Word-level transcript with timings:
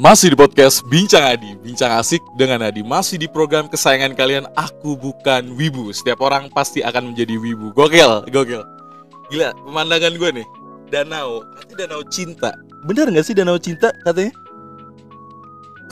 Masih 0.00 0.32
di 0.32 0.36
podcast 0.38 0.80
Bincang 0.88 1.36
Adi, 1.36 1.52
Bincang 1.60 1.92
Asik 2.00 2.24
dengan 2.40 2.64
Adi 2.64 2.80
Masih 2.80 3.20
di 3.20 3.28
program 3.28 3.68
kesayangan 3.68 4.16
kalian, 4.16 4.44
Aku 4.56 4.96
Bukan 4.96 5.52
Wibu 5.52 5.92
Setiap 5.92 6.24
orang 6.24 6.48
pasti 6.48 6.80
akan 6.80 7.12
menjadi 7.12 7.36
wibu 7.36 7.68
Gokil, 7.76 8.24
gokil 8.32 8.64
Gila, 9.28 9.52
pemandangan 9.60 10.16
gue 10.16 10.30
nih 10.40 10.46
Danau, 10.88 11.44
katanya 11.52 11.76
danau 11.86 12.02
cinta 12.08 12.50
Bener 12.88 13.12
gak 13.12 13.26
sih 13.28 13.36
danau 13.36 13.60
cinta 13.60 13.92
katanya? 14.02 14.32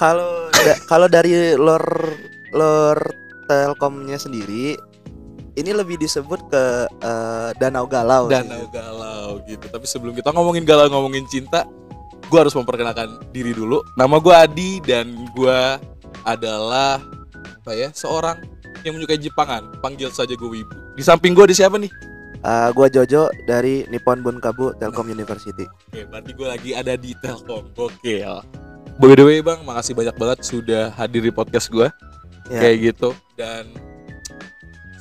Kalau 0.00 0.48
da- 0.56 0.80
kalau 0.88 1.06
dari 1.06 1.52
lor 1.52 1.84
lor 2.56 2.96
Telkomnya 3.44 4.16
sendiri 4.16 4.76
ini 5.58 5.70
lebih 5.74 5.98
disebut 5.98 6.38
ke 6.54 6.64
eh, 7.02 7.50
Danau 7.58 7.88
Galau. 7.90 8.30
sih. 8.30 8.38
Danau 8.38 8.62
galau 8.70 9.42
gitu 9.42 9.66
Tapi 9.66 9.86
sebelum 9.90 10.14
kita 10.14 10.30
ngomongin 10.30 10.62
galau, 10.62 10.86
ngomongin 10.86 11.26
cinta 11.26 11.66
Gue 12.28 12.38
harus 12.44 12.54
memperkenalkan 12.54 13.18
diri 13.32 13.56
dulu 13.56 13.80
Nama 13.96 14.16
gue 14.20 14.34
Adi 14.36 14.70
dan 14.84 15.12
gue 15.32 15.60
adalah 16.22 17.00
apa 17.60 17.72
ya 17.76 17.88
seorang 17.92 18.40
yang 18.84 18.96
menyukai 18.96 19.20
Jepangan 19.20 19.80
panggil 19.84 20.08
saja 20.12 20.32
gue 20.32 20.48
wibu 20.48 20.72
di 20.96 21.02
samping 21.04 21.36
gue 21.36 21.44
ada 21.48 21.56
siapa 21.56 21.76
nih 21.76 21.90
Eh, 22.38 22.68
gua 22.70 22.86
Jojo 22.86 23.34
dari 23.50 23.82
Nippon 23.90 24.22
Bunkabu 24.22 24.70
Telkom 24.78 25.10
University. 25.10 25.66
Oke, 25.90 26.06
berarti 26.06 26.30
gue 26.30 26.46
lagi 26.46 26.70
ada 26.70 26.94
di 26.94 27.10
Telkom. 27.18 27.74
Gokil. 27.74 28.34
By 28.98 29.14
the 29.18 29.24
way, 29.26 29.42
Bang, 29.42 29.66
makasih 29.66 29.94
banyak 29.98 30.14
banget 30.14 30.38
sudah 30.46 30.94
hadir 30.94 31.22
di 31.22 31.34
podcast 31.34 31.66
gue. 31.66 31.90
Ya. 32.46 32.62
Kayak 32.62 32.76
gitu. 32.94 33.10
Dan 33.34 33.74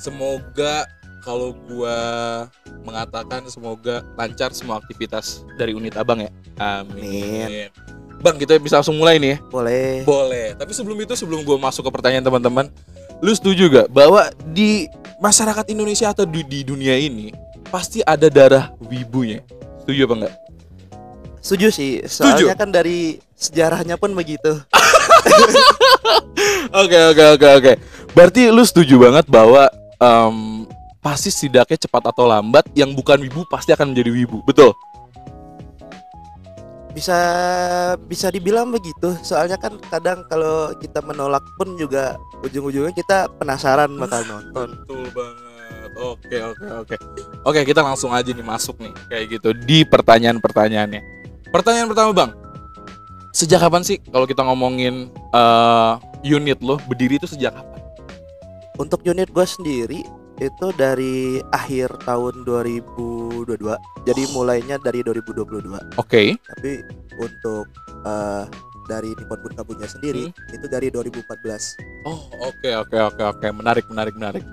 semoga 0.02 0.90
kalau 1.28 1.52
gue 1.68 2.00
mengatakan 2.88 3.44
semoga 3.52 4.00
lancar 4.16 4.56
semua 4.56 4.80
aktivitas 4.80 5.44
dari 5.60 5.76
unit 5.76 6.00
Abang 6.00 6.24
ya. 6.24 6.32
Amin. 6.56 7.68
Bang, 8.24 8.40
kita 8.40 8.56
bisa 8.56 8.80
langsung 8.80 8.96
mulai 8.96 9.20
nih 9.20 9.36
ya. 9.36 9.38
Boleh. 9.52 10.08
Boleh. 10.08 10.48
Tapi 10.56 10.72
sebelum 10.72 10.96
itu, 11.04 11.20
sebelum 11.20 11.44
gue 11.44 11.58
masuk 11.60 11.84
ke 11.84 11.92
pertanyaan 11.92 12.24
teman-teman, 12.24 12.72
lu 13.20 13.36
setuju 13.36 13.68
gak 13.68 13.88
bahwa 13.92 14.32
di 14.56 14.88
masyarakat 15.20 15.68
Indonesia 15.68 16.16
atau 16.16 16.24
di, 16.24 16.48
di 16.48 16.64
dunia 16.64 16.96
ini 16.96 17.36
pasti 17.68 18.00
ada 18.08 18.32
darah 18.32 18.72
wibunya? 18.88 19.44
Setuju 19.84 20.08
apa 20.08 20.16
enggak? 20.24 20.36
Setuju 21.44 21.68
sih. 21.76 21.92
Soalnya 22.08 22.56
kan 22.56 22.72
dari 22.72 23.20
sejarahnya 23.36 24.00
pun 24.00 24.16
begitu. 24.16 24.64
Oke 26.68 27.00
oke 27.16 27.24
oke 27.40 27.48
oke. 27.64 27.74
Berarti 28.12 28.52
lu 28.52 28.60
setuju 28.62 29.00
banget 29.00 29.26
bahwa 29.32 29.72
em, 29.98 30.68
pasti 31.02 31.30
setidaknya 31.30 31.78
cepat 31.88 32.10
atau 32.10 32.26
lambat 32.28 32.66
yang 32.74 32.92
bukan 32.94 33.22
wibu 33.22 33.46
pasti 33.48 33.74
akan 33.74 33.94
menjadi 33.94 34.12
wibu, 34.12 34.42
betul? 34.44 34.74
Bisa 36.98 37.18
bisa 38.10 38.34
dibilang 38.34 38.74
begitu. 38.74 39.14
Soalnya 39.22 39.62
kan 39.62 39.78
kadang 39.94 40.26
kalau 40.26 40.74
kita 40.82 40.98
menolak 41.06 41.46
pun 41.62 41.78
juga 41.78 42.18
ujung-ujungnya 42.42 42.90
kita 42.98 43.30
penasaran 43.38 43.94
bakal 44.02 44.26
nonton. 44.26 44.74
Betul 44.82 45.06
banget. 45.14 45.90
Oke 45.98 46.38
oke 46.42 46.66
oke. 46.86 46.96
Oke 47.46 47.60
kita 47.66 47.86
langsung 47.86 48.10
aja 48.14 48.30
nih 48.30 48.46
masuk 48.46 48.82
nih 48.82 48.94
kayak 49.14 49.26
gitu 49.38 49.50
di 49.54 49.86
pertanyaan-pertanyaannya. 49.86 51.02
Pertanyaan 51.54 51.90
pertama 51.90 52.12
bang, 52.18 52.32
sejak 53.32 53.62
kapan 53.62 53.86
sih 53.86 54.02
kalau 54.10 54.26
kita 54.26 54.42
ngomongin 54.42 55.14
eh, 55.14 55.94
unit 56.26 56.58
lo 56.66 56.82
berdiri 56.90 57.22
itu 57.22 57.30
sejak 57.30 57.54
kapan? 57.54 57.80
Untuk 58.78 59.02
unit 59.06 59.30
gue 59.30 59.46
sendiri 59.46 60.02
itu 60.38 60.68
dari 60.78 61.42
akhir 61.50 62.06
tahun 62.06 62.46
2022. 62.46 63.58
Jadi 64.06 64.24
mulainya 64.32 64.78
dari 64.78 65.02
2022. 65.02 65.98
Oke. 65.98 66.38
Tapi 66.38 66.72
untuk 67.18 67.66
eh, 68.06 68.44
dari 68.88 69.12
Nippon 69.18 69.40
Bunkabunya 69.44 69.88
sendiri 69.90 70.30
itu 70.54 70.66
dari 70.70 70.88
2014. 70.88 72.08
Oh 72.08 72.22
oke 72.40 72.70
oke 72.88 72.98
oke 73.14 73.24
oke 73.36 73.48
menarik 73.52 73.86
menarik 73.90 74.14
menarik. 74.16 74.44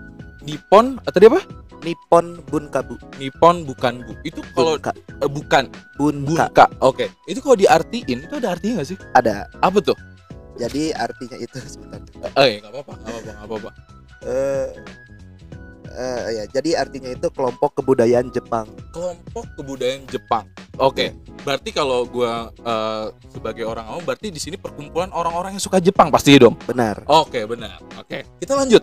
Nippon 0.43 0.99
eh, 1.05 1.13
tadi 1.13 1.29
apa? 1.29 1.41
Nippon 1.85 2.41
Bunkabu. 2.49 2.97
Nippon 3.21 3.69
bukan 3.69 4.01
bu. 4.09 4.13
Itu 4.25 4.41
kalau 4.57 4.81
Bunka. 4.81 4.93
eh, 4.97 5.29
bukan 5.31 5.65
Bunka. 6.01 6.49
bunka. 6.49 6.67
Oke. 6.81 7.13
Itu 7.29 7.45
kalau 7.45 7.61
diartiin 7.61 8.25
itu 8.25 8.35
ada 8.41 8.57
artinya 8.57 8.81
nggak 8.81 8.89
sih? 8.89 8.99
Ada. 9.13 9.47
Apa 9.61 9.79
tuh? 9.85 9.97
Jadi 10.57 10.97
artinya 10.97 11.37
itu 11.37 11.61
sebentar. 11.77 12.01
Eh 12.41 12.65
nggak 12.65 12.73
apa-apa 12.73 12.93
nggak 12.97 13.13
apa-apa 13.13 13.21
nggak 13.29 13.47
apa-apa. 13.47 13.71
Eh 14.25 14.67
eh, 15.95 16.21
ya, 16.33 16.45
jadi 16.51 16.71
artinya 16.77 17.09
itu 17.09 17.31
kelompok 17.31 17.79
kebudayaan 17.79 18.29
Jepang. 18.29 18.67
kelompok 18.91 19.47
kebudayaan 19.55 20.03
Jepang. 20.07 20.45
Oke, 20.77 21.15
berarti 21.41 21.71
kalau 21.71 22.03
gua 22.05 22.51
eh, 22.51 23.07
sebagai 23.31 23.65
orang 23.65 23.87
awam 23.87 24.03
berarti 24.03 24.29
di 24.29 24.39
sini 24.39 24.55
perkumpulan 24.55 25.09
orang-orang 25.11 25.55
yang 25.55 25.63
suka 25.63 25.79
Jepang 25.79 26.11
pasti 26.11 26.35
dong. 26.35 26.59
Benar. 26.61 27.07
Oke, 27.07 27.47
benar. 27.47 27.79
Oke, 27.97 28.27
kita 28.39 28.55
lanjut. 28.55 28.83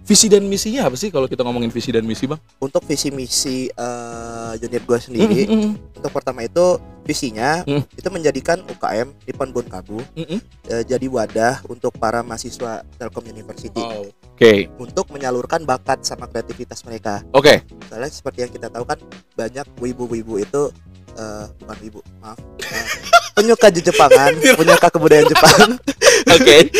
Visi 0.00 0.24
dan 0.24 0.40
misinya 0.40 0.88
apa 0.88 0.96
sih 0.96 1.12
kalau 1.12 1.28
kita 1.28 1.44
ngomongin 1.44 1.68
visi 1.68 1.92
dan 1.92 2.00
misi, 2.00 2.24
Bang? 2.24 2.40
Untuk 2.58 2.80
visi 2.82 3.12
misi 3.12 3.68
eh, 3.68 4.52
unit 4.56 4.80
gue 4.80 4.96
sendiri, 4.96 5.44
Mm, 5.44 5.60
mm, 5.60 5.72
untuk 6.00 6.08
pertama 6.10 6.40
itu 6.40 6.80
visinya 7.04 7.60
Hmm. 7.64 7.84
itu 7.92 8.08
menjadikan 8.08 8.64
UKM 8.64 9.12
Nippon 9.24 9.48
Bunkabu 9.48 10.00
mm, 10.12 10.24
mm. 10.24 10.40
eh, 10.66 10.82
jadi 10.84 11.06
wadah 11.08 11.60
untuk 11.68 11.92
para 11.94 12.20
mahasiswa 12.20 12.84
Telkom 12.96 13.24
University 13.26 13.80
Oh, 13.80 14.08
Oke, 14.38 14.70
untuk 14.78 15.10
menyalurkan 15.10 15.66
bakat 15.66 16.06
sama 16.06 16.30
kreativitas 16.30 16.86
mereka. 16.86 17.26
oke. 17.34 17.58
Soalnya 17.90 18.06
seperti 18.06 18.46
yang 18.46 18.52
kita 18.54 18.70
tahu 18.70 18.86
kan 18.86 18.94
banyak 19.34 19.66
wibu-wibu 19.82 20.38
itu 20.38 20.70
eh, 21.18 21.44
bukan 21.58 21.76
wibu, 21.82 21.98
maaf. 22.22 22.38
eh, 22.62 22.86
penyuka 23.34 23.66
Jepangan, 23.66 24.30
penyuka 24.62 24.86
kebudayaan 24.94 25.26
Jepang, 25.26 25.68
Oke. 26.38 26.70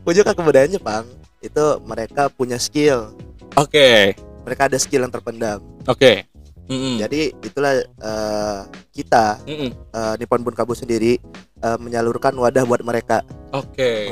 penyuka 0.00 0.32
kebudayaan 0.32 0.72
Jepang 0.72 1.04
itu 1.44 1.64
mereka 1.84 2.32
punya 2.32 2.56
skill. 2.56 3.12
Oke. 3.60 4.16
Mereka 4.48 4.72
ada 4.72 4.80
skill 4.80 5.04
yang 5.04 5.12
terpendam. 5.12 5.60
Oke. 5.84 6.24
Mm, 6.64 6.72
mm. 6.72 6.96
Jadi 7.04 7.20
itulah 7.44 7.84
eh, 7.84 8.60
kita 8.96 9.44
Mm, 9.44 9.68
mm. 9.68 9.70
eh, 9.92 10.14
Nippon 10.24 10.40
Bunkabu 10.40 10.72
sendiri 10.72 11.20
eh, 11.60 11.76
menyalurkan 11.76 12.32
wadah 12.32 12.64
buat 12.64 12.80
mereka. 12.80 13.20
Oke. 13.52 14.08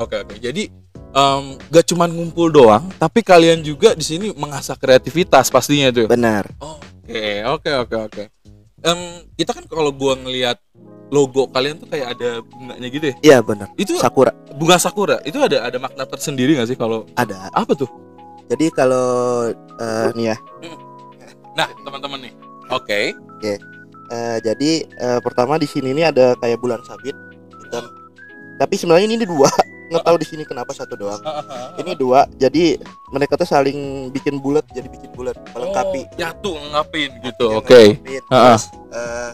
Oke, 0.00 0.16
oke. 0.24 0.34
Jadi 0.40 0.72
em, 1.12 1.42
gak 1.72 1.84
cuman 1.92 2.08
ngumpul 2.10 2.48
doang, 2.52 2.84
tapi 3.00 3.20
kalian 3.24 3.60
juga 3.64 3.94
di 3.94 4.04
sini 4.04 4.26
mengasah 4.34 4.76
kreativitas 4.76 5.48
pastinya 5.48 5.88
tuh. 5.92 6.06
Benar. 6.10 6.48
Oke, 6.60 7.42
oke, 7.44 7.70
oke, 7.86 7.96
oke. 8.08 8.24
Kita 9.38 9.50
kan 9.54 9.64
kalau 9.66 9.90
gua 9.90 10.14
ngelihat 10.18 10.58
logo 11.08 11.48
kalian 11.48 11.80
tuh 11.80 11.88
kayak 11.88 12.16
ada 12.16 12.44
bunganya 12.44 12.88
gitu 12.92 13.04
ya. 13.10 13.14
Iya 13.24 13.38
benar. 13.40 13.68
Itu 13.80 13.96
Sakura 13.96 14.32
bunga 14.54 14.76
sakura. 14.76 15.16
Itu 15.24 15.40
ada 15.40 15.64
ada 15.64 15.78
makna 15.80 16.04
tersendiri 16.04 16.58
nggak 16.58 16.68
sih 16.68 16.78
kalau 16.78 17.08
ada. 17.16 17.48
apa 17.56 17.72
tuh? 17.72 17.88
Jadi 18.48 18.72
kalau 18.72 19.48
eh, 19.52 20.08
nih 20.16 20.32
ya, 20.32 20.36
Nah, 21.56 21.68
teman-teman 21.84 22.28
nih. 22.28 22.32
Oke. 22.70 23.12
eh, 24.08 24.36
jadi 24.40 24.70
eh, 24.88 25.20
pertama 25.20 25.60
di 25.60 25.68
sini 25.68 25.92
nih 25.92 26.12
ada 26.12 26.32
kayak 26.40 26.60
bulan 26.60 26.80
sabit. 26.84 27.16
Tapi 28.58 28.74
sebenarnya 28.74 29.06
ini 29.06 29.26
dua. 29.26 29.48
Nggak 29.88 30.04
tahu 30.04 30.16
di 30.20 30.26
sini 30.28 30.42
kenapa 30.44 30.76
satu 30.76 30.94
doang. 30.94 31.20
Ini 31.80 31.96
dua. 31.96 32.28
Jadi 32.36 32.76
mereka 33.12 33.40
tuh 33.40 33.48
saling 33.48 34.12
bikin 34.12 34.38
bulat 34.38 34.64
jadi 34.72 34.88
bikin 34.88 35.10
bulat 35.16 35.36
melengkapi. 35.56 36.04
Oh, 36.04 36.16
nyatu 36.20 36.52
ngapin 36.72 37.10
gitu. 37.24 37.46
Oke. 37.56 37.96
Ha-ha. 38.28 38.56
Terus 38.56 38.64
eh, 38.92 39.30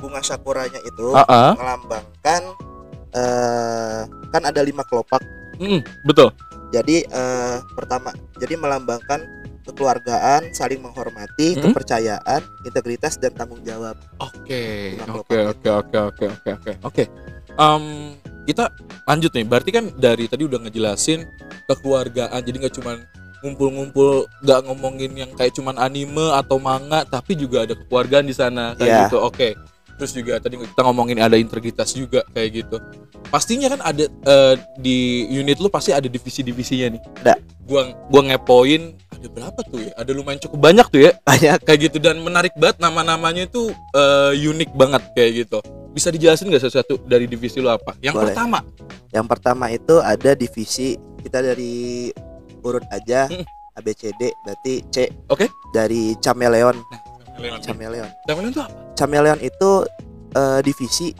bunga 0.00 0.20
sakuranya 0.24 0.80
itu 0.84 1.12
Heeh. 1.12 1.50
melambangkan 1.56 2.42
eh 3.14 4.00
kan 4.32 4.42
ada 4.42 4.60
lima 4.64 4.82
kelopak. 4.88 5.22
Mm, 5.60 5.84
betul. 6.02 6.34
Jadi 6.74 7.06
eh, 7.06 7.58
pertama, 7.78 8.10
jadi 8.40 8.58
melambangkan 8.58 9.22
kekeluargaan, 9.64 10.52
saling 10.52 10.82
menghormati, 10.82 11.56
Mm-mm. 11.56 11.72
kepercayaan, 11.72 12.42
integritas 12.68 13.16
dan 13.16 13.32
tanggung 13.32 13.64
jawab. 13.64 13.96
Oke, 14.20 14.98
oke, 15.00 15.38
oke, 15.56 15.68
oke, 15.70 15.98
oke, 16.10 16.24
oke, 16.28 16.50
oke, 16.52 16.72
oke. 16.84 17.04
Kita 18.44 18.68
lanjut 19.04 19.32
nih. 19.32 19.44
Berarti 19.44 19.70
kan 19.70 19.84
dari 19.94 20.28
tadi 20.28 20.44
udah 20.44 20.60
ngejelasin 20.60 21.24
kekeluargaan. 21.66 22.40
Jadi 22.40 22.56
nggak 22.60 22.74
cuman 22.76 22.96
ngumpul-ngumpul, 23.40 24.24
nggak 24.40 24.60
ngomongin 24.64 25.12
yang 25.14 25.30
kayak 25.32 25.52
cuman 25.52 25.76
anime 25.76 26.32
atau 26.32 26.56
manga, 26.56 27.04
tapi 27.04 27.36
juga 27.36 27.64
ada 27.64 27.76
kekeluargaan 27.76 28.24
di 28.24 28.32
sana 28.32 28.72
kayak 28.74 28.88
Iya. 28.88 29.00
gitu. 29.08 29.18
Oke. 29.20 29.52
Terus 29.94 30.10
juga 30.10 30.42
tadi 30.42 30.58
kita 30.58 30.80
ngomongin 30.82 31.22
ada 31.22 31.38
integritas 31.38 31.94
juga 31.94 32.24
kayak 32.32 32.50
gitu. 32.52 32.76
Pastinya 33.30 33.70
kan 33.70 33.80
ada 33.84 34.04
eh, 34.08 34.54
di 34.74 34.98
unit 35.30 35.60
lu 35.60 35.70
pasti 35.70 35.94
ada 35.94 36.04
divisi-divisinya 36.04 36.86
nih. 36.90 37.02
Ada. 37.22 37.34
Gua 37.64 37.94
gua 38.10 38.22
ngepoin 38.26 38.92
ada 39.14 39.28
berapa 39.30 39.60
tuh 39.62 39.80
ya? 39.80 39.92
Ada 39.94 40.10
lumayan 40.12 40.40
cukup 40.42 40.58
banyak 40.58 40.86
tuh 40.90 41.00
ya 41.00 41.12
Banyak. 41.22 41.62
kayak 41.64 41.80
gitu 41.88 41.96
dan 42.02 42.18
menarik 42.20 42.52
banget 42.58 42.76
nama-namanya 42.76 43.46
itu 43.46 43.70
eh, 43.94 44.32
unik 44.34 44.74
banget 44.74 45.02
kayak 45.14 45.30
gitu. 45.46 45.58
Bisa 45.94 46.10
dijelasin 46.10 46.50
nggak 46.50 46.64
sesuatu 46.66 46.98
dari 47.06 47.30
divisi 47.30 47.62
lo 47.62 47.70
apa? 47.70 47.94
Yang 48.02 48.14
Boleh. 48.18 48.26
pertama. 48.34 48.58
Yang 49.14 49.26
pertama 49.30 49.64
itu 49.70 49.94
ada 50.02 50.30
divisi 50.34 50.98
kita 51.22 51.38
dari 51.38 52.10
urut 52.66 52.82
aja 52.90 53.30
Mm. 53.30 53.46
ABCD 53.74 54.22
berarti 54.42 54.74
C. 54.90 55.10
Oke. 55.30 55.46
Dari 55.70 56.14
Chameleon. 56.18 56.74
Chameleon. 57.34 57.60
Chameleon. 57.62 58.08
Chameleon 58.26 58.50
itu 58.50 58.60
apa? 58.62 58.74
Chameleon 58.94 59.38
itu 59.42 59.70
eh, 60.34 60.60
divisi 60.62 61.10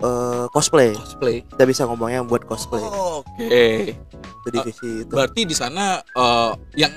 eh, 0.00 0.44
cosplay. 0.52 0.92
Cosplay. 0.92 1.40
Kita 1.44 1.64
bisa 1.64 1.82
ngomongnya 1.88 2.24
buat 2.24 2.44
cosplay. 2.44 2.80
Oh, 2.84 3.20
Oke. 3.24 3.96
Itu 4.44 4.48
divisi 4.48 4.88
itu. 5.04 5.12
Berarti 5.12 5.44
di 5.44 5.56
sana 5.56 6.00
eh, 6.00 6.50
yang 6.76 6.92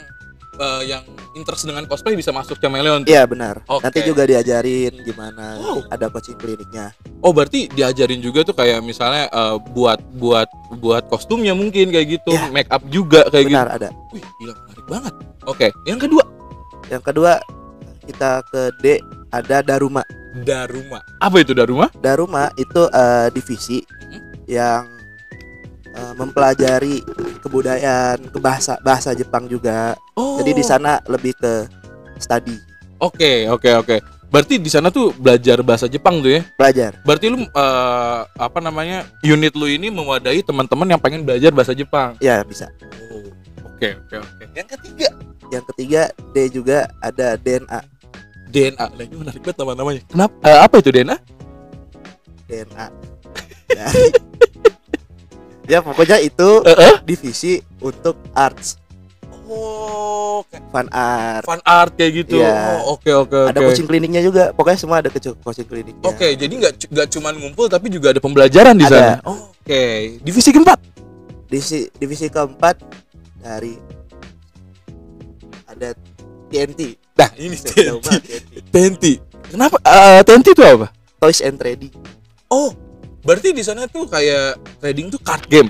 eh, 0.56 0.82
yang 0.88 1.04
interest 1.34 1.64
dengan 1.64 1.84
cosplay 1.86 2.14
bisa 2.14 2.30
masuk 2.30 2.56
Chameleon. 2.58 3.04
tuh? 3.04 3.12
Iya 3.12 3.24
benar. 3.24 3.62
Oke. 3.68 3.84
Nanti 3.84 4.00
juga 4.02 4.24
diajarin 4.24 4.94
gimana. 5.02 5.60
Oh. 5.60 5.84
Ada 5.88 6.08
coaching 6.08 6.36
kliniknya. 6.36 6.96
Oh, 7.20 7.30
berarti 7.30 7.68
diajarin 7.68 8.20
juga 8.20 8.42
tuh 8.42 8.54
kayak 8.54 8.80
misalnya 8.80 9.28
eh, 9.28 9.56
buat 9.72 10.00
buat 10.16 10.48
buat 10.78 11.04
kostumnya 11.08 11.52
mungkin 11.52 11.92
kayak 11.92 12.20
gitu, 12.20 12.32
Ya. 12.32 12.48
make 12.50 12.70
up 12.70 12.84
juga 12.88 13.28
kayak 13.28 13.46
gitu. 13.48 13.56
Benar 13.56 13.70
ada. 13.72 13.90
Wih, 14.12 14.24
gila 14.40 14.54
menarik 14.58 14.86
banget. 14.88 15.14
Oke, 15.46 15.68
yang 15.86 16.00
kedua, 16.00 16.24
Yang 16.86 17.04
kedua 17.04 17.42
kita 18.06 18.46
ke 18.46 18.70
D 18.78 19.02
ada 19.30 19.66
Daruma. 19.66 20.06
Daruma. 20.46 21.02
Apa 21.18 21.42
itu 21.42 21.58
Daruma? 21.58 21.90
Daruma 21.98 22.54
itu 22.56 22.86
eh, 22.86 23.28
divisi 23.34 23.82
Mhm. 23.82 24.22
yang 24.46 24.86
eh, 25.96 26.14
mempelajari 26.14 27.00
kebudayaan, 27.40 28.20
ke 28.30 28.38
bahasa 28.38 28.76
bahasa 28.84 29.16
Jepang 29.16 29.48
juga. 29.48 29.96
Oh. 30.14 30.38
Jadi 30.38 30.52
di 30.54 30.64
sana 30.64 31.00
lebih 31.08 31.32
ke 31.36 31.66
study, 32.16 32.56
Oke, 32.96 33.48
oke, 33.52 33.70
oke. 33.76 33.98
Berarti 34.26 34.56
di 34.56 34.72
sana 34.72 34.88
tuh 34.88 35.12
belajar 35.16 35.60
bahasa 35.62 35.86
Jepang 35.86 36.20
tuh 36.20 36.40
ya. 36.40 36.42
belajar. 36.56 36.96
Berarti 37.04 37.28
lu 37.28 37.44
eh, 37.44 38.20
apa 38.26 38.60
namanya? 38.60 39.04
Unit 39.22 39.52
lu 39.54 39.68
ini 39.68 39.92
mewadahi 39.92 40.40
teman-teman 40.42 40.96
yang 40.96 41.00
pengen 41.00 41.24
belajar 41.24 41.52
bahasa 41.52 41.76
Jepang. 41.76 42.16
Ya 42.20 42.40
bisa. 42.44 42.72
Oh. 43.12 43.24
Oke, 43.76 43.96
oke, 43.96 44.16
oke. 44.20 44.44
Yang 44.56 44.68
ketiga, 44.80 45.08
Yang 45.52 45.64
ketiga 45.72 46.02
D 46.34 46.36
juga 46.50 46.78
ada 47.00 47.36
DNA. 47.38 47.80
DNA. 48.50 48.86
Nah, 48.88 49.04
ini 49.04 49.16
menarik 49.20 49.44
banget 49.44 49.58
nama-namanya. 49.60 50.02
Kenapa? 50.08 50.34
eh, 50.42 50.60
apa 50.64 50.76
itu 50.80 50.90
DNA? 50.90 51.18
DNA. 52.48 52.86
Dari 53.70 54.04
ya 55.66 55.80
pokoknya 55.80 56.18
itu 56.20 56.50
Heeh. 56.62 56.96
divisi 57.02 57.54
untuk 57.80 58.18
arts, 58.32 58.78
Oh, 59.46 60.42
kayak 60.50 60.66
fun 60.68 60.88
art. 60.90 61.44
fan 61.46 61.62
art 61.62 61.94
kayak 61.94 62.12
gitu. 62.20 62.42
Iya. 62.42 62.82
Oh, 62.82 62.98
oke, 62.98 63.06
oke, 63.06 63.38
oke. 63.38 63.50
Ada 63.54 63.60
coaching 63.62 63.86
kliniknya 63.86 64.20
juga. 64.20 64.50
Pokoknya 64.52 64.80
semua 64.80 64.98
ada 64.98 65.10
ke- 65.10 65.22
coaching 65.38 65.66
kliniknya. 65.66 66.02
Oke, 66.02 66.34
jadi 66.34 66.50
nggak 66.50 66.90
nggak 66.90 67.08
cuma 67.10 67.30
ngumpul 67.30 67.70
tapi 67.70 67.88
juga 67.88 68.10
ada 68.10 68.18
pembelajaran 68.18 68.74
di 68.74 68.82
Ada. 68.84 68.90
sana. 68.90 69.14
Oke, 69.24 69.84
divisi 70.20 70.50
keempat. 70.50 70.82
Divisi 71.46 71.86
divisi 71.94 72.26
keempat 72.26 72.76
dari 73.38 73.78
ada 75.68 75.94
TNT. 76.48 76.82
Nah, 77.14 77.30
ini 77.38 77.56
TNT. 77.56 78.08
TNT. 78.74 79.04
Kenapa? 79.48 79.78
eh, 79.80 80.20
TNT 80.22 80.48
itu 80.52 80.64
apa? 80.64 80.90
Toys 81.16 81.40
and 81.40 81.56
Trading 81.56 81.94
Oh, 82.46 82.74
berarti 83.26 83.52
di 83.52 83.60
sana 83.60 83.90
tuh 83.90 84.06
kayak 84.06 84.56
trading 84.80 85.10
tuh 85.10 85.20
card 85.20 85.44
game. 85.48 85.70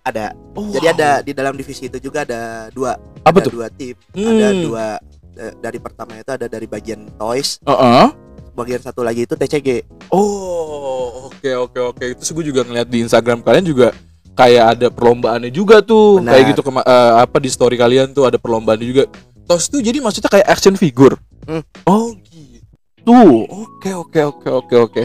ada. 0.00 0.30
Oh, 0.54 0.70
Jadi 0.70 0.86
wow. 0.86 0.94
ada 0.94 1.10
di 1.18 1.34
dalam 1.34 1.58
divisi 1.58 1.90
itu 1.90 1.98
juga 1.98 2.22
ada 2.22 2.70
dua 2.70 2.94
apa 3.26 3.42
ada 3.42 3.50
tuh? 3.50 3.58
dua 3.58 3.66
tim. 3.68 3.98
Ada 4.14 4.48
Hmm. 4.48 4.62
dua 4.62 4.86
eh, 5.34 5.52
dari 5.58 5.78
pertama 5.82 6.14
itu 6.14 6.30
ada 6.30 6.46
dari 6.46 6.64
bagian 6.64 7.10
toys, 7.18 7.58
Heeh. 7.60 8.14
bagian 8.54 8.78
satu 8.78 9.02
lagi 9.02 9.26
itu 9.26 9.34
TCG. 9.34 9.82
Oh, 10.08 11.26
oke 11.26 11.50
oke 11.58 11.80
oke. 11.90 12.04
Itu 12.14 12.22
gue 12.32 12.46
juga 12.46 12.62
ngeliat 12.62 12.86
di 12.86 13.02
Instagram 13.02 13.42
kalian 13.42 13.66
juga 13.66 13.90
kayak 14.32 14.78
ada 14.78 14.86
perlombaannya 14.88 15.50
juga 15.50 15.82
tuh. 15.82 16.22
Benar. 16.22 16.38
Kayak 16.38 16.44
gitu 16.54 16.62
eh, 16.70 17.12
apa 17.18 17.36
di 17.42 17.50
story 17.50 17.74
kalian 17.74 18.14
tuh 18.14 18.30
ada 18.30 18.38
perlombaannya 18.38 18.86
juga. 18.86 19.04
Tos 19.42 19.66
tuh 19.66 19.82
jadi 19.82 19.98
maksudnya 19.98 20.30
kayak 20.30 20.46
action 20.46 20.78
figure. 20.78 21.18
Hmm. 21.50 21.66
Oh, 21.82 22.14
gitu. 22.30 23.10
Oke 23.42 23.90
oke 23.90 24.20
oke 24.22 24.48
oke 24.54 24.74
oke. 24.86 25.02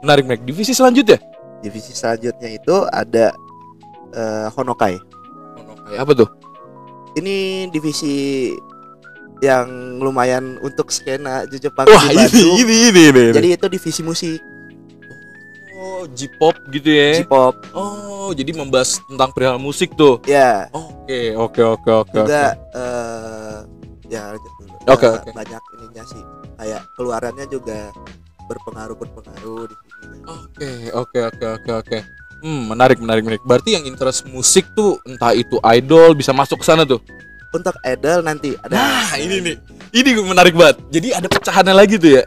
Menarik 0.00 0.24
menarik. 0.24 0.42
Divisi 0.44 0.72
selanjutnya. 0.72 1.18
Divisi 1.60 1.92
selanjutnya 1.92 2.48
itu 2.50 2.74
ada 2.88 3.32
eh, 4.10 4.46
Honokai. 4.52 4.96
Kayak 5.86 6.00
apa 6.00 6.12
tuh? 6.16 6.28
Ini 7.14 7.36
divisi 7.68 8.48
yang 9.40 9.66
lumayan 9.98 10.60
untuk 10.60 10.92
skena 10.92 11.48
Jepang 11.48 11.88
Wah, 11.88 12.04
di 12.06 12.12
ini 12.12 12.20
Bandung. 12.22 12.54
ini 12.60 12.76
ini 12.86 13.02
ini. 13.08 13.24
Jadi 13.32 13.48
itu 13.56 13.66
divisi 13.66 14.00
musik, 14.04 14.38
oh, 15.74 16.04
J-pop 16.12 16.54
gitu 16.70 16.86
ya. 16.86 17.24
J-pop. 17.24 17.56
Oh, 17.72 18.30
jadi 18.30 18.52
membahas 18.52 19.00
tentang 19.02 19.32
perihal 19.32 19.56
musik 19.56 19.96
tuh. 19.96 20.20
Ya, 20.28 20.68
Oke, 20.70 21.34
oke, 21.34 21.60
oke, 21.66 21.90
oke. 22.04 22.14
juga 22.14 22.54
eh 22.76 23.56
ya 24.06 24.30
lanjut 24.30 24.52
dulu. 24.60 24.74
Oke, 24.86 25.06
Eh, 25.08 25.12
oke. 25.18 25.30
banyak 25.34 25.62
ininya 25.74 26.04
sih. 26.06 26.22
Kayak 26.54 26.82
keluarannya 26.94 27.46
juga 27.48 27.78
berpengaruh 28.50 28.96
berpengaruh 28.98 29.70
di 29.70 29.74
sini. 29.78 30.18
Oke, 30.26 30.70
oke, 30.90 31.18
oke, 31.30 31.46
oke, 31.46 31.70
oke. 31.86 31.98
Hmm, 32.40 32.72
menarik, 32.72 32.98
menarik, 32.98 33.22
menarik. 33.22 33.42
Berarti 33.46 33.76
yang 33.78 33.84
interest 33.86 34.26
musik 34.26 34.66
tuh 34.74 34.98
entah 35.06 35.30
itu 35.36 35.60
idol 35.62 36.16
bisa 36.16 36.34
masuk 36.34 36.58
ke 36.58 36.66
sana 36.66 36.82
tuh. 36.82 36.98
Untuk 37.52 37.76
idol 37.84 38.24
nanti 38.24 38.56
ada 38.64 38.74
Nah, 38.74 39.12
ini 39.20 39.38
nih. 39.44 39.56
Ini 39.90 40.10
menarik 40.22 40.54
banget. 40.54 40.80
Jadi 40.88 41.08
ada 41.14 41.26
pecahannya 41.26 41.74
lagi 41.74 41.94
tuh 42.00 42.18
ya. 42.18 42.24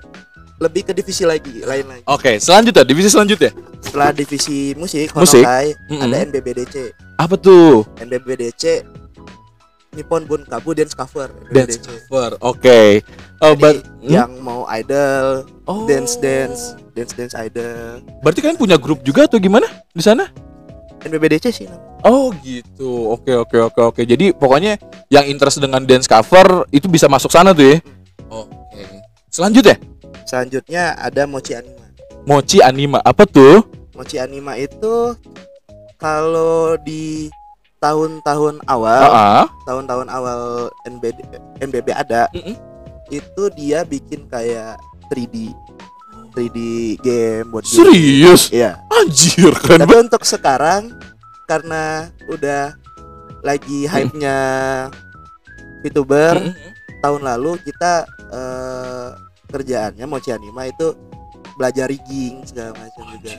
lebih 0.61 0.87
ke 0.87 0.95
divisi 0.95 1.27
lagi, 1.27 1.59
lain 1.65 1.83
lagi. 1.91 2.03
Oke, 2.07 2.39
selanjutnya 2.39 2.87
divisi 2.87 3.11
selanjutnya. 3.11 3.51
Setelah 3.83 4.15
divisi 4.15 4.71
musik, 4.79 5.11
Musik. 5.11 5.43
Honokai, 5.43 5.75
Mm-mm. 5.91 6.07
ada 6.07 6.15
NBBDC. 6.23 6.75
Apa 7.19 7.35
tuh? 7.35 7.83
NBBDC 7.99 8.85
Nippon 9.93 10.25
Bunkabu 10.25 10.73
Dance 10.73 10.91
Cover 10.91 11.29
Dance 11.49 11.77
NBBDC. 11.77 11.85
cover. 12.09 12.29
Oke. 12.41 13.01
Jadi, 13.37 13.59
ber- 13.59 13.83
hmm? 13.99 14.07
yang 14.07 14.31
mau 14.39 14.63
idol, 14.69 15.43
Oh. 15.63 15.83
dance 15.83 16.15
dance, 16.15 16.73
dance 16.91 17.11
dance 17.11 17.33
idol. 17.33 17.99
Berarti 18.19 18.39
kalian 18.39 18.55
punya 18.55 18.77
grup 18.77 19.01
juga 19.01 19.25
atau 19.25 19.37
gimana 19.37 19.65
di 19.89 19.99
sana? 19.99 20.31
NBBDC 21.03 21.51
sih. 21.51 21.67
Oh 22.01 22.31
gitu, 22.39 23.11
oke 23.11 23.31
oke 23.37 23.57
oke 23.61 23.81
oke. 23.83 24.01
Jadi 24.01 24.31
pokoknya 24.31 24.79
yang 25.07 25.27
interest 25.27 25.59
dengan 25.59 25.83
dance 25.83 26.07
cover 26.07 26.63
itu 26.69 26.87
bisa 26.87 27.07
masuk 27.07 27.27
sana 27.27 27.51
tuh 27.51 27.75
ya. 27.75 27.77
Oke. 28.27 29.03
Selanjutnya, 29.27 29.75
Selanjutnya 30.23 30.95
ada 30.95 31.27
Mochi 31.27 31.53
Anima. 31.53 31.83
Mochi 32.23 32.57
Anima 32.57 33.03
apa 33.03 33.27
tuh? 33.27 33.67
Mochi 33.91 34.15
Anima 34.15 34.55
itu 34.55 35.13
kalau 35.97 36.79
di 36.79 37.27
tahun-tahun 37.83 38.63
awal, 38.63 39.03
Ah, 39.03 39.43
tahun-tahun 39.67 40.07
awal 40.07 40.71
NBD, 40.87 41.19
NBB 41.59 41.91
ada, 41.91 42.31
Mm-mm. 42.31 42.55
itu 43.11 43.43
dia 43.51 43.83
bikin 43.83 44.23
kayak 44.31 44.79
3D 45.11 45.51
3D 46.31 46.57
game 47.03 47.45
buat 47.51 47.61
game. 47.61 47.75
serius? 47.77 48.49
Iya. 48.49 48.79
Anjir 48.89 49.53
keren 49.53 49.83
Tapi 49.83 49.93
untuk 49.99 50.23
sekarang 50.23 50.95
karena 51.45 52.07
udah 52.25 52.73
lagi 53.43 53.85
hype-nya 53.85 54.37
VTuber 55.83 56.39
Mm-mm. 56.39 56.71
tahun 57.03 57.21
lalu 57.21 57.59
kita 57.61 58.07
eh, 58.31 59.09
kerjaannya 59.51 60.05
Mochi 60.07 60.31
Anima 60.31 60.65
itu 60.65 60.95
belajar 61.53 61.85
rigging 61.85 62.41
segala 62.47 62.73
macam 62.73 63.03
juga. 63.13 63.33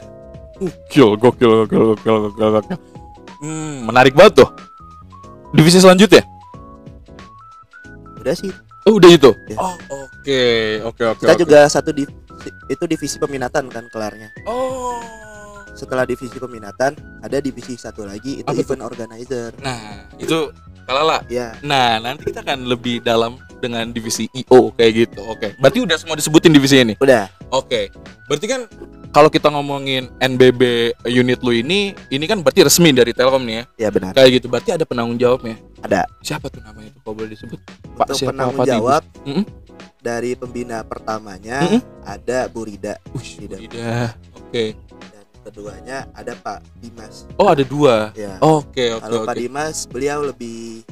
Gokil, 0.55 1.09
gokil, 1.19 1.51
gokil, 1.67 1.83
gokil, 1.99 2.17
gokil, 2.31 2.49
gokil. 2.55 2.79
Hmm, 3.45 3.85
menarik 3.85 4.17
banget 4.17 4.41
tuh. 4.41 4.49
Divisi 5.53 5.77
selanjutnya? 5.77 6.25
Udah 8.17 8.33
sih. 8.33 8.49
Oh, 8.89 8.97
udah 8.97 9.11
itu. 9.13 9.31
Ya. 9.53 9.57
Oh, 9.61 9.77
oke, 9.93 10.45
oke, 10.89 11.03
oke. 11.13 11.23
Kita 11.29 11.37
oke. 11.37 11.43
juga 11.45 11.61
satu 11.69 11.93
di 11.93 12.09
itu 12.73 12.85
divisi 12.89 13.21
peminatan 13.21 13.69
kan 13.69 13.85
kelarnya. 13.93 14.33
Oh. 14.49 14.97
Setelah 15.77 16.09
divisi 16.09 16.41
peminatan 16.41 16.97
ada 17.21 17.37
divisi 17.41 17.77
satu 17.77 18.09
lagi 18.09 18.41
itu 18.41 18.49
Apa 18.49 18.57
event 18.57 18.81
organizer. 18.81 19.53
Nah, 19.61 20.09
itu 20.17 20.49
kalala. 20.89 21.21
Ya, 21.29 21.57
Nah, 21.61 22.01
nanti 22.01 22.33
kita 22.33 22.41
akan 22.45 22.65
lebih 22.65 23.05
dalam 23.05 23.37
dengan 23.61 23.89
divisi 23.93 24.29
IO 24.33 24.73
kayak 24.77 24.93
gitu. 24.93 25.21
Oke. 25.29 25.57
Berarti 25.61 25.79
udah 25.85 25.97
semua 26.01 26.17
disebutin 26.17 26.53
divisi 26.53 26.81
ini. 26.81 26.95
udah. 27.01 27.29
Oke. 27.53 27.93
Berarti 28.29 28.47
kan 28.49 28.61
kalau 29.15 29.31
kita 29.31 29.47
ngomongin 29.47 30.11
NBB 30.19 30.91
unit 31.07 31.39
lu 31.41 31.55
ini, 31.55 31.95
ini 32.11 32.25
kan 32.27 32.43
berarti 32.43 32.67
resmi 32.67 32.91
dari 32.91 33.15
Telkom 33.15 33.47
nih 33.47 33.55
ya. 33.55 33.65
Ya 33.87 33.89
benar. 33.95 34.11
Kayak 34.11 34.43
gitu. 34.43 34.47
Berarti 34.51 34.75
ada 34.75 34.83
penanggung 34.83 35.15
jawabnya. 35.15 35.55
Ada. 35.81 36.03
Siapa 36.19 36.51
tuh 36.51 36.59
namanya 36.61 36.91
itu 36.91 36.99
kalau 36.99 37.15
boleh 37.15 37.31
disebut? 37.31 37.61
Untuk 37.95 38.17
siapa? 38.19 38.35
penanggung 38.35 38.59
Pak 38.59 38.67
jawab 38.67 39.03
Mm-mm. 39.23 39.45
dari 40.03 40.35
pembina 40.35 40.83
pertamanya 40.83 41.63
Mm-mm. 41.63 41.81
ada 42.03 42.51
Bu 42.51 42.67
Rida 42.67 42.99
Wih, 43.15 43.23
Tidak. 43.47 43.59
tidak. 43.71 44.19
Oke. 44.35 44.75
dan 45.15 45.25
keduanya 45.47 45.99
ada 46.11 46.33
Pak 46.35 46.59
Dimas. 46.83 47.31
Oh, 47.39 47.47
ada 47.47 47.63
dua. 47.63 48.11
Ya. 48.19 48.43
Oke, 48.43 48.91
oke, 48.91 48.99
Kalau 48.99 49.23
Pak 49.23 49.31
oke. 49.31 49.39
Dimas 49.39 49.77
beliau 49.87 50.27
lebih 50.27 50.83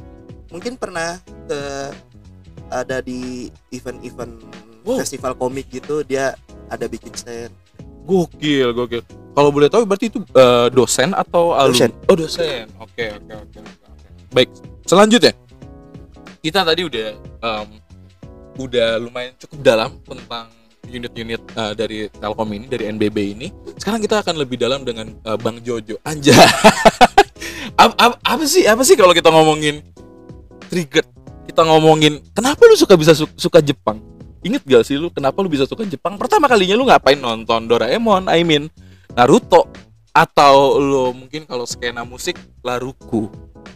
mungkin 0.47 0.79
pernah 0.79 1.19
ke 1.51 1.61
ada 2.71 3.03
di 3.03 3.51
event-event 3.69 4.39
Wow. 4.83 4.99
festival 4.99 5.39
komik 5.39 5.71
gitu 5.71 6.03
dia 6.03 6.35
ada 6.67 6.87
bikin 6.87 7.15
stand. 7.15 7.55
Gokil, 8.03 8.75
gokil. 8.75 9.03
Kalau 9.33 9.49
boleh 9.49 9.73
tahu 9.73 9.89
berarti 9.89 10.13
itu 10.13 10.21
eh, 10.37 10.69
dosen 10.69 11.17
atau 11.17 11.57
alumni? 11.57 11.89
Dosen. 11.89 11.91
Oh, 12.11 12.17
dosen. 12.19 12.65
Oke, 12.83 13.17
oke, 13.17 13.33
oke. 13.33 13.59
Baik. 14.33 14.49
Selanjutnya, 14.85 15.33
kita 16.43 16.67
tadi 16.67 16.83
udah 16.83 17.09
em, 17.17 17.69
udah 18.59 18.99
lumayan 18.99 19.33
cukup 19.39 19.59
dalam 19.63 19.91
tentang 20.05 20.51
unit-unit 20.91 21.41
uh, 21.55 21.73
dari 21.73 22.11
Telkom 22.11 22.51
ini, 22.53 22.67
dari 22.67 22.91
NBB 22.91 23.17
ini. 23.39 23.49
Sekarang 23.79 24.03
kita 24.03 24.21
akan 24.21 24.35
lebih 24.43 24.59
dalam 24.59 24.83
dengan 24.83 25.15
uh, 25.25 25.39
Bang 25.39 25.63
Jojo. 25.63 25.97
Anja. 26.03 26.35
apa, 27.81 27.95
apa, 27.97 28.15
apa 28.21 28.45
sih? 28.45 28.67
Apa 28.67 28.83
sih 28.83 28.99
kalau 28.99 29.15
kita 29.15 29.31
ngomongin 29.31 29.81
trigger? 30.67 31.07
Kita 31.47 31.63
ngomongin 31.69 32.19
kenapa 32.35 32.65
lu 32.67 32.75
suka 32.75 32.99
bisa 32.99 33.15
su 33.15 33.29
suka 33.39 33.63
Jepang? 33.63 34.01
Ingat 34.43 34.63
gak 34.67 34.83
sih 34.83 34.99
lu 34.99 35.07
kenapa 35.15 35.39
lu 35.39 35.47
bisa 35.47 35.65
suka 35.71 35.87
Jepang? 35.87 36.19
Pertama 36.19 36.51
kalinya 36.51 36.75
lu 36.75 36.83
ngapain 36.87 37.19
nonton 37.19 37.71
Doraemon, 37.71 38.27
I 38.27 38.43
mean 38.43 38.67
Naruto 39.15 39.71
atau 40.13 40.77
lu 40.83 41.15
mungkin 41.15 41.47
kalau 41.49 41.65
skena 41.65 42.03
musik 42.03 42.37
Laruku 42.61 43.31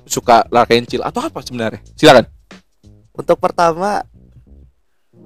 suka 0.04 0.42
Larkencil 0.50 1.06
atau 1.06 1.23
apa 1.23 1.38
sebenarnya? 1.40 1.80
Silakan. 1.94 2.26
Untuk 3.14 3.38
pertama 3.38 4.02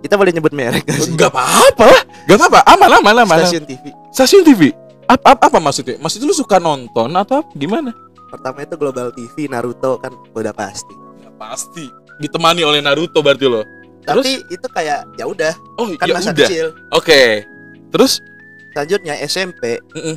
kita 0.00 0.16
boleh 0.16 0.32
nyebut 0.32 0.52
merek 0.52 0.84
gak 0.84 1.00
sih? 1.00 1.12
Gak 1.16 1.32
apa-apa 1.32 1.84
lah, 1.88 2.02
gak 2.28 2.36
apa-apa, 2.36 2.60
aman 2.76 2.90
aman 3.00 3.14
aman. 3.24 3.38
Stasiun 3.44 3.64
TV. 3.64 3.84
Stasiun 4.12 4.44
TV. 4.44 4.62
Apa, 5.08 5.34
apa, 5.34 5.44
apa 5.50 5.58
maksudnya? 5.58 5.96
Maksudnya 5.98 6.30
lu 6.30 6.36
suka 6.36 6.60
nonton 6.62 7.10
atau 7.16 7.42
apa? 7.42 7.50
gimana? 7.56 7.90
Pertama 8.30 8.62
itu 8.62 8.78
Global 8.78 9.10
TV, 9.10 9.50
Naruto 9.50 9.98
kan 9.98 10.14
udah 10.36 10.54
pasti. 10.54 10.94
Ya 11.18 11.32
pasti. 11.34 11.90
Ditemani 12.22 12.62
oleh 12.62 12.78
Naruto 12.78 13.18
berarti 13.24 13.48
lo. 13.50 13.66
Terus? 14.00 14.24
Tapi 14.24 14.32
itu 14.48 14.66
kayak 14.70 15.00
ya 15.14 15.24
udah, 15.24 15.52
Oh 15.76 15.86
kan 15.94 16.06
ya 16.08 16.14
masa 16.14 16.30
udah. 16.30 16.46
kecil. 16.46 16.66
Oke. 16.90 17.44
Terus 17.90 18.22
Selanjutnya 18.70 19.18
SMP 19.20 19.82
Mm-mm. 19.92 20.14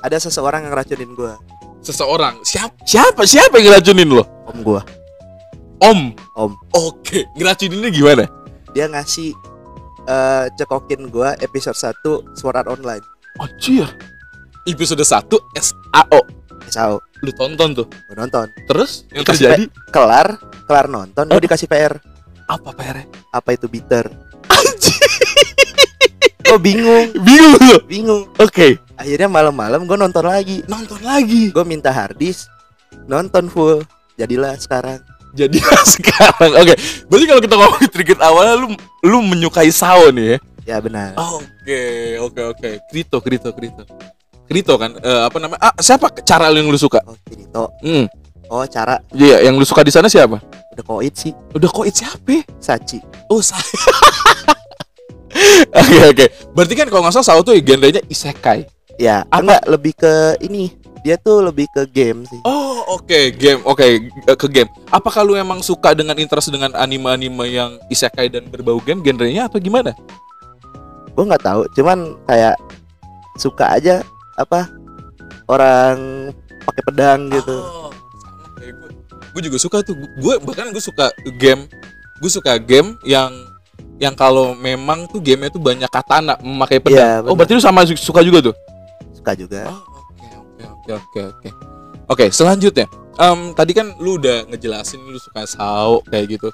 ada 0.00 0.16
seseorang 0.16 0.64
yang 0.64 0.72
ngeracunin 0.72 1.12
gua, 1.12 1.36
seseorang 1.78 2.40
siapa 2.40 2.72
siapa 2.82 3.22
siapa 3.22 3.60
yang 3.60 3.70
ngeracunin 3.70 4.08
lo? 4.08 4.24
om 4.48 4.58
gua. 4.62 4.80
Om. 5.78 6.16
Om. 6.34 6.52
Oke. 6.74 7.28
Ngeracuninnya 7.34 7.88
gimana? 7.88 8.24
Dia 8.72 8.88
ngasih 8.88 9.36
eh, 10.04 10.46
cekokin 10.56 11.06
gua 11.06 11.36
episode 11.38 11.76
1 11.76 12.02
Sword 12.34 12.56
Art 12.56 12.68
Online. 12.68 13.04
Anjir. 13.36 13.84
Episode 14.64 15.04
1 15.04 15.28
SAO. 15.54 16.20
SAO, 16.66 17.00
Lu 17.20 17.30
tonton 17.32 17.72
tuh. 17.72 17.86
gua 18.08 18.16
nonton. 18.18 18.48
Terus 18.64 19.04
yang 19.08 19.22
Dikasih 19.22 19.44
terjadi 19.44 19.64
Kelar, 19.88 20.28
kelar 20.64 20.86
nonton, 20.88 21.24
gua 21.24 21.36
dikasih 21.38 21.68
PR. 21.68 22.00
Apa 22.48 22.70
PR? 22.72 23.04
Apa 23.30 23.52
itu 23.52 23.68
bitter? 23.68 24.08
Anjir. 24.48 24.96
Gua 26.48 26.56
bingung, 26.56 27.12
Bingung 27.20 27.60
lu. 27.60 27.76
bingung. 27.84 28.22
Oke. 28.40 28.80
Akhirnya 28.96 29.28
malam-malam 29.28 29.84
gua 29.84 30.00
nonton 30.00 30.24
lagi. 30.24 30.64
Nonton 30.64 30.96
lagi. 31.04 31.52
Gue 31.52 31.62
minta 31.62 31.92
harddisk, 31.92 32.48
nonton 33.04 33.52
full. 33.52 33.84
Jadilah 34.16 34.56
sekarang. 34.56 34.98
Jadi 35.36 35.60
sekarang 35.94 36.50
oke. 36.56 36.74
Berarti 37.06 37.24
kalau 37.28 37.42
kita 37.44 37.54
ngomongin 37.54 37.90
trigger 37.92 38.18
awalnya 38.24 38.54
lu 38.56 38.68
lu 39.04 39.18
menyukai 39.20 39.68
Sao 39.68 40.08
nih 40.08 40.34
ya. 40.34 40.36
Ya 40.64 40.76
benar. 40.80 41.12
Oke, 41.16 42.16
oke, 42.18 42.40
oke. 42.56 42.70
Krito, 42.88 43.20
Krito, 43.20 43.52
Krito. 43.52 43.84
Krito 44.48 44.74
kan 44.80 44.96
eh, 44.96 45.20
apa 45.28 45.36
namanya? 45.36 45.60
Ah, 45.60 45.74
siapa 45.76 46.08
cara 46.24 46.48
lu 46.48 46.64
yang 46.64 46.72
lu 46.72 46.80
suka? 46.80 47.04
Oh, 47.04 47.16
Kirito. 47.28 47.68
Hmm. 47.84 48.08
Oh, 48.48 48.64
cara 48.64 49.00
Iya, 49.12 49.44
yang 49.44 49.56
lu 49.56 49.64
suka 49.64 49.84
di 49.84 49.92
sana 49.92 50.08
siapa? 50.08 50.40
udah 50.72 50.84
koit 50.86 51.14
sih. 51.18 51.34
Udah 51.58 51.66
kok 51.66 51.90
siapa? 51.90 52.38
Sachi. 52.62 53.02
Oh, 53.26 53.42
saya. 53.42 53.60
Oke, 55.74 55.98
oke. 56.08 56.26
Berarti 56.56 56.74
kan 56.74 56.86
kalau 56.88 57.02
nggak 57.04 57.14
salah 57.14 57.28
Sao 57.36 57.40
tuh 57.44 57.54
genrenya 57.60 58.02
isekai. 58.06 58.66
Ya, 58.96 59.22
Apa? 59.28 59.38
enggak 59.42 59.62
lebih 59.68 59.92
ke 59.94 60.12
ini. 60.40 60.70
Dia 61.06 61.14
tuh 61.14 61.46
lebih 61.46 61.70
ke 61.70 61.86
game 61.86 62.26
sih. 62.26 62.42
Oh, 62.42 62.82
oke, 62.90 63.30
game. 63.38 63.62
Oke, 63.62 64.10
eh, 64.10 64.36
ke 64.38 64.46
game. 64.50 64.66
Apakah 64.90 65.22
lu 65.22 65.38
emang 65.38 65.62
suka 65.62 65.94
dengan 65.94 66.18
interest 66.18 66.50
dengan 66.50 66.74
anime-anime 66.74 67.46
yang 67.46 67.78
isekai 67.86 68.26
dan 68.26 68.50
berbau 68.50 68.82
game 68.82 68.98
genrenya 68.98 69.46
atau 69.46 69.62
gimana? 69.62 69.94
Gue 71.14 71.22
nggak 71.22 71.42
tahu, 71.42 71.62
cuman 71.74 72.18
kayak 72.26 72.54
suka 73.38 73.78
aja 73.78 74.02
apa 74.34 74.66
orang 75.46 76.30
pakai 76.66 76.82
pedang 76.86 77.20
gitu. 77.30 77.56
Oh, 77.62 77.90
gue. 79.38 79.46
Juga 79.46 79.58
suka 79.62 79.86
tuh. 79.86 79.94
Gue 80.18 80.42
bahkan 80.42 80.74
gue 80.74 80.82
suka 80.82 81.14
game. 81.38 81.70
Gue 82.18 82.30
suka 82.30 82.58
game 82.58 82.98
yang 83.06 83.30
yang 83.98 84.14
kalau 84.14 84.54
memang 84.54 85.06
tuh 85.10 85.18
gamenya 85.22 85.50
tuh 85.54 85.62
banyak 85.62 85.90
katana 85.90 86.38
memakai 86.42 86.78
pedang. 86.78 87.26
Iya, 87.26 87.30
oh, 87.30 87.34
berarti 87.34 87.58
lu 87.58 87.62
sama 87.62 87.82
su- 87.86 87.98
suka 87.98 88.22
juga 88.22 88.50
tuh? 88.50 88.54
Suka 89.14 89.34
juga. 89.34 89.70
Oh, 89.70 89.82
oke 89.82 90.26
oke 90.34 90.62
oke 90.66 90.92
oke 90.94 91.20
oke. 91.34 91.48
Oke, 92.08 92.24
selanjutnya. 92.30 92.86
Em, 93.18 93.52
tadi 93.52 93.74
kan 93.74 93.90
lu 93.98 94.16
udah 94.16 94.46
ngejelasin 94.48 95.02
lu 95.02 95.18
suka 95.18 95.44
sao 95.44 96.00
kayak 96.08 96.38
gitu. 96.38 96.48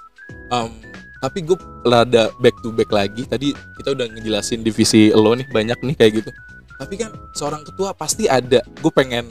Em, 0.49 0.73
tapi 1.21 1.45
gue 1.45 1.57
rada 1.85 2.33
back 2.41 2.57
to 2.65 2.73
back 2.73 2.89
lagi. 2.89 3.29
Tadi 3.29 3.53
kita 3.81 3.93
udah 3.93 4.09
ngejelasin 4.09 4.65
divisi 4.65 5.13
lo 5.13 5.37
nih 5.37 5.45
banyak 5.53 5.79
nih 5.85 5.95
kayak 6.01 6.13
gitu. 6.25 6.31
Tapi 6.81 6.95
kan 6.97 7.13
seorang 7.37 7.61
ketua 7.63 7.93
pasti 7.93 8.25
ada. 8.25 8.65
Gue 8.81 8.91
pengen 8.91 9.29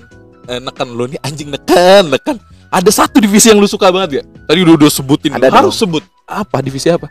eh, 0.47 0.61
neken 0.61 0.93
lo 0.93 1.09
nih 1.09 1.17
anjing 1.25 1.49
neken 1.49 2.13
neken. 2.13 2.37
Ada 2.73 3.05
satu 3.05 3.21
divisi 3.21 3.53
yang 3.53 3.61
lu 3.61 3.69
suka 3.69 3.93
banget 3.93 4.19
ya? 4.19 4.23
Tadi 4.49 4.59
udah 4.65 4.73
udah 4.81 4.89
sebutin. 4.89 5.29
Ada 5.37 5.53
Harus 5.53 5.77
dong. 5.77 5.93
sebut. 5.93 6.03
Apa 6.25 6.57
divisi 6.65 6.89
apa? 6.89 7.05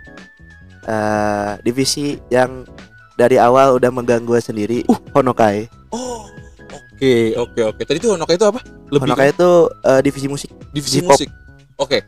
Eh, 0.83 1.51
divisi 1.63 2.19
yang 2.27 2.67
dari 3.15 3.39
awal 3.39 3.79
udah 3.79 3.95
megang 3.95 4.27
gue 4.27 4.43
sendiri. 4.43 4.83
Uh. 4.91 4.99
Honokai. 5.15 5.71
Oh, 5.95 6.27
oke 6.75 7.15
oke 7.39 7.61
oke. 7.63 7.81
Tadi 7.87 7.99
tuh 8.03 8.19
Honokai 8.19 8.35
itu 8.35 8.47
apa? 8.51 8.59
Lebih 8.91 9.07
Honokai 9.07 9.31
itu 9.31 9.51
eh, 9.87 10.01
divisi 10.03 10.27
musik. 10.27 10.51
divisi 10.75 10.99
J-pop. 10.99 11.15
musik. 11.15 11.31
Oke. 11.79 12.03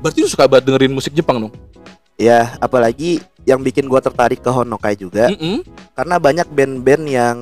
Berarti 0.00 0.18
lu 0.24 0.28
suka 0.32 0.48
banget 0.48 0.72
dengerin 0.72 0.92
musik 0.96 1.12
Jepang 1.12 1.36
dong? 1.36 1.52
Ya, 2.16 2.56
apalagi 2.64 3.20
yang 3.44 3.60
bikin 3.60 3.84
gua 3.86 4.00
tertarik 4.00 4.40
ke 4.40 4.48
Honokai 4.48 4.96
juga 4.96 5.28
Mm-mm. 5.28 5.60
karena 5.92 6.16
banyak 6.16 6.48
band-band 6.48 7.04
yang 7.04 7.36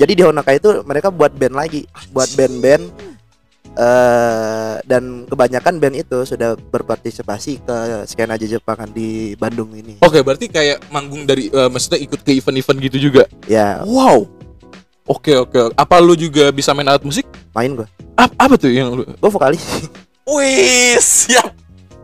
jadi 0.00 0.12
di 0.12 0.22
Honokai 0.24 0.56
itu 0.56 0.80
mereka 0.88 1.12
buat 1.12 1.36
band 1.36 1.52
lagi, 1.52 1.84
buat 2.12 2.28
band-band 2.32 2.84
eh 3.76 4.74
dan 4.88 5.28
kebanyakan 5.28 5.76
band 5.76 5.96
itu 6.00 6.18
sudah 6.24 6.56
berpartisipasi 6.56 7.60
ke 7.60 7.76
skena 8.08 8.40
Jepangan 8.40 8.88
di 8.88 9.36
Bandung 9.36 9.68
ini. 9.76 10.00
Oke, 10.00 10.24
berarti 10.24 10.48
kayak 10.48 10.88
manggung 10.88 11.28
dari 11.28 11.52
eh, 11.52 11.68
maksudnya 11.68 12.00
ikut 12.00 12.24
ke 12.24 12.32
event-event 12.32 12.78
gitu 12.88 13.12
juga. 13.12 13.22
Ya, 13.44 13.84
Wow. 13.84 14.26
Oke, 15.06 15.38
oke. 15.38 15.70
Apa 15.78 16.02
lu 16.02 16.18
juga 16.18 16.50
bisa 16.50 16.74
main 16.74 16.88
alat 16.88 17.04
musik? 17.06 17.22
main 17.54 17.70
gua. 17.78 17.86
Ap- 18.18 18.34
apa 18.34 18.58
tuh 18.58 18.74
yang 18.74 18.90
lu? 18.90 19.06
Gua 19.22 19.30
vokalis. 19.30 19.62
Wih, 20.26 20.98
siap. 20.98 21.54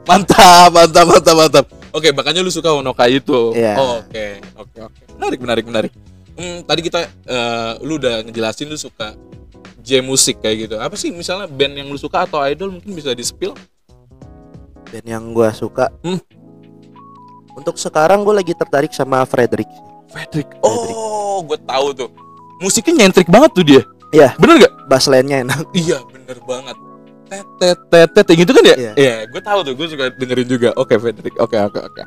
Mantap, 0.06 0.70
mantap, 0.70 1.04
mantap, 1.08 1.34
mantap. 1.34 1.66
Oke, 1.90 2.14
makanya 2.14 2.40
lu 2.46 2.50
suka 2.54 2.70
Honokai 2.70 3.18
itu. 3.18 3.52
Iya. 3.58 3.74
Oh, 3.76 3.98
Oke, 4.06 4.38
oke, 4.54 4.78
oke. 4.86 5.02
Menarik, 5.18 5.38
menarik, 5.42 5.64
menarik. 5.66 5.92
Hmm, 6.38 6.62
tadi 6.64 6.80
kita 6.80 7.00
eh, 7.26 7.72
lu 7.82 7.98
udah 7.98 8.22
ngejelasin 8.24 8.70
lu 8.70 8.78
suka 8.78 9.12
J 9.82 10.00
musik 10.00 10.38
kayak 10.38 10.70
gitu. 10.70 10.74
Apa 10.78 10.94
sih 10.94 11.10
misalnya 11.10 11.50
band 11.50 11.74
yang 11.74 11.90
lu 11.90 11.98
suka 11.98 12.22
atau 12.22 12.38
idol 12.46 12.78
mungkin 12.78 12.94
bisa 12.94 13.10
di-spill? 13.12 13.52
Band 14.88 15.06
yang 15.06 15.34
gua 15.34 15.50
suka. 15.50 15.90
Hmm. 16.06 16.22
Untuk 17.58 17.76
sekarang 17.76 18.22
gua 18.22 18.40
lagi 18.40 18.54
tertarik 18.54 18.94
sama 18.94 19.26
Frederick. 19.26 19.68
Frederick. 20.12 20.48
Oh, 20.60 21.40
gue 21.40 21.56
tahu 21.64 21.96
tuh. 21.96 22.10
Musiknya 22.60 23.04
nyentrik 23.04 23.32
banget 23.32 23.50
tuh 23.56 23.64
dia. 23.64 23.82
Iya. 24.12 24.36
Bener 24.36 24.68
gak? 24.68 24.72
Bass 24.86 25.08
line-nya 25.08 25.42
enak. 25.48 25.64
Iya, 25.82 26.04
bener 26.12 26.38
banget. 26.44 26.76
Tet 27.32 27.78
tet 27.88 28.08
tet 28.12 28.28
gitu 28.28 28.52
kan 28.52 28.60
ya? 28.60 28.76
Iya. 28.76 28.92
Iya, 28.92 29.14
gue 29.32 29.40
tahu 29.40 29.58
tuh. 29.64 29.72
Gue 29.72 29.88
suka 29.88 30.12
dengerin 30.12 30.48
juga. 30.52 30.68
Oke, 30.76 31.00
Frederick. 31.00 31.32
Oke, 31.40 31.56
oke, 31.56 31.80
oke. 31.80 32.02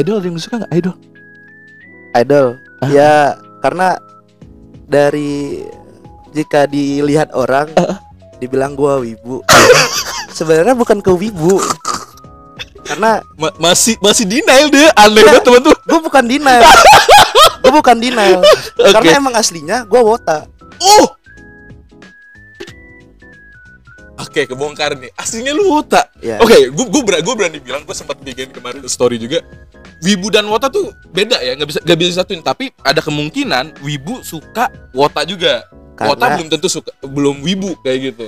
Idol 0.00 0.16
ada 0.16 0.26
yang 0.26 0.40
suka 0.40 0.64
nggak? 0.64 0.72
Idol? 0.72 0.94
Idol. 2.16 2.46
Ah. 2.80 2.88
Ya, 2.88 3.14
karena 3.60 4.00
dari 4.88 5.60
jika 6.36 6.68
dilihat 6.68 7.32
orang 7.32 7.72
Ah. 7.80 7.96
dibilang 8.36 8.76
gua 8.76 9.00
wibu. 9.00 9.40
Sebenarnya 10.30 10.76
bukan 10.76 11.00
ke 11.00 11.08
wibu. 11.08 11.56
Karena 12.84 13.24
Ma- 13.34 13.56
masih 13.56 13.96
masih 13.98 14.28
denial 14.28 14.68
deh. 14.68 14.86
Aneh 14.94 15.24
banget 15.24 15.42
teman 15.42 15.64
tuh. 15.64 15.74
gue 15.74 15.98
bukan 15.98 16.24
denial. 16.28 16.62
gue 17.64 17.72
bukan 17.72 17.96
denial. 17.98 18.40
Oke. 18.78 18.92
Karena 18.92 19.12
emang 19.16 19.34
aslinya 19.34 19.88
gua 19.88 20.04
wota. 20.04 20.44
Oh. 20.78 21.16
Oke, 24.16 24.48
kebongkar 24.48 24.96
nih. 24.96 25.12
Aslinya 25.12 25.52
lu 25.52 25.68
Wota. 25.68 26.08
Ya. 26.24 26.40
Oke, 26.40 26.72
gue 26.72 26.84
gue 26.88 27.02
berani, 27.04 27.24
berani 27.24 27.58
bilang 27.60 27.84
gue 27.84 27.92
sempat 27.92 28.16
bikin 28.20 28.48
kemarin 28.48 28.80
story 28.88 29.20
juga. 29.20 29.44
Wibu 29.98 30.28
dan 30.28 30.44
Wota 30.44 30.68
tuh 30.68 30.92
beda 31.08 31.40
ya, 31.40 31.56
nggak 31.56 31.68
bisa 31.68 31.80
nggak 31.80 31.98
bisa 31.98 32.10
satuin. 32.20 32.40
Tapi 32.40 32.68
ada 32.80 33.00
kemungkinan 33.00 33.80
Wibu 33.80 34.20
suka 34.20 34.68
Wota 34.92 35.24
juga. 35.24 35.64
Wota 35.96 36.20
Karena 36.20 36.36
belum 36.36 36.48
tentu 36.52 36.68
suka, 36.68 36.92
belum 37.00 37.40
Wibu 37.40 37.72
kayak 37.80 37.98
gitu. 38.12 38.26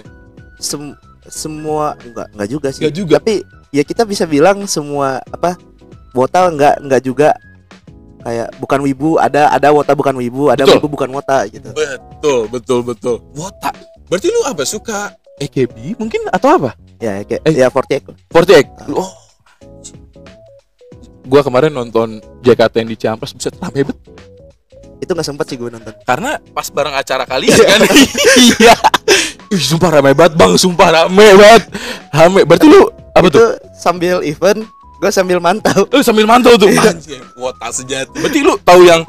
sem- 0.56 0.96
semua 1.28 1.92
enggak 2.00 2.28
enggak 2.32 2.48
juga 2.48 2.68
sih. 2.72 2.80
Nggak 2.82 2.94
juga. 2.94 3.14
Tapi 3.20 3.34
ya 3.68 3.82
kita 3.82 4.02
bisa 4.02 4.24
bilang 4.24 4.64
semua 4.64 5.20
apa 5.28 5.60
wota 6.10 6.48
enggak 6.48 6.80
enggak 6.80 7.02
juga 7.04 7.28
kayak 8.18 8.48
bukan 8.56 8.80
wibu 8.82 9.20
ada 9.20 9.52
ada 9.52 9.68
wota 9.70 9.92
bukan 9.92 10.16
wibu 10.16 10.48
ada 10.48 10.64
Betul. 10.64 10.80
wibu 10.80 10.88
bukan 10.90 11.10
wota 11.12 11.44
gitu 11.46 11.70
Betul, 11.70 12.40
betul, 12.48 12.80
betul. 12.82 13.16
Wota. 13.32 13.70
Berarti 14.08 14.28
lu 14.28 14.40
apa 14.42 14.64
suka 14.64 15.12
AKB 15.36 16.00
mungkin 16.00 16.24
atau 16.32 16.56
apa? 16.56 16.72
ya 16.98 17.22
kayak 17.22 17.46
Eh. 17.46 17.54
ya 17.54 17.68
48 17.70 18.10
48. 18.32 18.90
Oh. 18.90 19.06
Gua 21.28 21.44
kemarin 21.44 21.70
nonton 21.76 22.24
JKT 22.40 22.74
yang 22.82 22.90
dicamplas 22.90 23.36
bisa 23.36 23.52
rame 23.60 23.84
bet. 23.84 23.98
Itu 24.98 25.14
nggak 25.14 25.28
sempet 25.28 25.46
sih 25.46 25.56
gue 25.60 25.70
nonton. 25.70 25.94
Karena 26.02 26.42
pas 26.50 26.66
bareng 26.72 26.96
acara 26.96 27.22
kalian 27.22 27.54
kan? 27.54 27.80
Iya. 28.58 28.74
Ih, 29.48 29.62
sumpah 29.62 30.00
rame 30.00 30.12
banget 30.12 30.34
bang 30.34 30.52
sumpah 30.58 30.88
rame 30.90 31.28
banget. 31.38 31.62
Rame. 32.10 32.40
Berarti 32.42 32.66
lu 32.66 32.90
apa 33.14 33.26
itu 33.30 33.38
tuh? 33.38 33.48
sambil 33.76 34.20
event 34.26 34.66
gue 34.98 35.10
sambil 35.14 35.38
mantau. 35.38 35.86
Lu 35.86 36.02
sambil 36.02 36.26
mantau 36.26 36.58
tuh? 36.58 36.66
Iya. 36.66 36.90
anjing 36.96 37.22
kuota 37.38 37.68
sejati. 37.70 38.18
Berarti 38.18 38.38
lu 38.42 38.58
tahu 38.64 38.82
yang 38.88 39.06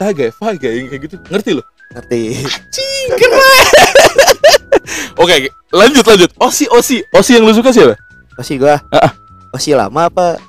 Taga, 0.00 0.32
yang 0.32 0.88
kayak 0.88 1.02
gitu? 1.04 1.16
Ngerti 1.28 1.50
lu? 1.60 1.62
Ngerti. 1.92 2.40
Cing, 2.72 3.08
keren. 3.20 3.66
Oke, 5.20 5.52
lanjut 5.68 6.04
lanjut. 6.08 6.30
Osi 6.40 6.64
Osi. 6.72 7.04
Osi 7.12 7.36
yang 7.36 7.44
lu 7.44 7.52
suka 7.52 7.68
siapa? 7.68 8.00
Osi 8.40 8.56
gue. 8.56 8.72
Osi 9.52 9.76
lama 9.76 10.08
apa 10.08 10.40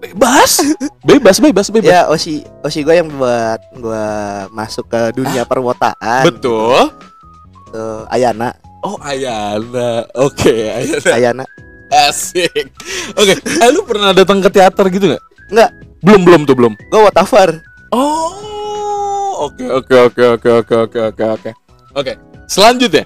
bebas. 0.00 0.52
Bebas 1.08 1.36
bebas 1.40 1.66
bebas. 1.68 1.90
Ya 1.92 2.08
osi 2.08 2.44
osi 2.64 2.84
gue 2.84 2.96
yang 2.96 3.08
buat 3.16 3.60
gue 3.72 4.06
masuk 4.52 4.88
ke 4.88 5.16
dunia 5.16 5.44
ah, 5.44 5.48
perwotaan 5.48 6.24
betul. 6.28 6.92
Tuh 7.72 8.04
Ayana. 8.08 8.56
Oh 8.84 8.96
Ayana. 9.00 10.04
Oke 10.16 10.48
okay, 10.48 10.60
Ayana. 10.76 11.12
Ayana. 11.16 11.44
Asik. 11.90 12.70
Oke 13.16 13.36
okay. 13.36 13.64
eh, 13.64 13.70
lu 13.72 13.84
pernah 13.84 14.12
datang 14.12 14.40
ke 14.40 14.48
teater 14.48 14.86
gitu 14.92 15.10
nggak? 15.10 15.22
Nggak. 15.52 15.70
Belum 16.00 16.20
belum 16.24 16.40
tuh 16.48 16.56
belum. 16.56 16.72
Gue 16.88 17.00
watafar, 17.04 17.60
oh 17.92 19.44
oke 19.48 19.64
oke 19.68 19.94
oke 20.08 20.22
oke 20.36 20.50
oke 20.64 20.74
oke 20.88 21.00
oke 21.12 21.24
oke. 21.36 21.50
Oke 21.96 22.12
selanjutnya. 22.48 23.04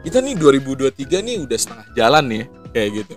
Kita 0.00 0.24
nih 0.24 0.32
2023 0.36 1.20
nih 1.20 1.36
udah 1.44 1.58
setengah 1.60 1.86
jalan 1.92 2.24
nih 2.24 2.44
kayak 2.72 2.88
gitu. 3.04 3.14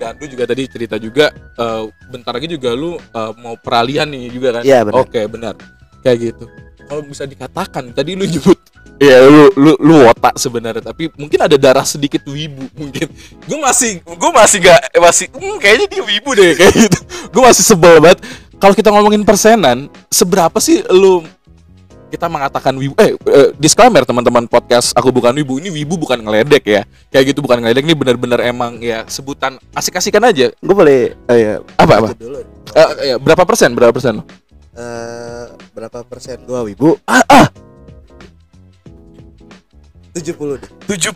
Dan 0.00 0.16
lu 0.16 0.26
juga 0.32 0.48
tadi 0.48 0.64
cerita 0.64 0.96
juga 0.96 1.28
eh, 1.36 1.82
bentar 2.08 2.32
lagi 2.32 2.48
juga 2.48 2.72
lu 2.72 2.96
eh, 2.96 3.32
mau 3.44 3.60
peralihan 3.60 4.08
nih 4.08 4.32
juga 4.32 4.48
kan? 4.56 4.62
Iya, 4.64 4.80
benar. 4.88 5.04
Oke 5.04 5.20
benar, 5.28 5.54
kayak 6.00 6.18
gitu. 6.32 6.44
Kalau 6.88 7.04
bisa 7.04 7.28
dikatakan 7.28 7.92
tadi 7.92 8.16
lu 8.16 8.24
nyebut 8.24 8.58
Iya 9.00 9.24
lu 9.32 9.48
lu 9.56 9.72
lu 9.80 9.96
otak 10.04 10.36
sebenarnya 10.36 10.84
tapi 10.84 11.08
mungkin 11.16 11.40
ada 11.40 11.56
darah 11.56 11.88
sedikit 11.88 12.20
wibu 12.28 12.68
mungkin 12.76 13.08
gue 13.48 13.58
masih 13.64 14.04
gue 14.04 14.30
masih 14.36 14.58
gak 14.60 14.80
masih 15.00 15.26
hmm, 15.32 15.56
kayaknya 15.56 15.86
dia 15.88 16.02
wibu 16.04 16.30
deh 16.36 16.52
kayak 16.52 16.72
gitu 16.76 16.98
gue 17.32 17.42
masih 17.48 17.64
sebel 17.64 17.96
banget 17.96 18.20
kalau 18.60 18.76
kita 18.76 18.92
ngomongin 18.92 19.24
persenan 19.24 19.88
seberapa 20.12 20.60
sih 20.60 20.84
lu 20.92 21.24
kita 22.10 22.26
mengatakan 22.26 22.74
wibu 22.74 22.98
eh, 22.98 23.14
eh, 23.14 23.48
disclaimer 23.54 24.02
teman-teman 24.02 24.50
podcast 24.50 24.90
aku 24.98 25.14
bukan 25.14 25.30
wibu. 25.38 25.62
Ini 25.62 25.70
wibu 25.70 25.94
bukan 25.94 26.18
ngeledek 26.18 26.66
ya. 26.66 26.82
Kayak 27.08 27.32
gitu 27.32 27.40
bukan 27.46 27.62
ngeledek. 27.62 27.86
Ini 27.86 27.94
benar-benar 27.94 28.42
emang 28.42 28.82
ya 28.82 29.06
sebutan 29.06 29.62
asik-asikan 29.72 30.26
aja. 30.26 30.50
Gue 30.58 30.74
boleh 30.74 31.14
oh 31.30 31.36
ya 31.38 31.62
apa 31.78 31.92
apa? 32.02 32.08
Dulu. 32.18 32.42
Eh, 32.74 33.14
ya, 33.14 33.16
berapa 33.22 33.46
persen? 33.46 33.70
Berapa 33.72 33.94
persen 33.94 34.26
Eh, 34.70 35.46
berapa 35.74 36.02
persen 36.06 36.42
gue 36.46 36.60
wibu? 36.74 36.98
Ah, 37.06 37.22
ah! 37.30 37.46
70 40.10 40.58
deh 40.58 40.70
70 40.90 41.14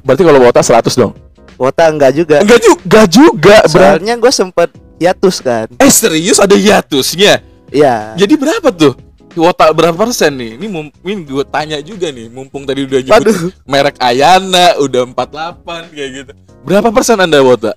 berarti 0.00 0.22
kalau 0.24 0.40
wota 0.40 0.64
100 0.64 0.88
dong? 0.96 1.12
Wota 1.60 1.84
enggak 1.92 2.16
juga. 2.16 2.40
Enggak 2.40 2.60
juga 2.64 2.80
enggak 2.84 3.06
juga 3.12 3.56
berarti 3.68 3.72
soalnya 3.76 4.14
gue 4.16 4.32
sempet 4.32 4.68
hiatus 4.96 5.36
kan. 5.44 5.68
Eh 5.76 5.92
serius 5.92 6.40
ada 6.40 6.56
hiatusnya? 6.56 7.44
Iya. 7.68 8.16
Jadi 8.16 8.34
berapa 8.40 8.68
tuh 8.72 9.05
Wota 9.40 9.70
berapa 9.72 9.96
persen 9.96 10.34
nih? 10.36 10.56
Ini 10.56 10.66
mungkin 10.68 11.16
gue 11.24 11.44
tanya 11.46 11.78
juga 11.84 12.08
nih, 12.10 12.26
mumpung 12.32 12.64
tadi 12.64 12.88
udah 12.88 13.00
nyebut 13.04 13.12
Waduh 13.12 13.40
merek 13.68 13.96
Ayana 14.00 14.80
udah 14.80 15.02
48 15.12 15.94
kayak 15.94 16.10
gitu. 16.12 16.32
Berapa 16.64 16.88
persen 16.90 17.20
Anda 17.20 17.44
Wota? 17.44 17.72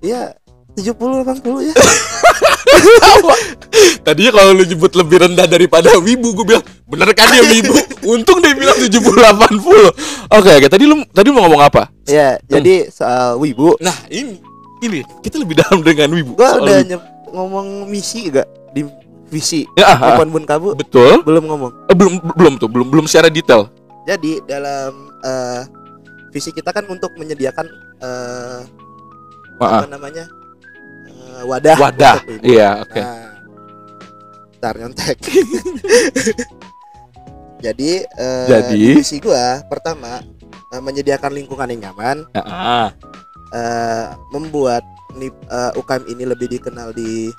Iya 0.00 0.36
70 0.76 1.24
80 1.24 1.72
ya 1.72 1.74
Tadinya 4.04 4.30
kalau 4.32 4.50
lu 4.54 4.64
nyebut 4.64 4.92
lebih 4.94 5.16
rendah 5.24 5.46
daripada 5.48 5.90
Wibu, 5.98 6.36
gue 6.36 6.46
bilang 6.46 6.64
bener 6.86 7.10
kan 7.16 7.32
dia 7.32 7.42
Wibu. 7.42 7.74
Untung 8.06 8.38
dia 8.38 8.54
bilang 8.54 8.76
70 8.78 8.92
80. 8.92 10.30
Oke, 10.30 10.50
oke. 10.62 10.68
Tadi 10.70 10.84
lu 10.86 11.02
tadi 11.10 11.28
mau 11.34 11.48
ngomong 11.48 11.62
apa? 11.64 11.90
Ya 12.06 12.38
jadi 12.46 12.86
soal 12.92 13.40
wibu 13.42 13.74
Nah, 13.82 13.94
ini 14.12 14.38
ini 14.84 15.02
kita 15.24 15.42
lebih 15.42 15.58
dalam 15.58 15.82
dengan 15.82 16.14
Wibu. 16.14 16.38
Soal 16.38 16.62
udah 16.62 16.78
Wibu. 16.86 16.96
ngomong 17.34 17.90
misi 17.90 18.30
gak 18.30 18.46
di 18.46 18.65
visi 19.26 19.66
Ya, 19.74 19.96
ah, 19.98 20.14
ah. 20.14 20.24
Bun 20.24 20.46
kabu 20.46 20.74
betul. 20.78 21.22
belum 21.26 21.44
ngomong 21.50 21.72
Eh, 21.90 21.96
belum 21.96 22.22
belum 22.34 22.52
tuh, 22.62 22.68
belum 22.70 22.86
belum 22.90 23.04
secara 23.10 23.26
detail. 23.30 23.70
Jadi 24.06 24.38
dalam 24.46 25.10
eh, 25.24 25.62
visi 26.30 26.54
kita 26.54 26.70
kan 26.70 26.86
untuk 26.86 27.10
menyediakan 27.18 27.66
ah. 28.02 28.60
apa 29.58 29.86
namanya 29.90 30.24
eh, 31.10 31.42
wadah 31.42 31.76
Wadah. 31.78 32.16
Iya, 32.44 32.86
oke. 32.86 33.00
Nah, 33.02 33.26
ntar 34.62 34.74
nyontek. 34.78 35.16
Jadi, 37.64 38.04
eh, 38.04 38.46
Jadi? 38.46 38.76
di 38.76 39.00
visi 39.00 39.16
gua 39.18 39.64
pertama 39.66 40.20
eh, 40.70 40.82
menyediakan 40.82 41.32
lingkungan 41.34 41.72
yang 41.72 41.90
nyaman, 41.90 42.28
Ah, 42.36 42.92
eh, 43.50 44.06
membuat 44.30 44.84
nih, 45.16 45.32
eh, 45.32 45.72
UKM 45.80 46.04
ini 46.12 46.24
lebih 46.28 46.52
dikenal 46.52 46.92
di 46.92 47.32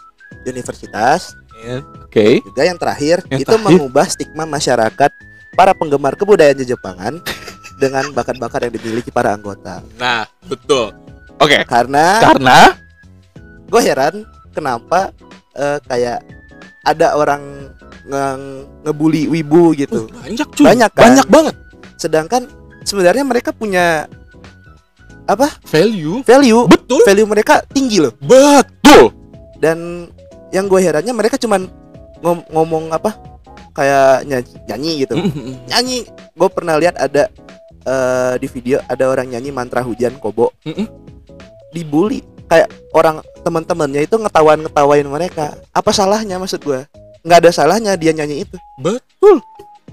universitas. 0.49 1.37
Iya. 1.59 1.77
Oke. 2.03 2.41
Juga 2.41 2.61
yang 2.63 2.77
terakhir 2.77 3.17
Yang 3.27 3.41
itu 3.43 3.49
terakhir? 3.49 3.65
mengubah 3.65 4.05
stigma 4.07 4.43
masyarakat 4.43 5.11
para 5.53 5.71
penggemar 5.73 6.13
kebudayaan 6.13 6.59
Jepangan 6.59 7.13
dengan 7.81 8.09
bakat-bakat 8.11 8.69
yang 8.69 8.73
dimiliki 8.75 9.09
para 9.09 9.33
anggota. 9.33 9.81
Nah, 9.97 10.25
betul. 10.45 10.93
Oke. 11.37 11.61
Karena 11.65 12.17
Karena 12.21 12.73
gue 13.67 13.81
heran 13.83 14.25
kenapa 14.51 15.11
eh, 15.53 15.77
kayak 15.85 16.23
ada 16.81 17.13
orang 17.13 17.43
nge- 18.07 18.63
ngebully 18.83 19.27
wibu 19.27 19.75
gitu. 19.75 20.07
Uh, 20.07 20.23
banyak 20.23 20.47
cuy. 20.55 20.65
Banyak 20.65 20.91
kan? 20.95 21.03
Banyak 21.11 21.27
banget. 21.27 21.55
Sedangkan 21.99 22.41
sebenarnya 22.81 23.27
mereka 23.27 23.51
punya 23.51 24.07
apa? 25.27 25.51
Value. 25.67 26.23
value. 26.23 26.63
Betul. 26.71 27.03
Value 27.03 27.27
mereka 27.27 27.59
tinggi 27.67 27.99
loh. 27.99 28.15
Betul. 28.23 29.11
Dan 29.59 30.07
yang 30.53 30.65
gue 30.71 30.79
herannya 30.79 31.13
mereka 31.13 31.35
cuman 31.35 31.67
ngom- 32.23 32.47
ngomong 32.51 32.91
apa? 32.93 33.15
Kayak 33.77 34.25
nyanyi, 34.25 34.53
nyanyi 34.65 34.91
gitu. 35.05 35.13
Mm-mm. 35.13 35.53
Nyanyi. 35.69 35.99
Gue 36.33 36.49
pernah 36.49 36.81
lihat 36.81 36.97
ada 36.97 37.29
eh, 37.85 38.33
di 38.41 38.47
video 38.49 38.81
ada 38.89 39.05
orang 39.05 39.29
nyanyi 39.29 39.53
mantra 39.53 39.85
hujan 39.85 40.17
kobo. 40.17 40.49
Mm-mm. 40.65 40.89
Dibully 41.75 42.25
kayak 42.47 42.71
orang 42.95 43.21
teman-temannya 43.43 44.07
itu 44.07 44.15
ngetawain 44.17 44.65
ngetawain 44.65 45.05
mereka. 45.05 45.53
Apa 45.75 45.93
salahnya 45.93 46.41
maksud 46.41 46.63
gue? 46.63 46.81
Nggak 47.21 47.39
ada 47.43 47.51
salahnya 47.51 47.93
dia 47.99 48.15
nyanyi 48.15 48.47
itu. 48.47 48.55
Betul. 48.81 49.43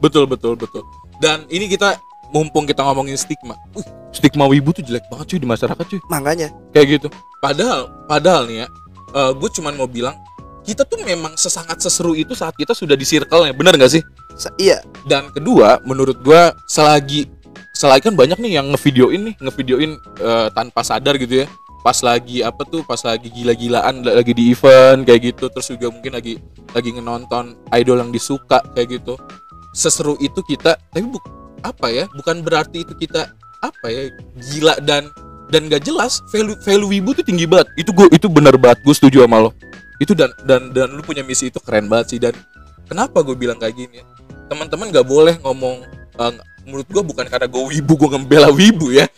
Betul 0.01 0.25
betul 0.31 0.55
betul. 0.57 0.83
Dan 1.21 1.45
ini 1.53 1.69
kita 1.69 1.99
mumpung 2.33 2.65
kita 2.65 2.83
ngomongin 2.83 3.15
stigma. 3.21 3.55
Wih, 3.77 3.85
stigma 4.11 4.49
wibu 4.49 4.73
tuh 4.73 4.83
jelek 4.83 5.07
banget 5.13 5.35
cuy 5.35 5.41
di 5.43 5.49
masyarakat 5.51 5.85
cuy. 5.87 6.01
Makanya 6.09 6.51
Kayak 6.73 6.87
gitu. 6.99 7.09
Padahal 7.43 7.91
padahal 8.09 8.49
nih 8.49 8.65
ya, 8.65 8.67
gue 9.35 9.49
cuman 9.61 9.75
mau 9.77 9.87
bilang 9.87 10.17
kita 10.65 10.83
tuh 10.89 11.05
memang 11.05 11.37
sesangat 11.37 11.77
seseru 11.79 12.17
itu 12.17 12.33
saat 12.33 12.57
kita 12.57 12.73
sudah 12.73 12.97
di 12.97 13.05
circle-nya. 13.05 13.53
Bener 13.53 13.77
nggak 13.77 13.93
sih? 13.93 14.03
sa- 14.35 14.51
iya 14.59 14.83
Dan 15.07 15.31
kedua, 15.31 15.79
menurut 15.87 16.19
gua 16.25 16.57
selagi 16.67 17.31
selagi 17.77 18.11
kan 18.11 18.15
banyak 18.17 18.39
nih 18.41 18.59
yang 18.59 18.73
ngevideoin 18.73 19.23
nih, 19.31 19.35
ngevideoin 19.39 19.93
eh, 20.25 20.49
tanpa 20.57 20.81
sadar 20.81 21.21
gitu 21.21 21.45
ya. 21.45 21.47
Pas 21.85 22.01
lagi 22.01 22.41
apa 22.41 22.65
tuh, 22.65 22.81
pas 22.89 22.97
lagi 23.05 23.29
gila-gilaan 23.29 24.01
lagi 24.01 24.33
di 24.33 24.57
event 24.57 25.05
kayak 25.05 25.37
gitu, 25.37 25.53
terus 25.53 25.69
juga 25.69 25.93
mungkin 25.93 26.17
lagi 26.17 26.41
lagi 26.73 26.91
ngenonton 26.97 27.61
idol 27.77 28.01
yang 28.01 28.09
disuka 28.09 28.65
kayak 28.73 28.99
gitu. 28.99 29.21
Seseru 29.77 30.17
itu 30.23 30.41
kita, 30.49 30.81
tapi 30.91 31.05
bu, 31.05 31.21
apa 31.61 31.93
ya? 31.93 32.09
Bukan 32.17 32.41
berarti 32.41 32.89
itu 32.89 32.97
kita 32.97 33.37
apa 33.61 33.87
ya 33.89 34.13
gila 34.53 34.77
dan 34.85 35.09
dan 35.49 35.69
gak 35.73 35.85
jelas 35.89 36.21
value 36.29 36.57
value 36.65 36.89
wibu 36.89 37.17
tuh 37.17 37.25
tinggi 37.25 37.49
banget 37.49 37.69
itu 37.81 37.91
gue 37.97 38.09
itu 38.13 38.29
bener 38.29 38.61
banget 38.61 38.85
gue 38.85 38.93
setuju 38.93 39.25
sama 39.25 39.49
lo 39.49 39.51
itu 40.03 40.13
dan 40.13 40.31
dan 40.47 40.71
dan 40.75 40.91
lu 40.91 41.03
punya 41.03 41.23
misi 41.23 41.49
itu 41.51 41.59
keren 41.63 41.87
banget 41.87 42.07
sih. 42.15 42.19
Dan 42.23 42.35
kenapa 42.87 43.23
gue 43.23 43.37
bilang 43.39 43.59
kayak 43.59 43.75
gini? 43.77 44.01
Ya 44.03 44.05
teman-teman 44.45 44.93
gak 44.93 45.09
boleh 45.09 45.35
ngomong 45.41 45.83
eh, 46.21 46.33
menurut 46.69 46.89
gue 46.89 47.03
bukan 47.03 47.25
karena 47.29 47.49
gue 47.49 47.63
wibu 47.75 47.93
gue 47.97 48.09
ngebela 48.13 48.49
wibu 48.53 48.93
ya. 48.93 49.09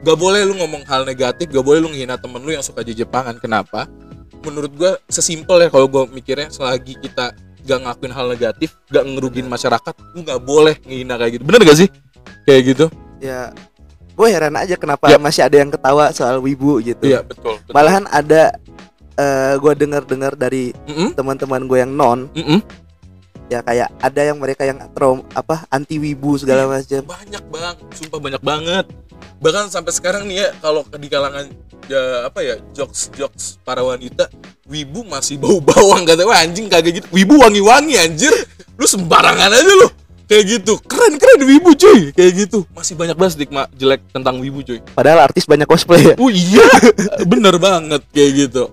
Gak 0.00 0.16
boleh 0.16 0.48
lu 0.48 0.56
ngomong 0.56 0.88
hal 0.88 1.04
negatif 1.04 1.52
gak 1.52 1.64
boleh 1.64 1.84
lu 1.84 1.88
ngehina 1.92 2.16
temen 2.16 2.40
lu 2.40 2.50
yang 2.52 2.64
suka 2.64 2.80
jepangan 2.80 3.36
kenapa? 3.36 3.84
Menurut 4.40 4.72
gue 4.72 4.92
sesimpel 5.12 5.60
ya 5.60 5.68
kalau 5.68 5.84
gue 5.84 6.02
mikirnya 6.16 6.48
selagi 6.48 6.96
kita 6.96 7.36
gak 7.68 7.78
ngakuin 7.84 8.12
hal 8.16 8.26
negatif 8.32 8.72
gak 8.88 9.04
ngerugin 9.04 9.44
masyarakat 9.44 9.94
lu 10.16 10.24
gak 10.24 10.40
boleh 10.40 10.80
ngehina 10.88 11.20
kayak 11.20 11.32
gitu. 11.40 11.44
Bener 11.44 11.60
gak 11.68 11.78
sih? 11.78 11.88
Kayak 12.48 12.62
gitu. 12.72 12.86
Ya 13.20 13.52
gue 14.16 14.28
heran 14.28 14.52
aja 14.56 14.76
kenapa 14.76 15.08
Ya. 15.08 15.16
masih 15.16 15.44
ada 15.44 15.56
yang 15.56 15.72
ketawa 15.72 16.12
soal 16.12 16.44
wibu 16.44 16.76
gitu. 16.80 17.08
iya 17.08 17.24
betul, 17.24 17.56
betul. 17.56 17.72
Malahan 17.72 18.04
ada 18.12 18.52
eh 19.20 19.54
gue 19.60 19.72
dengar-dengar 19.76 20.32
dari 20.32 20.72
Mm-mm, 20.88 21.12
teman-teman 21.12 21.68
gue 21.68 21.78
yang 21.84 21.92
non 21.92 22.32
mm-mm. 22.32 22.64
ya 23.52 23.60
kayak 23.60 23.92
ada 24.00 24.20
yang 24.24 24.40
mereka 24.40 24.64
yang 24.64 24.80
trom 24.96 25.20
apa 25.36 25.68
anti 25.68 26.00
wibu 26.00 26.40
segala 26.40 26.64
macam 26.64 27.04
banyak 27.04 27.44
bang 27.52 27.76
sumpah 27.92 28.18
banyak 28.22 28.42
banget. 28.42 28.86
Bahkan 29.40 29.72
sampai 29.72 29.92
sekarang 29.92 30.28
nih 30.28 30.36
ya 30.44 30.48
kalau 30.60 30.84
di 30.84 31.08
kalangan 31.08 31.48
ya 31.88 32.28
apa 32.28 32.44
ya 32.44 32.54
jokes 32.76 33.08
jokes 33.16 33.56
para 33.64 33.80
wanita 33.80 34.28
wibu 34.68 35.02
masih 35.08 35.40
bau 35.40 35.58
bawang 35.68 36.04
kata 36.04 36.28
wah 36.28 36.40
anjing 36.40 36.68
kagak 36.68 37.00
gitu. 37.00 37.06
Wibu 37.12 37.40
wangi 37.40 37.60
wangi 37.64 37.96
anjir. 37.96 38.32
Lu 38.76 38.84
sembarangan 38.84 39.50
aja 39.52 39.74
lu. 39.80 39.88
Kayak 40.30 40.44
gitu. 40.60 40.78
Keren 40.86 41.18
keren 41.18 41.42
wibu 41.42 41.74
cuy. 41.74 42.14
Kayak 42.14 42.32
gitu. 42.46 42.58
Masih 42.70 42.94
banyak 42.94 43.18
banget 43.18 43.34
stigma 43.34 43.66
jelek 43.74 44.04
tentang 44.14 44.38
wibu 44.38 44.62
cuy. 44.62 44.78
Padahal 44.94 45.26
artis 45.26 45.48
banyak 45.48 45.66
cosplay 45.66 46.12
ya. 46.12 46.14
oh 46.20 46.30
iya 46.30 46.68
bener 47.26 47.58
banget 47.58 48.04
kayak 48.14 48.30
gitu 48.46 48.70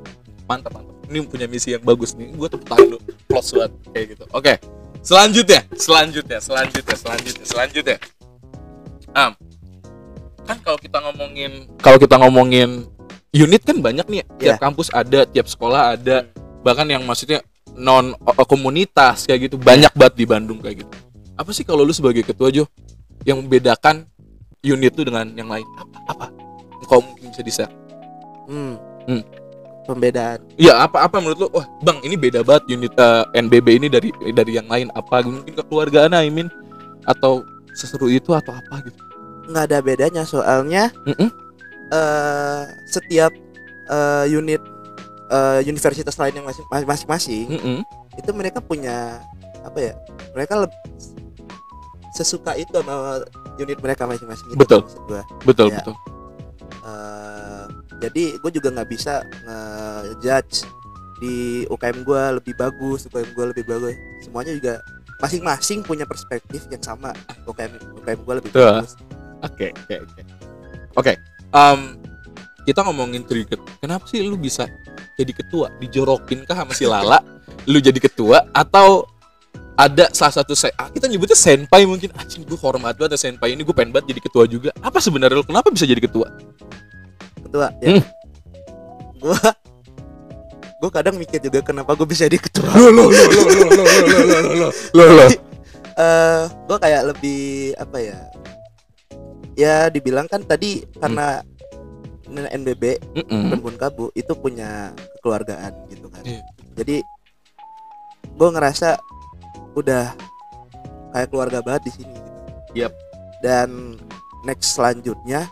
mantap 0.47 0.71
mantap. 0.73 0.95
Ini 1.07 1.23
punya 1.27 1.47
misi 1.47 1.71
yang 1.75 1.83
bagus 1.83 2.15
nih. 2.15 2.31
Gue 2.35 2.47
tepuk 2.47 2.67
tangan 2.67 2.87
lu 2.95 2.99
plus 3.27 3.47
banget. 3.53 3.71
Kayak 3.93 4.05
gitu. 4.15 4.23
Oke. 4.31 4.53
Selanjutnya. 5.03 5.61
Selanjutnya 5.75 6.39
selanjutnya 6.43 6.95
selanjutnya 6.99 7.45
selanjutnya. 7.47 7.97
Am, 9.15 9.31
kan 10.43 10.57
kalau 10.61 10.77
kita 10.77 10.97
ngomongin 10.99 11.51
kalau 11.79 11.97
kita 11.97 12.15
ngomongin 12.19 12.85
unit 13.31 13.61
kan 13.63 13.77
banyak 13.79 14.05
nih 14.07 14.21
tiap 14.37 14.57
Iya. 14.57 14.61
kampus 14.61 14.87
ada 14.91 15.23
tiap 15.23 15.47
sekolah 15.47 15.95
ada. 15.95 16.27
Bahkan 16.63 16.87
yang 16.91 17.03
maksudnya 17.07 17.39
non 17.77 18.17
komunitas 18.49 19.23
kayak 19.29 19.47
gitu 19.47 19.55
banyak 19.61 19.93
banget 19.95 20.13
di 20.17 20.25
Bandung 20.27 20.59
kayak 20.59 20.83
gitu. 20.83 20.91
Apa 21.37 21.53
sih 21.53 21.63
kalau 21.63 21.85
lu 21.85 21.93
sebagai 21.93 22.25
ketua 22.25 22.49
Jo 22.51 22.65
yang 23.23 23.39
membedakan 23.39 24.09
unit 24.65 24.91
lu 24.97 25.03
dengan 25.07 25.29
yang 25.37 25.47
lain? 25.47 25.63
Apa? 25.77 25.97
Apa? 26.11 26.25
Kau 26.87 26.99
mungkin 27.03 27.31
bisa 27.31 27.43
di 27.43 27.51
share. 27.53 27.71
Hmm. 28.47 28.75
Hmm. 29.07 29.23
Pembedaan. 29.87 30.37
Iya 30.55 30.77
apa 30.77 31.07
apa 31.07 31.17
menurut 31.17 31.39
lu 31.39 31.49
wah 31.49 31.63
bang 31.79 31.97
ini 32.03 32.13
beda 32.13 32.43
banget 32.43 32.67
unit 32.69 32.91
eh, 32.93 33.23
NBB 33.33 33.67
ini 33.73 33.87
dari 33.87 34.11
dari 34.29 34.51
yang 34.53 34.67
lain 34.67 34.91
apa 34.91 35.23
mungkin 35.23 35.55
kekeluargaan 35.55 36.11
I 36.11 36.27
mean 36.27 36.51
atau 37.03 37.41
seseru 37.71 38.07
itu 38.07 38.35
atau 38.35 38.51
apa 38.51 38.83
gitu 38.83 38.99
nggak 39.47 39.63
ada 39.65 39.79
bedanya 39.79 40.23
soalnya 40.23 40.91
Mm-mm. 41.05 41.29
eh 41.87 42.61
setiap 42.85 43.31
eh, 43.87 44.25
unit 44.27 44.59
eh, 45.29 45.59
universitas 45.63 46.19
lain 46.19 46.35
yang 46.35 46.45
masing- 46.45 46.67
masing-masing 46.67 47.47
Mm-mm. 47.47 47.79
itu 48.13 48.29
mereka 48.31 48.59
punya 48.59 49.23
apa 49.63 49.79
ya 49.79 49.93
mereka 50.31 50.67
sesuka 52.11 52.53
itu 52.53 52.71
sama 52.73 53.23
unit 53.55 53.77
mereka 53.77 54.03
masing-masing 54.03 54.51
itu 54.51 54.57
Betul. 54.57 54.83
gua. 55.05 55.23
betul 55.43 55.71
Iya. 55.71 55.79
betul 55.79 55.95
Eh, 56.87 57.36
jadi 57.97 58.23
gue 58.37 58.51
juga 58.53 58.69
nggak 58.73 58.89
bisa 58.89 59.25
ngejudge 59.45 60.65
di 61.17 61.65
UKM 61.65 62.05
gue 62.05 62.21
lebih 62.37 62.53
bagus 62.53 63.09
UKM 63.09 63.29
gue 63.33 63.45
lebih 63.53 63.65
bagus 63.65 63.97
semuanya 64.21 64.53
juga 64.53 64.73
masing-masing 65.17 65.81
punya 65.81 66.05
perspektif 66.05 66.69
yang 66.69 66.83
sama 66.85 67.09
UKM 67.49 67.73
UKM 68.05 68.19
gue 68.21 68.35
lebih 68.37 68.51
Betul. 68.53 68.85
bagus 68.85 68.93
Oke, 69.45 69.69
oke, 69.85 69.95
oke. 70.01 70.21
Oke, 70.97 71.13
kita 72.65 72.79
ngomongin 72.81 73.21
trigger. 73.21 73.61
Kenapa 73.77 74.09
sih 74.09 74.25
lu 74.25 74.33
bisa 74.33 74.65
jadi 75.13 75.29
ketua? 75.29 75.69
Dijorokin 75.77 76.41
kah 76.43 76.65
sama 76.65 76.73
si 76.73 76.89
Lala? 76.89 77.21
lu 77.71 77.77
jadi 77.83 77.99
ketua 77.99 78.47
atau 78.55 79.05
ada 79.77 80.09
salah 80.09 80.41
satu 80.41 80.57
se 80.57 80.73
ah, 80.73 80.89
kita 80.89 81.05
nyebutnya 81.05 81.37
senpai 81.37 81.85
mungkin 81.85 82.09
anjing 82.17 82.41
gue 82.47 82.57
hormat 82.57 82.97
banget 82.97 83.19
senpai 83.19 83.53
ini 83.53 83.61
gue 83.61 83.75
pengen 83.75 83.93
banget 83.93 84.15
jadi 84.15 84.21
ketua 84.25 84.43
juga 84.49 84.69
apa 84.81 84.97
sebenarnya 84.97 85.37
lu 85.37 85.45
kenapa 85.45 85.69
bisa 85.69 85.85
jadi 85.85 86.01
ketua 86.01 86.31
ketua 87.47 87.67
ya 87.79 87.97
Hmm. 87.97 88.03
gue 89.17 89.39
gue 90.77 90.89
kadang 90.93 91.17
mikir 91.17 91.41
juga 91.41 91.65
kenapa 91.65 91.97
gue 91.97 92.05
bisa 92.05 92.29
jadi 92.29 92.37
ketua 92.37 92.69
lo 92.77 92.93
lo 92.93 93.03
lo 93.09 93.23
lo 93.33 93.41
lo 93.49 93.65
lo 93.65 93.83
lo 93.83 93.85
lo 94.21 94.37
lo 94.53 94.69
lo 94.93 95.03
lo 95.17 95.25
eh 95.97 96.43
gue 96.45 96.77
kayak 96.77 97.01
lebih 97.09 97.41
apa 97.81 97.97
ya 97.97 98.19
ya 99.57 99.75
dibilang 99.89 100.29
kan 100.29 100.45
tadi 100.45 100.85
karena 101.01 101.41
NBB 102.27 102.83
Mm-mm. 103.17 103.55
Rembun 103.55 103.79
Kabu 103.79 104.11
itu 104.13 104.35
punya 104.37 104.91
kekeluargaan 105.17 105.73
gitu 105.89 106.11
kan. 106.11 106.21
Iya. 106.27 106.43
Jadi 106.75 106.99
gue 108.37 108.49
ngerasa 108.51 108.99
udah 109.73 110.11
kayak 111.15 111.29
keluarga 111.31 111.63
banget 111.63 111.89
di 111.89 111.91
sini 111.97 112.13
gitu. 112.13 112.31
Yap. 112.85 112.93
Dan 113.41 113.97
next 114.45 114.75
selanjutnya 114.77 115.49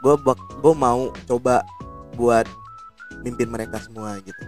gue 0.00 0.14
gue 0.34 0.74
mau 0.74 1.12
coba 1.28 1.64
buat 2.16 2.48
mimpin 3.20 3.48
mereka 3.52 3.80
semua 3.80 4.16
gitu. 4.24 4.42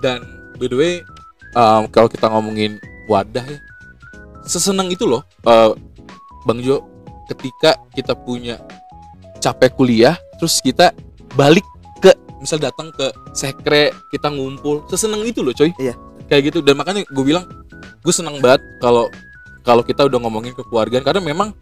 Dan 0.00 0.24
by 0.56 0.66
the 0.68 0.76
way, 0.76 0.94
um, 1.52 1.84
kalau 1.92 2.08
kita 2.08 2.28
ngomongin 2.28 2.80
wadah 3.04 3.44
ya, 3.44 3.60
sesenang 4.48 4.88
itu 4.88 5.04
loh, 5.04 5.20
uh, 5.44 5.76
Bang 6.48 6.64
Jo, 6.64 6.80
ketika 7.28 7.76
kita 7.92 8.16
punya 8.16 8.56
capek 9.44 9.76
kuliah, 9.76 10.16
terus 10.40 10.60
kita 10.64 10.96
balik 11.36 11.64
ke, 12.00 12.16
misal 12.40 12.56
datang 12.56 12.88
ke 12.96 13.12
sekre, 13.36 13.92
kita 14.08 14.32
ngumpul, 14.32 14.88
sesenang 14.88 15.20
itu 15.28 15.44
loh, 15.44 15.52
coy. 15.52 15.72
Iya. 15.76 15.92
Kayak 16.32 16.52
gitu. 16.52 16.58
Dan 16.64 16.80
makanya 16.80 17.04
gue 17.04 17.24
bilang, 17.24 17.44
gue 18.00 18.14
senang 18.14 18.40
banget 18.40 18.64
kalau 18.80 19.12
kalau 19.60 19.84
kita 19.84 20.08
udah 20.08 20.16
ngomongin 20.24 20.56
kekeluargaan, 20.56 21.04
karena 21.04 21.20
memang 21.20 21.52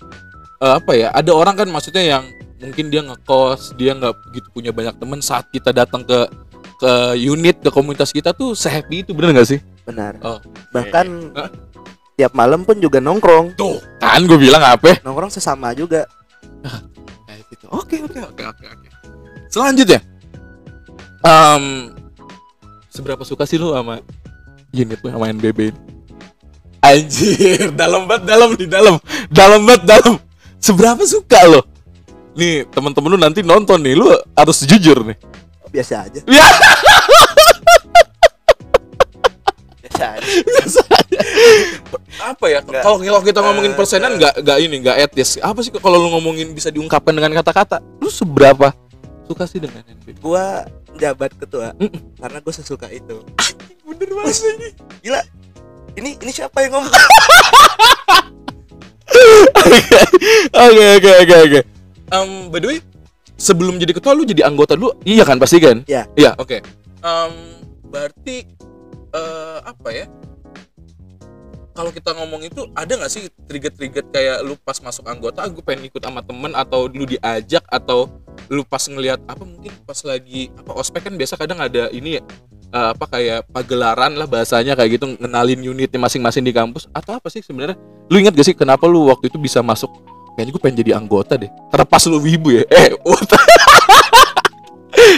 uh, 0.62 0.78
apa 0.78 0.92
ya, 0.94 1.08
ada 1.14 1.30
orang 1.34 1.54
kan 1.58 1.68
maksudnya 1.70 2.04
yang 2.18 2.24
mungkin 2.58 2.90
dia 2.90 3.02
ngekos, 3.06 3.74
dia 3.78 3.94
nggak 3.94 4.14
begitu 4.30 4.48
punya 4.50 4.70
banyak 4.74 4.94
teman 4.98 5.20
saat 5.22 5.46
kita 5.50 5.70
datang 5.70 6.02
ke 6.02 6.26
ke 6.78 6.92
unit 7.18 7.58
ke 7.58 7.70
komunitas 7.74 8.14
kita 8.14 8.30
tuh 8.30 8.54
sehappy 8.54 9.02
itu 9.02 9.10
bener 9.10 9.34
gak 9.34 9.50
sih? 9.50 9.60
Benar. 9.82 10.14
Oh, 10.22 10.38
Bahkan 10.70 11.06
Hah? 11.34 11.50
tiap 12.14 12.38
malam 12.38 12.62
pun 12.62 12.78
juga 12.78 13.02
nongkrong. 13.02 13.58
Tuh 13.58 13.82
kan 13.98 14.22
gue 14.22 14.38
bilang 14.38 14.62
apa? 14.62 15.02
Nongkrong 15.02 15.34
sesama 15.34 15.74
juga. 15.74 16.06
Kayak 17.26 17.42
gitu. 17.50 17.66
Oke 17.74 17.98
oke 17.98 18.20
oke 18.22 18.42
oke 18.46 18.64
oke. 18.70 18.88
Selanjutnya, 19.50 19.98
Em, 21.18 21.90
seberapa 22.94 23.26
suka 23.26 23.42
sih 23.42 23.58
lu 23.58 23.74
sama 23.74 23.98
unit 24.70 24.98
lu 25.02 25.10
sama 25.10 25.26
NBB 25.34 25.74
ini? 25.74 25.80
Anjir, 26.78 27.74
dalam 27.80 28.06
banget 28.06 28.22
dalam 28.30 28.50
di 28.54 28.66
dalam, 28.70 28.94
dalam 29.34 29.60
banget 29.66 29.82
dalam. 29.82 30.14
Seberapa 30.58 31.02
suka 31.06 31.38
lo? 31.46 31.62
Nih 32.38 32.66
temen-temen 32.70 33.08
lu 33.14 33.18
nanti 33.18 33.40
nonton 33.42 33.78
nih, 33.82 33.94
lu 33.98 34.10
harus 34.34 34.58
jujur 34.66 35.02
nih. 35.06 35.16
Biasa 35.70 36.06
aja. 36.06 36.20
Ya. 36.26 36.48
Biasa 39.82 40.04
aja. 40.14 40.30
biasa 40.46 40.80
aja. 40.94 41.20
apa 42.18 42.50
ya 42.50 42.60
kalau 42.62 42.98
kalau 42.98 43.22
kita 43.22 43.40
ngomongin 43.42 43.72
eh, 43.74 43.76
persenan 43.78 44.14
eh. 44.14 44.18
nggak 44.18 44.34
nggak 44.42 44.58
ini 44.62 44.76
nggak 44.82 44.96
etis 45.06 45.38
apa 45.38 45.58
sih 45.62 45.70
kalau 45.74 45.98
lu 46.02 46.10
ngomongin 46.18 46.50
bisa 46.50 46.70
diungkapkan 46.70 47.14
dengan 47.14 47.30
kata-kata 47.34 47.78
lu 48.02 48.10
seberapa 48.10 48.74
suka 49.26 49.46
sih 49.46 49.62
dengan 49.62 49.86
NB 49.86 50.18
Gua 50.18 50.66
jabat 50.98 51.30
ketua 51.38 51.72
Mm-mm. 51.78 52.18
karena 52.18 52.38
gue 52.42 52.54
sesuka 52.54 52.90
itu. 52.90 53.22
bener 53.86 54.10
banget 54.12 54.36
ini 54.58 54.68
Gila. 55.02 55.20
Ini 55.98 56.10
ini 56.22 56.30
siapa 56.30 56.62
yang 56.62 56.78
ngomong? 56.78 56.94
oke 60.68 60.84
oke 61.00 61.10
oke 61.24 61.36
oke. 61.48 61.60
Em, 62.08 62.30
by 62.48 62.58
the 62.62 62.68
way 62.72 62.80
sebelum 63.38 63.78
jadi 63.78 63.94
ketua 63.94 64.12
lu 64.12 64.26
jadi 64.26 64.44
anggota 64.44 64.74
dulu? 64.74 64.92
Iya 65.06 65.22
kan 65.22 65.38
pasti 65.38 65.62
kan? 65.62 65.86
Iya. 65.86 66.10
iya 66.18 66.34
oke. 66.36 66.58
Em, 67.00 67.32
berarti 67.88 68.44
eh, 69.14 69.58
apa 69.62 69.88
ya? 69.94 70.06
Kalau 71.78 71.94
kita 71.94 72.10
ngomong 72.10 72.42
itu 72.42 72.66
ada 72.74 72.90
nggak 72.90 73.06
sih 73.06 73.30
trigger-trigger 73.46 74.02
kayak 74.10 74.42
lu 74.42 74.58
pas 74.58 74.82
masuk 74.82 75.06
anggota 75.06 75.46
gue 75.46 75.62
pengen 75.62 75.86
ikut 75.86 76.02
sama 76.02 76.26
temen 76.26 76.50
atau 76.58 76.90
lu 76.90 77.06
diajak 77.06 77.62
atau 77.70 78.10
lu 78.50 78.66
pas 78.66 78.82
ngelihat 78.82 79.22
apa 79.30 79.46
mungkin 79.46 79.70
pas 79.86 80.02
lagi 80.02 80.50
apa 80.58 80.74
ospek 80.74 81.06
kan 81.06 81.14
biasa 81.14 81.38
kadang 81.38 81.62
ada 81.62 81.86
ini 81.94 82.18
ya 82.18 82.22
eh, 82.68 82.88
apa 82.92 83.04
kayak 83.06 83.38
pagelaran 83.48 84.12
lah 84.14 84.24
bahasanya 84.24 84.72
kayak 84.72 84.96
gitu 84.96 85.04
ngenalin 85.16 85.58
unitnya 85.62 85.98
masing-masing 85.98 86.42
di 86.42 86.50
kampus. 86.50 86.86
Atau 86.90 87.14
apa 87.14 87.26
sih 87.28 87.40
sebenarnya? 87.40 87.76
Lu 88.06 88.16
ingat 88.16 88.32
gak 88.32 88.44
sih 88.44 88.52
kenapa 88.52 88.84
lu 88.84 89.06
waktu 89.06 89.26
itu 89.26 89.36
bisa 89.36 89.60
masuk? 89.60 89.88
Kayaknya 90.34 90.50
gue 90.50 90.60
pengen 90.62 90.76
jadi 90.78 90.90
anggota 90.94 91.34
deh. 91.34 91.48
Terlepas 91.68 92.02
lu 92.06 92.18
wibu 92.18 92.48
ya. 92.52 92.62
Eh 92.68 92.94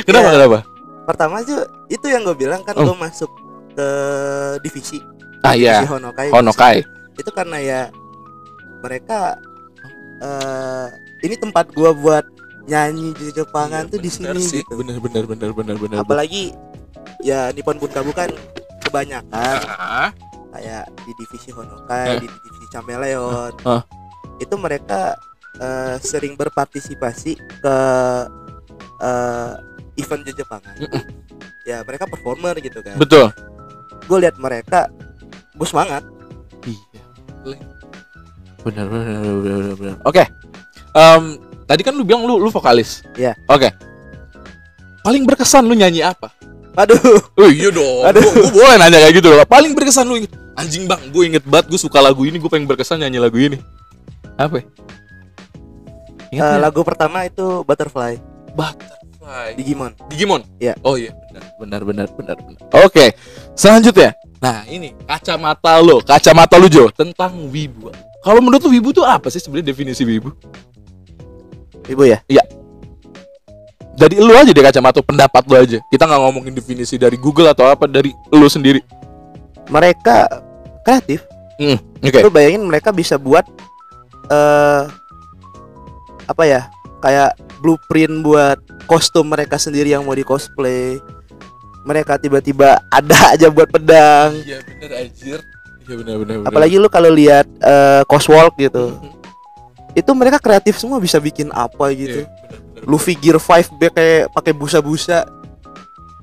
kenapa 0.06 0.26
Iya. 0.26 0.32
kenapa? 0.38 0.58
Pertama 1.06 1.34
tuh 1.42 1.60
itu 1.88 2.06
yang 2.06 2.22
gue 2.22 2.34
bilang 2.34 2.60
kan 2.62 2.74
Oh. 2.74 2.86
gue 2.86 2.96
masuk 2.96 3.30
ke 3.72 3.86
divisi. 4.60 4.98
Ah 5.42 5.52
iya. 5.52 5.80
Divisi 5.80 5.92
Honokai. 5.92 6.28
Honokai. 6.30 6.76
Itu 7.16 7.30
karena 7.30 7.56
ya 7.58 7.80
mereka 8.80 9.36
eh 10.20 10.86
ini 11.20 11.36
tempat 11.36 11.68
gua 11.72 11.92
buat 11.92 12.24
nyanyi 12.64 13.12
di 13.12 13.28
Jepangan 13.30 13.88
tuh 13.88 13.98
di 13.98 14.08
Iya, 14.08 14.32
sini 14.32 14.40
sih. 14.40 14.60
gitu. 14.60 14.72
bener 14.76 14.96
bener 14.98 15.24
bener 15.26 15.50
bener 15.52 15.76
bener. 15.76 15.96
Apalagi 16.00 16.52
ya 17.20 17.50
Nippon 17.50 17.76
Bunkabu 17.76 18.10
kan 18.10 18.28
kebanyakan 18.80 19.56
Ah, 19.70 20.10
kayak 20.50 20.88
di 20.98 21.12
divisi 21.16 21.50
Honokai, 21.50 22.16
Eh. 22.16 22.20
di 22.20 22.26
divisi 22.26 22.66
Chameleon. 22.68 23.52
Ah. 23.62 23.82
Itu 24.36 24.56
mereka 24.56 25.14
eh, 25.56 25.96
sering 26.00 26.34
berpartisipasi 26.34 27.32
ke 27.60 27.76
eh, 28.98 29.52
event 29.96 30.22
di 30.22 30.32
Jepangan. 30.32 30.74
Mm-mm. 30.78 31.04
Ya 31.62 31.82
mereka 31.82 32.04
performer 32.04 32.56
gitu 32.56 32.80
kan. 32.80 32.96
betul 32.96 33.28
Gue 34.04 34.18
lihat 34.18 34.34
mereka, 34.36 34.90
gue 35.54 35.64
semangat. 35.64 36.02
iya 36.64 37.54
Benar 38.60 38.86
benar 38.86 39.16
benar 39.16 39.34
benar. 39.38 39.74
benar. 39.74 39.96
Oke. 40.02 40.24
Em, 40.90 41.22
tadi 41.64 41.80
kan 41.80 41.94
lu 41.94 42.02
bilang 42.02 42.24
lu 42.24 42.36
lu 42.36 42.48
vokalis. 42.48 43.00
Iya. 43.14 43.32
Oke. 43.46 43.70
Paling 45.00 45.24
berkesan 45.24 45.64
lu 45.64 45.72
nyanyi 45.72 46.02
apa? 46.02 46.28
Aduh. 46.78 47.18
Oh 47.34 47.50
iya 47.50 47.68
dong. 47.74 48.02
Aduh. 48.08 48.22
Gua, 48.22 48.32
gua 48.50 48.64
boleh 48.70 48.76
nanya 48.78 48.98
kayak 49.02 49.14
gitu 49.18 49.28
loh. 49.30 49.46
Paling 49.46 49.72
berkesan 49.74 50.06
lu 50.06 50.22
inget. 50.22 50.32
Anjing 50.58 50.84
bang, 50.84 51.00
gue 51.08 51.24
inget 51.24 51.44
banget 51.48 51.72
gue 51.72 51.80
suka 51.80 52.04
lagu 52.04 52.20
ini, 52.28 52.36
gue 52.36 52.50
pengen 52.50 52.68
berkesan 52.68 53.00
nyanyi 53.00 53.16
lagu 53.16 53.40
ini. 53.40 53.56
Apa? 54.36 54.60
ya? 54.60 54.64
Ingat 56.30 56.46
nggak? 56.46 56.62
lagu 56.62 56.80
pertama 56.86 57.26
itu 57.26 57.66
Butterfly 57.66 58.20
Butterfly. 58.54 59.56
Digimon. 59.58 59.92
Digimon. 60.06 60.42
Iya. 60.62 60.78
Oh 60.86 60.94
iya, 60.94 61.16
benar 61.32 61.44
benar 61.58 61.80
benar 61.82 62.06
benar 62.14 62.36
benar. 62.38 62.60
Oke. 62.86 63.16
Selanjutnya. 63.56 64.14
Nah, 64.40 64.64
ini 64.68 64.96
kacamata 65.04 65.80
lo, 65.80 66.00
kacamata 66.00 66.56
lu 66.56 66.68
Jo 66.68 66.88
tentang 66.92 67.48
wibu. 67.52 67.92
Kalau 68.20 68.40
menurut 68.40 68.60
lu 68.68 68.76
wibu 68.76 68.92
tuh 68.92 69.04
apa 69.04 69.28
sih 69.32 69.40
sebenarnya 69.40 69.72
definisi 69.72 70.04
wibu? 70.04 70.32
Ibu 71.88 72.02
ya? 72.04 72.20
Dari 74.00 74.16
lu 74.16 74.32
aja 74.32 74.48
deh 74.48 74.64
kacamata 74.64 75.04
pendapat 75.04 75.44
lu 75.44 75.54
aja. 75.60 75.78
Kita 75.92 76.08
nggak 76.08 76.20
ngomongin 76.24 76.56
definisi 76.56 76.96
dari 76.96 77.20
Google 77.20 77.52
atau 77.52 77.68
apa 77.68 77.84
dari 77.84 78.16
lu 78.32 78.48
sendiri. 78.48 78.80
Mereka 79.68 80.24
kreatif. 80.80 81.28
Hmm, 81.60 81.76
oke. 82.00 82.18
Lu 82.24 82.32
bayangin 82.32 82.64
mereka 82.64 82.96
bisa 82.96 83.20
buat 83.20 83.44
eh 84.32 84.82
apa 86.24 86.42
ya? 86.48 86.72
Kayak 87.04 87.36
blueprint 87.60 88.24
buat 88.24 88.56
kostum 88.88 89.28
mereka 89.28 89.60
sendiri 89.60 89.92
yang 89.92 90.08
mau 90.08 90.16
di 90.16 90.24
cosplay. 90.24 90.96
Mereka 91.84 92.24
tiba-tiba 92.24 92.80
ada 92.96 93.36
aja 93.36 93.52
buat 93.52 93.68
pedang. 93.68 94.32
Iya 94.40 94.64
bener 94.64 94.90
anjir. 94.96 95.38
Iya 95.84 95.94
benar. 96.00 96.14
benar. 96.24 96.34
Apalagi 96.48 96.80
lu 96.80 96.88
kalau 96.88 97.12
lihat 97.12 97.44
eh 97.60 98.00
coswalk 98.08 98.56
gitu. 98.56 98.96
Itu 99.92 100.16
mereka 100.16 100.40
kreatif 100.40 100.80
semua 100.80 100.96
bisa 100.96 101.20
bikin 101.20 101.52
apa 101.52 101.92
gitu. 101.92 102.24
Iya, 102.24 102.32
bener, 102.48 102.69
bener. 102.80 102.88
Lu 102.88 102.96
figure 102.96 103.38
5 103.38 103.76
pakai 103.76 104.26
pakai 104.32 104.52
busa-busa. 104.56 105.28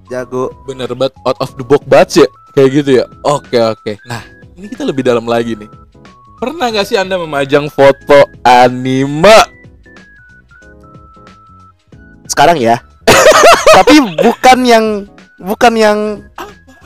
Jago. 0.08 0.56
bener 0.64 0.88
banget 0.96 1.20
out 1.28 1.36
of 1.44 1.52
the 1.60 1.68
box 1.68 1.84
banget 1.84 2.24
ya 2.24 2.28
kayak 2.56 2.70
gitu 2.80 2.90
ya 3.04 3.06
oke 3.28 3.60
oke 3.76 4.00
nah 4.08 4.24
ini 4.56 4.72
kita 4.72 4.88
lebih 4.88 5.04
dalam 5.04 5.28
lagi 5.28 5.60
nih 5.60 5.68
pernah 6.40 6.72
nggak 6.72 6.88
sih 6.88 6.96
anda 6.96 7.20
memajang 7.20 7.68
foto 7.68 8.24
anime 8.48 9.58
Sekarang 12.38 12.62
ya. 12.62 12.78
Tapi 13.82 13.98
bukan 14.22 14.58
yang 14.62 14.86
bukan 15.42 15.74
yang 15.74 15.98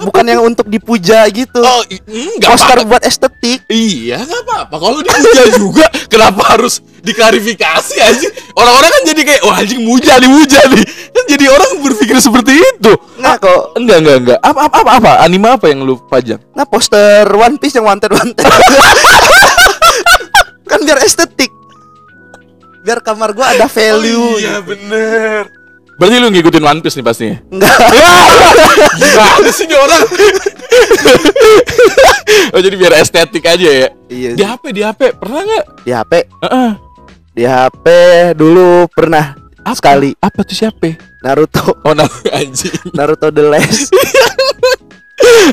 bukan 0.04 0.24
yang 0.26 0.42
untuk 0.42 0.66
dipuja 0.66 1.24
gitu. 1.28 1.60
oh 1.60 1.82
i- 1.86 2.02
mm, 2.02 2.38
nggak 2.38 2.50
Poster 2.50 2.74
apa-apa 2.74 2.90
buat 2.90 3.04
estetik. 3.04 3.60
iya 3.68 4.20
nggak 4.20 4.42
apa-apa 4.44 4.76
kalau 4.78 5.00
dipuja 5.00 5.44
juga 5.54 5.86
kenapa 6.06 6.42
harus 6.50 6.80
diklarifikasi 7.02 7.96
aja 7.98 8.28
orang-orang 8.54 8.90
kan 8.90 9.04
jadi 9.08 9.22
kayak 9.24 9.42
wah 9.42 9.58
anjing 9.58 9.82
muja 9.82 10.18
nih 10.18 10.28
muja 10.28 10.60
nih 10.68 10.86
kan 10.86 11.24
jadi 11.28 11.46
orang 11.48 11.70
berpikir 11.80 12.18
seperti 12.18 12.54
itu 12.56 12.92
Nah, 13.18 13.38
kok 13.38 13.74
enggak 13.76 13.98
enggak 14.00 14.18
enggak 14.20 14.40
apa 14.40 14.60
apa 14.66 14.78
apa, 14.80 14.92
apa? 14.98 15.12
anime 15.22 15.48
apa 15.48 15.66
yang 15.68 15.82
lu 15.82 15.98
pajang 16.04 16.42
nah 16.52 16.64
poster 16.64 17.26
One 17.28 17.58
Piece 17.58 17.74
yang 17.74 17.86
wanted 17.86 18.10
wanted. 18.10 18.42
kan 20.66 20.80
biar 20.82 21.00
estetik. 21.00 21.52
Biar 22.82 22.98
kamar 23.00 23.32
gua 23.32 23.52
ada 23.52 23.68
value. 23.68 24.40
iya 24.40 24.58
bener 24.60 25.46
berarti 26.02 26.18
lu 26.18 26.34
ngikutin 26.34 26.64
One 26.66 26.82
Piece 26.82 26.98
nih 26.98 27.06
pastinya 27.06 27.38
Enggak. 27.54 27.78
Gimana 29.02 29.50
sih 29.54 29.70
orang? 29.70 30.04
oh 32.58 32.60
jadi 32.60 32.76
biar 32.76 32.94
estetik 32.98 33.46
aja 33.46 33.70
ya. 33.70 33.88
Iya. 34.10 34.30
Di 34.34 34.44
HP, 34.44 34.64
di 34.74 34.82
HP 34.82 35.02
pernah 35.16 35.46
nggak? 35.46 35.66
Di 35.86 35.92
HP, 35.94 36.12
Heeh. 36.42 36.72
di 37.32 37.44
HP 37.46 37.86
dulu 38.34 38.90
pernah 38.90 39.38
Apa? 39.62 39.78
sekali 39.78 40.18
Apa 40.18 40.42
tuh 40.42 40.58
siapa? 40.58 40.98
Naruto, 41.22 41.78
Oh 41.86 41.94
nama 41.94 42.10
anjing. 42.34 42.74
Naruto 42.98 43.30
The 43.30 43.44
Last. 43.46 43.94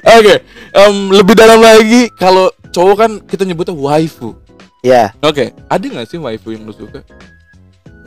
Oke, 0.09 0.35
em, 0.73 0.97
lebih 1.13 1.37
dalam 1.37 1.61
lagi 1.61 2.09
kalau 2.17 2.49
cowok 2.73 2.97
kan 2.97 3.11
kita 3.21 3.45
nyebutnya 3.45 3.77
waifu. 3.77 4.33
ya, 4.81 5.13
Oke, 5.21 5.53
ada 5.69 5.85
nggak 5.85 6.09
sih 6.09 6.17
waifu 6.17 6.57
yang 6.57 6.65
lu 6.65 6.73
suka? 6.73 7.05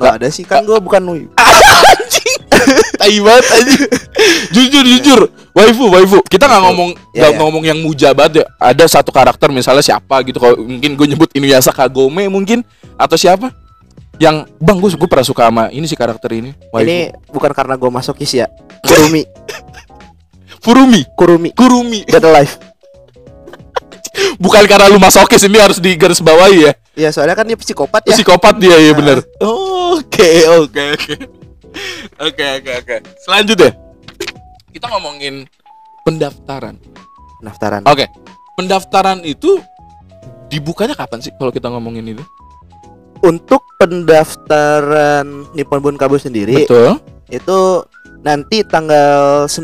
nggak 0.02 0.18
ada 0.18 0.28
sih 0.34 0.42
kan 0.42 0.66
gua 0.66 0.82
bukan 0.82 0.98
wibu. 1.06 1.30
tai 3.02 3.18
banget 3.18 3.46
anjing. 3.52 3.82
jujur 4.52 4.84
jujur, 4.86 5.20
waifu 5.56 5.86
waifu. 5.90 6.20
Kita 6.28 6.46
nggak 6.46 6.62
ngomong 6.68 6.90
Ya, 7.12 7.26
nggak 7.26 7.32
ya. 7.34 7.40
ngomong 7.40 7.64
yang 7.66 7.80
muja 7.80 8.12
banget 8.12 8.44
ya. 8.44 8.46
Ada 8.60 8.86
satu 9.00 9.10
karakter 9.10 9.50
misalnya 9.50 9.82
siapa 9.82 10.22
gitu. 10.24 10.38
Kalau 10.38 10.60
mungkin 10.62 10.94
gue 10.96 11.08
nyebut 11.10 11.30
Inuyasha 11.34 11.72
Kagome 11.72 12.28
mungkin 12.28 12.62
atau 12.96 13.16
siapa? 13.16 13.50
Yang 14.22 14.52
bang 14.62 14.78
gue 14.78 14.90
gue 14.94 15.10
pernah 15.10 15.26
suka 15.26 15.50
sama 15.50 15.74
ini 15.74 15.88
si 15.90 15.96
karakter 15.98 16.30
ini. 16.36 16.52
Waifu. 16.70 16.86
Ini 16.86 16.98
bukan 17.32 17.52
karena 17.56 17.74
gua 17.80 17.90
masokis 17.90 18.38
ya. 18.38 18.46
Kurumi, 18.86 19.26
Furumi, 20.64 21.02
Kurumi, 21.18 21.50
Kurumi. 21.58 22.00
Dead 22.06 22.22
Alive. 22.22 22.54
Bukan 24.44 24.68
karena 24.68 24.92
lu 24.92 25.00
masokis 25.00 25.42
ini 25.48 25.58
harus 25.58 25.80
digaris 25.80 26.20
bawahi 26.20 26.68
ya. 26.70 26.72
Ya 26.94 27.10
soalnya 27.10 27.34
kan 27.34 27.48
dia 27.48 27.56
psikopat 27.56 28.04
ya. 28.06 28.14
Psikopat 28.14 28.60
dia 28.60 28.76
ya 28.76 28.92
bener 28.92 29.24
Oke 29.40 30.44
oke 30.52 30.84
oke 31.00 31.16
Oke 32.20 32.46
oke 32.62 32.72
oke 32.84 32.96
Selanjutnya 33.24 33.72
Kita 34.72 34.88
ngomongin 34.92 35.46
pendaftaran 36.04 36.76
Pendaftaran. 37.40 37.82
Oke 37.88 38.06
Pendaftaran 38.60 39.20
itu 39.24 39.60
Dibukanya 40.52 40.94
kapan 40.94 41.24
sih 41.24 41.32
kalau 41.40 41.50
kita 41.50 41.72
ngomongin 41.72 42.12
itu? 42.12 42.24
Untuk 43.24 43.64
pendaftaran 43.80 45.48
Nippon 45.56 45.80
Bunkabu 45.80 46.20
sendiri 46.20 46.68
Betul 46.68 47.00
itu 47.32 47.88
nanti 48.22 48.60
tanggal 48.68 49.48
9 49.48 49.64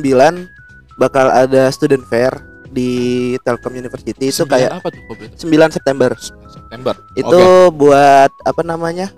bakal 0.97 1.27
ada 1.29 1.67
student 1.69 2.01
fair 2.07 2.31
di 2.71 3.35
Telkom 3.43 3.75
University 3.75 4.31
itu 4.31 4.43
kayak 4.47 4.79
apa 4.79 4.87
tuh 4.87 5.01
kok 5.03 5.15
berarti? 5.19 5.35
9 5.43 5.75
September. 5.75 6.11
September 6.47 6.95
Itu 7.13 7.39
buat 7.75 8.31
apa 8.47 8.61
namanya? 8.63 9.11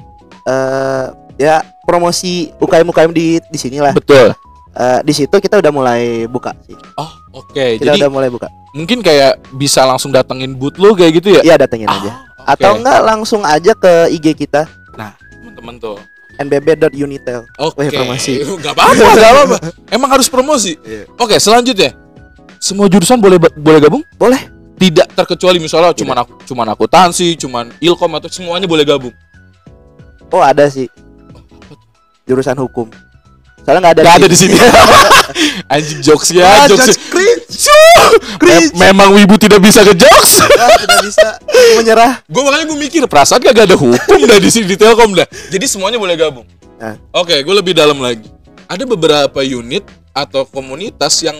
eh 0.49 1.06
ya 1.39 1.56
promosi 1.82 2.52
UKM 2.60 2.86
UKM 2.86 3.12
di 3.12 3.39
di 3.39 3.58
sini 3.58 3.80
lah. 3.80 3.95
Betul 3.95 4.36
Eh, 4.69 4.99
di 5.02 5.12
situ 5.12 5.34
kita 5.34 5.58
udah 5.58 5.73
mulai 5.73 6.02
buka 6.25 6.54
sih. 6.62 6.78
Oh 6.95 7.10
oke 7.34 7.58
Kita 7.82 7.89
Jadi 7.89 7.99
udah 7.99 8.12
mulai 8.12 8.30
buka. 8.30 8.47
mungkin 8.69 9.02
kayak 9.02 9.41
bisa 9.58 9.82
langsung 9.82 10.13
datengin 10.13 10.54
booth 10.54 10.78
lu 10.78 10.93
kayak 10.93 11.19
gitu 11.19 11.34
ya? 11.34 11.41
Iya 11.41 11.56
datengin 11.58 11.89
Ah, 11.89 11.97
aja. 11.97 12.12
oke. 12.38 12.47
Atau 12.54 12.71
enggak 12.78 12.99
langsung 13.02 13.41
aja 13.41 13.73
ke 13.73 14.13
IG 14.13 14.38
kita 14.38 14.69
Nah 14.93 15.17
teman-teman 15.34 15.75
tuh 15.80 15.97
nbb.unitel. 16.38 17.43
Oke, 17.58 17.82
Wah, 17.82 17.91
promosi. 17.91 18.39
Gak 18.63 18.71
apa-apa, 18.71 18.93
gak 18.95 19.32
apa-apa. 19.34 19.58
Emang 19.89 20.08
harus 20.10 20.30
promosi. 20.30 20.78
Iya. 20.82 21.04
Oke, 21.17 21.36
selanjutnya. 21.36 21.91
Semua 22.62 22.88
jurusan 22.88 23.17
boleh 23.17 23.36
boleh 23.41 23.80
gabung? 23.82 24.04
Boleh. 24.15 24.39
Tidak 24.78 25.12
terkecuali 25.12 25.60
misalnya 25.60 25.91
cuman 25.91 26.23
aku 26.23 26.32
cuman 26.45 26.67
akuntansi, 26.71 27.36
cuman 27.36 27.75
ilkom 27.80 28.12
atau 28.15 28.32
semuanya 28.32 28.63
boleh 28.63 28.88
gabung. 28.88 29.12
Oh, 30.30 30.39
ada 30.39 30.69
sih 30.69 30.88
jurusan 32.30 32.54
hukum. 32.62 32.86
Soalnya 33.65 33.82
nggak 33.89 33.96
ada 33.98 34.04
Gak 34.06 34.15
ada 34.22 34.28
di 34.30 34.38
sini. 34.38 34.56
Anjing 35.74 36.02
jokes 36.02 36.30
ya, 36.34 36.70
jokes. 36.70 36.98
cringe. 37.10 38.74
Me- 38.74 38.89
memang 38.89 39.13
wibu 39.13 39.36
tidak 39.38 39.60
bisa 39.62 39.82
ke 39.82 39.94
jokes. 39.98 40.42
Ah, 40.58 40.74
tidak 40.82 41.00
bisa 41.06 41.28
menyerah. 41.78 42.22
gue 42.26 42.42
makanya 42.42 42.65
gue 42.65 42.78
mikir 42.80 43.02
perasaan 43.06 43.42
gak 43.42 43.68
ada 43.70 43.78
hukum 43.78 44.20
dah 44.26 44.39
di 44.42 44.50
sini 44.50 44.65
di 44.70 44.78
Telkom 44.78 45.13
dah. 45.18 45.26
Jadi 45.50 45.65
semuanya 45.65 45.98
boleh 45.98 46.15
gabung. 46.18 46.46
Nah. 46.80 46.96
Oke, 47.12 47.36
gue 47.42 47.56
lebih 47.56 47.76
dalam 47.76 48.00
lagi. 48.00 48.26
Ada 48.70 48.86
beberapa 48.86 49.42
unit 49.44 49.84
atau 50.13 50.46
komunitas 50.46 51.20
yang 51.22 51.36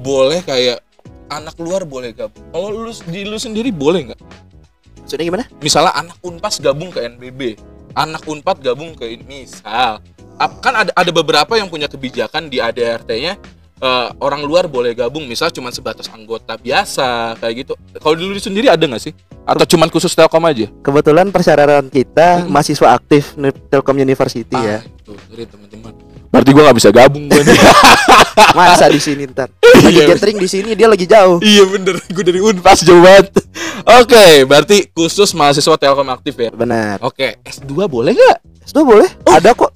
boleh 0.00 0.40
kayak 0.44 0.80
anak 1.28 1.56
luar 1.60 1.84
boleh 1.84 2.14
gabung. 2.14 2.40
Kalau 2.52 2.68
lu 2.72 2.92
di 3.10 3.26
lu 3.26 3.36
sendiri 3.36 3.68
boleh 3.74 4.12
nggak? 4.12 4.20
Maksudnya 5.04 5.24
gimana? 5.26 5.44
Misalnya 5.58 5.92
anak 5.98 6.16
Unpas 6.22 6.62
gabung 6.62 6.94
ke 6.94 7.02
NBB, 7.02 7.58
anak 7.94 8.22
Unpad 8.24 8.60
gabung 8.60 8.94
ke 8.94 9.06
ini. 9.08 9.22
misal. 9.44 9.98
Kan 10.60 10.72
ada 10.74 10.90
ada 10.90 11.10
beberapa 11.10 11.52
yang 11.54 11.68
punya 11.68 11.84
kebijakan 11.84 12.48
di 12.48 12.58
ADRT-nya 12.58 13.36
eh, 13.80 14.08
orang 14.20 14.44
luar 14.44 14.68
boleh 14.68 14.92
gabung, 14.92 15.24
misal 15.24 15.48
cuma 15.48 15.72
sebatas 15.72 16.04
anggota 16.08 16.52
biasa 16.54 17.36
kayak 17.40 17.54
gitu. 17.64 17.72
Kalau 17.96 18.12
di 18.12 18.24
lu 18.24 18.36
sendiri 18.36 18.68
ada 18.68 18.84
nggak 18.84 19.00
sih? 19.00 19.12
Atau 19.48 19.64
cuman 19.66 19.88
khusus 19.88 20.12
Telkom 20.12 20.44
aja? 20.44 20.68
Kebetulan 20.84 21.32
persyaratan 21.32 21.88
kita 21.88 22.44
Hmm. 22.44 22.52
mahasiswa 22.52 22.92
aktif 22.92 23.32
Telkom 23.72 23.96
University 23.96 24.52
Ah, 24.52 24.64
ya. 24.76 24.78
itu, 24.84 25.16
teman-teman. 25.48 25.96
Berarti 26.30 26.50
gua 26.54 26.62
nggak 26.70 26.78
bisa 26.78 26.90
gabung 26.94 27.26
gue 27.26 27.42
nih. 27.42 27.58
Masa 28.58 28.86
di 28.86 29.02
sini 29.02 29.26
ntar. 29.26 29.50
Lagi 29.58 29.98
Iya. 29.98 30.14
gathering 30.14 30.38
di 30.38 30.48
sini 30.48 30.70
dia 30.78 30.86
lagi 30.86 31.06
jauh. 31.06 31.42
iya 31.42 31.66
bener, 31.66 31.98
gue 31.98 32.24
dari 32.24 32.38
Unpas 32.38 32.86
jauh 32.86 33.02
banget. 33.02 33.34
Oke, 33.98 34.46
berarti 34.46 34.86
khusus 34.94 35.34
mahasiswa 35.34 35.74
Telkom 35.74 36.06
aktif 36.10 36.38
ya. 36.38 36.50
Benar. 36.54 37.02
Oke, 37.02 37.42
S2 37.42 37.90
boleh 37.90 38.14
nggak? 38.14 38.38
S2 38.70 38.78
boleh? 38.86 39.08
Oh. 39.26 39.34
Ada 39.34 39.50
kok. 39.54 39.72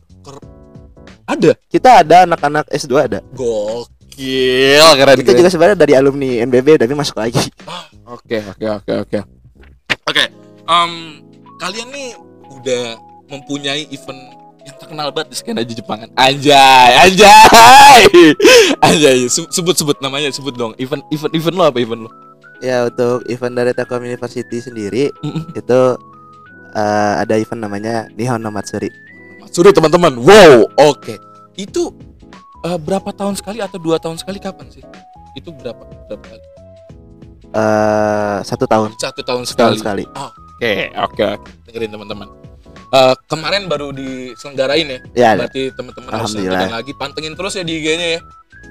Ada. 1.24 1.50
Kita 1.66 2.04
ada 2.04 2.16
anak-anak 2.28 2.70
S2 2.70 2.94
ada. 3.00 3.18
Gokil, 3.34 4.84
keren 5.00 5.16
Itu 5.18 5.32
juga 5.34 5.50
sebenarnya 5.50 5.78
dari 5.78 5.92
alumni 5.98 6.44
NBB 6.44 6.78
tapi 6.78 6.92
masuk 6.94 7.18
lagi. 7.18 7.40
Oke, 8.14 8.36
oke, 8.44 8.66
oke, 8.68 8.92
oke. 9.08 9.18
Oke, 10.04 10.24
kalian 11.56 11.88
nih 11.88 12.12
udah 12.52 13.00
mempunyai 13.32 13.88
event 13.88 14.20
terkenal 14.94 15.10
banget 15.10 15.28
di 15.28 15.36
skena 15.36 15.60
di 15.60 15.74
Jepangan. 15.74 16.08
Anjay, 16.14 16.90
anjay. 17.02 18.02
Anjay, 18.86 19.26
Se- 19.26 19.50
sebut-sebut 19.50 19.98
namanya, 19.98 20.30
sebut 20.30 20.54
dong. 20.54 20.70
Event 20.78 21.02
event 21.10 21.34
event 21.34 21.54
lo 21.58 21.66
apa 21.66 21.82
event 21.82 22.06
lo? 22.06 22.10
Ya 22.62 22.86
untuk 22.86 23.26
event 23.26 23.52
dari 23.52 23.74
Telkom 23.74 24.06
University 24.06 24.62
sendiri 24.62 25.10
itu 25.52 25.80
eh, 26.72 27.14
ada 27.18 27.34
event 27.34 27.60
namanya 27.60 28.06
Nihon 28.14 28.38
no 28.38 28.54
Matsuri. 28.54 28.86
Matsuri 29.42 29.74
teman-teman. 29.74 30.14
Wow, 30.14 30.70
oke. 30.78 31.18
Itu 31.58 31.90
eh, 32.62 32.78
berapa 32.78 33.10
tahun 33.10 33.34
sekali 33.34 33.58
atau 33.58 33.76
dua 33.76 33.98
tahun 33.98 34.16
sekali 34.16 34.38
kapan 34.38 34.70
sih? 34.70 34.86
Itu 35.34 35.50
berapa 35.50 35.82
berapa 36.06 36.22
kali? 36.22 36.44
eh 37.54 38.38
satu 38.42 38.66
tahun 38.66 38.94
Satu 38.98 39.22
tahun 39.22 39.42
sekali. 39.46 39.74
sekali. 39.78 40.04
Oke, 40.14 40.74
oke, 40.96 41.22
oke. 41.34 41.50
Dengerin 41.66 41.90
teman-teman. 41.90 42.28
Eh, 42.94 43.14
kemarin 43.26 43.66
baru 43.66 43.90
diselenggarain 43.90 44.86
ya. 44.86 44.98
Ya, 45.18 45.30
Berarti 45.34 45.74
teman-teman 45.74 46.10
harus 46.14 46.30
nonton 46.38 46.70
lagi. 46.70 46.92
Pantengin 46.94 47.34
terus 47.34 47.58
ya 47.58 47.66
di 47.66 47.82
IG-nya 47.82 48.08
ya. 48.18 48.20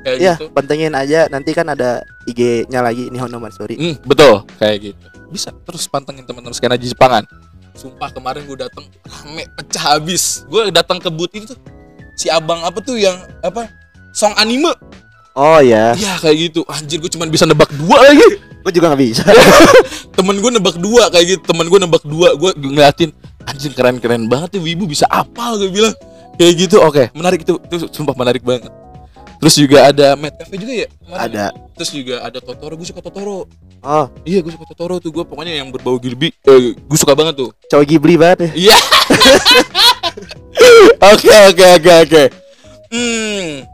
Kayak 0.03 0.17
ya 0.19 0.33
gitu. 0.35 0.45
pentingin 0.55 0.93
aja 0.95 1.27
nanti 1.27 1.51
kan 1.51 1.67
ada 1.69 2.03
IG-nya 2.23 2.79
lagi 2.79 3.11
Nihon 3.11 3.27
no 3.27 3.43
Matsuri. 3.43 3.75
Hmm, 3.75 3.95
betul, 4.07 4.47
kayak 4.63 4.91
gitu. 4.91 5.05
Bisa 5.27 5.51
terus 5.67 5.91
pantengin 5.91 6.23
teman-teman 6.23 6.55
skena 6.55 6.79
di 6.79 6.87
Jepangan. 6.87 7.27
Sumpah 7.75 8.15
kemarin 8.15 8.47
gue 8.47 8.63
datang 8.63 8.87
rame 9.03 9.43
pecah 9.59 9.99
habis. 9.99 10.47
Gue 10.47 10.71
datang 10.71 11.03
ke 11.03 11.11
booth 11.11 11.35
itu 11.35 11.51
tuh 11.51 11.59
si 12.15 12.31
abang 12.31 12.63
apa 12.63 12.79
tuh 12.79 12.95
yang 12.95 13.19
apa 13.43 13.67
song 14.15 14.31
anime. 14.39 14.71
Oh 15.33 15.59
ya, 15.59 15.97
Iya 15.97 16.21
kayak 16.21 16.37
gitu. 16.47 16.61
Anjir 16.69 17.01
gue 17.01 17.11
cuma 17.11 17.27
bisa 17.27 17.43
nebak 17.43 17.73
dua 17.75 18.07
lagi. 18.07 18.39
gue 18.39 18.71
juga 18.71 18.93
nggak 18.93 19.01
bisa. 19.03 19.23
Temen 20.15 20.39
gue 20.39 20.51
nebak 20.53 20.77
dua 20.79 21.11
kayak 21.11 21.25
gitu. 21.27 21.41
Temen 21.43 21.67
gue 21.67 21.79
nebak 21.81 22.03
dua. 22.07 22.37
Gue 22.39 22.53
ngeliatin 22.55 23.11
anjir 23.49 23.71
keren-keren 23.75 24.27
banget 24.27 24.57
ya 24.57 24.61
Wibu 24.63 24.87
bisa 24.89 25.05
apal 25.11 25.59
gue 25.59 25.69
bilang. 25.71 25.95
Kayak 26.39 26.53
gitu. 26.65 26.77
Oke, 26.81 27.13
menarik 27.13 27.45
itu. 27.45 27.59
Itu 27.69 27.87
sumpah 27.93 28.17
menarik 28.17 28.41
banget. 28.41 28.71
Terus 29.43 29.59
juga 29.59 29.91
ada 29.91 30.15
Mad 30.15 30.33
Cafe 30.39 30.55
juga 30.55 30.73
ya? 30.73 30.87
kemarin? 30.87 31.19
ada. 31.19 31.45
Terus 31.75 31.89
juga 31.91 32.15
ada 32.23 32.39
Totoro. 32.39 32.73
Gue 32.79 32.87
suka 32.87 33.03
Totoro. 33.03 33.45
Oh, 33.83 34.07
Iya 34.23 34.39
gue 34.39 34.51
suka 34.55 34.63
Totoro 34.63 34.95
tuh 35.03 35.11
gue 35.11 35.27
pokoknya 35.27 35.59
yang 35.59 35.67
berbau 35.67 35.99
Gilby 35.99 36.31
eh, 36.47 36.71
gue 36.71 36.95
suka 36.95 37.19
banget 37.19 37.35
tuh 37.35 37.51
cowok 37.67 37.83
Ghibli 37.83 38.15
banget 38.15 38.47
ya. 38.47 38.71
Iya 38.71 38.77
Oke 41.11 41.35
oke 41.51 41.65
oke 41.83 41.91
oke 42.07 42.23
Hmm 42.87 43.67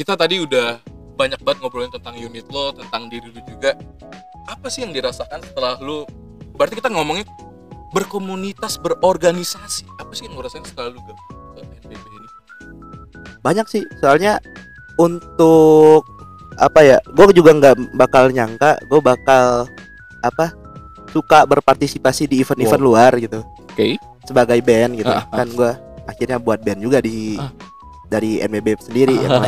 Kita 0.00 0.16
tadi 0.16 0.40
udah 0.40 0.80
banyak 1.20 1.44
banget 1.44 1.60
ngobrolin 1.60 1.92
tentang 1.92 2.16
unit 2.16 2.48
lo 2.48 2.72
Tentang 2.72 3.12
diri 3.12 3.28
lo 3.28 3.44
juga 3.44 3.76
Apa 4.48 4.72
sih 4.72 4.80
yang 4.80 4.96
dirasakan 4.96 5.44
setelah 5.44 5.76
lo 5.84 6.08
Berarti 6.56 6.80
kita 6.80 6.88
ngomongin 6.88 7.28
berkomunitas, 7.92 8.80
berorganisasi 8.80 9.84
Apa 10.00 10.12
sih 10.12 10.26
yang 10.26 10.36
lo 10.36 10.44
rasain 10.44 10.64
setelah 10.64 10.92
lo 10.92 11.00
gabung 11.00 11.28
ke 11.54 11.60
NPB 11.62 12.04
ini? 12.08 12.28
Banyak 13.40 13.66
sih, 13.68 13.84
soalnya 14.00 14.40
untuk 14.96 16.04
apa 16.56 16.80
ya? 16.80 16.96
Gue 17.12 17.32
juga 17.32 17.52
nggak 17.52 17.96
bakal 17.96 18.32
nyangka, 18.32 18.80
gue 18.88 19.00
bakal 19.00 19.68
apa? 20.20 20.52
Suka 21.12 21.44
berpartisipasi 21.44 22.24
di 22.24 22.40
event-event 22.40 22.80
Wow. 22.80 22.88
luar 22.88 23.12
gitu. 23.20 23.44
Oke 23.72 23.96
sebagai 24.22 24.58
band 24.62 24.98
gitu 24.98 25.10
Ah, 25.10 25.26
ah. 25.26 25.34
kan 25.34 25.48
gue 25.50 25.70
akhirnya 26.06 26.38
buat 26.38 26.62
band 26.62 26.80
juga 26.82 26.98
di 27.02 27.36
Ah. 27.38 27.50
dari 28.06 28.38
NBB 28.38 28.76
sendiri 28.78 29.16
yang 29.16 29.30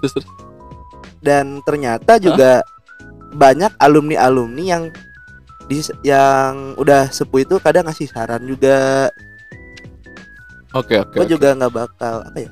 Terus 0.00 0.12
terus 0.20 0.26
dan 1.24 1.64
ternyata 1.64 2.20
juga 2.20 2.60
banyak 3.32 3.72
alumni 3.80 4.20
alumni 4.20 4.62
yang 4.62 4.82
di 5.64 5.80
yang 6.04 6.76
udah 6.76 7.08
sepuh 7.08 7.40
itu 7.44 7.56
kadang 7.60 7.88
ngasih 7.88 8.08
saran 8.10 8.44
juga. 8.44 9.08
Oke 10.74 10.98
oke 10.98 11.14
gue 11.14 11.24
oke. 11.24 11.32
juga 11.32 11.48
nggak 11.54 11.72
bakal 11.72 12.14
apa 12.26 12.38
ya? 12.38 12.50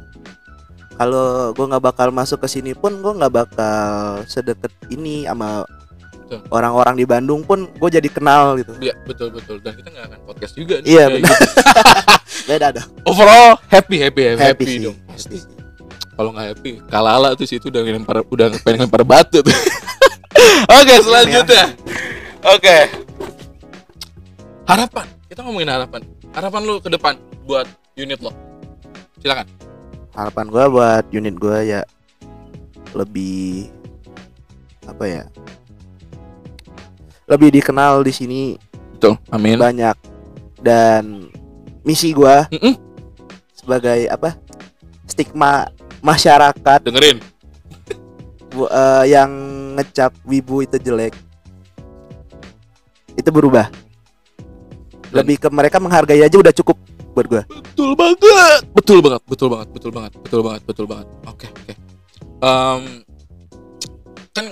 Kalau 0.92 1.51
gue 1.51 1.66
nggak 1.66 1.85
bakal 1.85 2.09
masuk 2.14 2.38
ke 2.44 2.48
sini 2.48 2.72
pun 2.72 3.03
gue 3.03 3.12
nggak 3.12 3.33
bakal 3.33 4.22
sedekat 4.31 4.70
ini 4.88 5.27
sama 5.27 5.66
orang-orang 6.48 6.96
di 6.96 7.05
Bandung 7.05 7.44
pun 7.44 7.68
gue 7.68 7.90
jadi 7.92 8.09
kenal 8.09 8.57
gitu. 8.57 8.72
Iya 8.81 8.94
betul 9.05 9.29
betul. 9.35 9.61
Dan 9.61 9.77
kita 9.77 9.88
nggak 9.90 10.07
akan 10.09 10.20
podcast 10.25 10.55
juga 10.57 10.81
nih, 10.81 10.96
Iya, 10.96 11.05
benar. 11.12 11.29
gitu. 11.29 11.46
beda 12.48 12.66
dong. 12.72 12.88
Overall 13.05 13.48
happy 13.68 13.96
happy 14.01 14.22
happy, 14.33 14.40
happy, 14.40 14.64
sih. 14.64 14.79
dong. 14.81 14.96
Happy 14.96 15.12
pasti. 15.12 15.38
Kalau 16.12 16.31
nggak 16.33 16.46
happy 16.57 16.70
kalala 16.88 17.29
tuh 17.35 17.46
situ 17.48 17.66
udah 17.68 17.83
lempar 17.85 18.16
udah 18.25 18.46
pengen 18.62 18.87
lempar 18.87 19.03
batu 19.05 19.42
tuh. 19.42 19.53
Oke 20.79 20.94
selanjutnya 21.03 21.75
oke. 22.43 22.77
Harapan. 24.67 25.07
Kita 25.27 25.41
ngomongin 25.43 25.71
harapan. 25.71 26.01
Harapan 26.33 26.61
lu 26.65 26.81
ke 26.81 26.89
depan 26.89 27.19
buat 27.45 27.67
unit 27.97 28.21
lo. 28.23 28.33
Silakan. 29.21 29.47
Harapan 30.13 30.47
gue 30.49 30.65
buat 30.69 31.05
unit 31.09 31.35
gue 31.37 31.59
ya 31.65 31.81
lebih 32.93 33.73
apa 34.85 35.05
ya? 35.09 35.23
Lebih 37.29 37.49
dikenal 37.61 38.05
di 38.05 38.13
sini 38.13 38.41
betul. 38.97 39.17
Amin. 39.33 39.57
banyak. 39.57 39.97
Dan 40.63 41.27
misi 41.83 42.15
gue 42.15 42.37
Mm-mm. 42.55 42.75
sebagai 43.57 44.07
apa? 44.09 44.37
Stigma 45.09 45.69
masyarakat 46.01 46.81
dengerin. 46.87 47.19
Bu- 48.53 48.69
eh, 48.69 49.05
yang 49.09 49.33
ngecap 49.81 50.13
wibu 50.29 50.61
itu 50.61 50.77
jelek 50.77 51.17
itu 53.23 53.31
berubah. 53.31 53.71
Lebih 55.15 55.39
ke 55.39 55.49
mereka 55.53 55.79
menghargai 55.79 56.21
aja 56.25 56.37
udah 56.37 56.51
cukup 56.51 56.77
buat 57.13 57.27
gue 57.29 57.43
betul 57.73 57.93
banget. 57.95 58.19
Betul 58.73 58.99
banget 59.05 59.23
betul 59.29 59.49
banget 59.53 59.69
betul 59.73 59.91
banget 59.93 60.13
betul 60.19 60.41
banget 60.43 60.63
betul 60.65 60.87
banget. 60.89 61.07
Oke 61.29 61.47
oke. 61.49 61.73
Em, 62.43 62.83
kan 64.33 64.47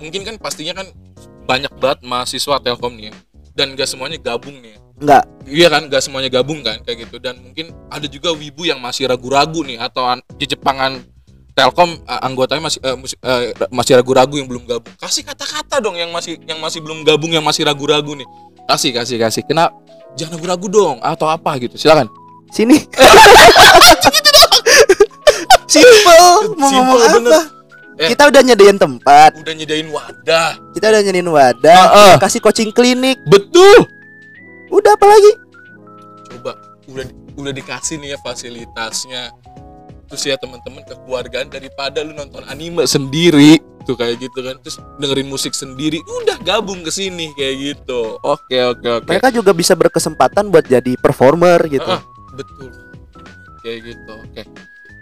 mungkin 0.00 0.20
kan 0.26 0.34
pastinya 0.40 0.82
kan 0.82 0.88
banyak 1.46 1.72
banget 1.78 2.00
mahasiswa 2.02 2.58
telkom 2.58 2.98
nih 2.98 3.12
ya. 3.12 3.14
dan 3.56 3.72
gak 3.72 3.88
semuanya 3.88 4.20
gabung 4.20 4.60
nih 4.60 4.76
ya. 4.76 4.78
nggak. 5.00 5.22
Iya 5.48 5.68
kan, 5.72 5.82
gak 5.88 6.02
semuanya 6.04 6.28
gabung 6.28 6.60
kan 6.60 6.76
kayak 6.84 7.08
gitu. 7.08 7.16
Dan 7.16 7.40
mungkin 7.40 7.72
ada 7.88 8.04
juga 8.04 8.36
wibu 8.36 8.68
yang 8.68 8.76
masih 8.84 9.08
ragu-ragu 9.08 9.64
nih 9.64 9.80
atau 9.80 10.04
an- 10.04 10.20
Jepangan 10.36 11.00
Telkom 11.56 11.88
eh, 11.96 12.20
anggotanya 12.20 12.68
masih 12.68 12.80
eh, 12.84 12.92
musi- 12.94 13.16
eh, 13.16 13.56
ra- 13.56 13.72
masih 13.72 13.96
ragu-ragu 13.96 14.36
yang 14.36 14.44
belum 14.44 14.68
gabung. 14.68 14.92
Kasih 15.00 15.24
kata-kata 15.24 15.80
dong 15.80 15.96
yang 15.96 16.12
masih 16.12 16.36
yang 16.44 16.60
masih 16.60 16.84
belum 16.84 17.00
gabung 17.00 17.32
yang 17.32 17.40
masih 17.40 17.64
ragu-ragu 17.64 18.12
nih. 18.12 18.28
Kasih 18.68 18.92
kasih 18.92 19.16
kasih. 19.16 19.40
Kena 19.42 19.72
jangan 20.14 20.36
ragu-ragu 20.36 20.68
dong 20.68 20.96
atau 21.00 21.24
apa 21.26 21.56
gitu. 21.56 21.74
Silakan. 21.74 22.12
sini 22.46 22.78
simple 25.66 26.14
mau 26.54 26.70
Simple, 26.70 26.94
ngomong 26.94 27.00
bener. 27.18 27.32
apa 27.34 27.40
Eh. 27.96 28.12
kita 28.12 28.28
udah 28.28 28.42
nyediain 28.44 28.76
tempat 28.76 29.34
Udah 29.34 29.50
nyediain 29.50 29.88
wadah. 29.88 30.54
kita 30.70 30.86
udah 30.86 31.00
nyediain 31.00 31.26
wadah 31.26 31.82
Heeh. 31.90 32.12
kasih 32.20 32.38
coaching 32.38 32.70
klinik 32.70 33.16
Betul. 33.24 33.88
udah 34.68 34.92
apa 34.92 35.06
lagi 35.08 35.32
Coba 36.28 36.52
udah 36.86 37.06
udah 37.34 37.52
dikasih 37.52 37.96
nih 37.96 38.14
ya 38.14 38.18
fasilitasnya. 38.20 39.32
Terus 40.06 40.22
ya 40.22 40.38
teman-teman 40.38 40.86
kekeluargaan 40.86 41.50
daripada 41.50 42.02
lu 42.06 42.14
nonton 42.14 42.46
anime 42.46 42.86
sendiri. 42.86 43.58
Tuh 43.86 43.94
kayak 43.94 44.22
gitu 44.22 44.38
kan. 44.42 44.58
Terus 44.62 44.78
dengerin 44.98 45.26
musik 45.26 45.54
sendiri 45.54 45.98
udah 46.22 46.38
gabung 46.42 46.82
ke 46.86 46.90
sini 46.90 47.30
kayak 47.34 47.54
gitu. 47.74 48.18
Oke 48.22 48.58
oke 48.62 48.88
oke. 49.02 49.08
Mereka 49.10 49.34
juga 49.34 49.50
bisa 49.50 49.74
berkesempatan 49.74 50.50
buat 50.50 50.66
jadi 50.66 50.94
performer 50.98 51.58
gitu. 51.66 51.86
Ah, 51.86 52.02
betul. 52.34 52.70
Kayak 53.62 53.94
gitu 53.94 54.12
oke. 54.14 54.42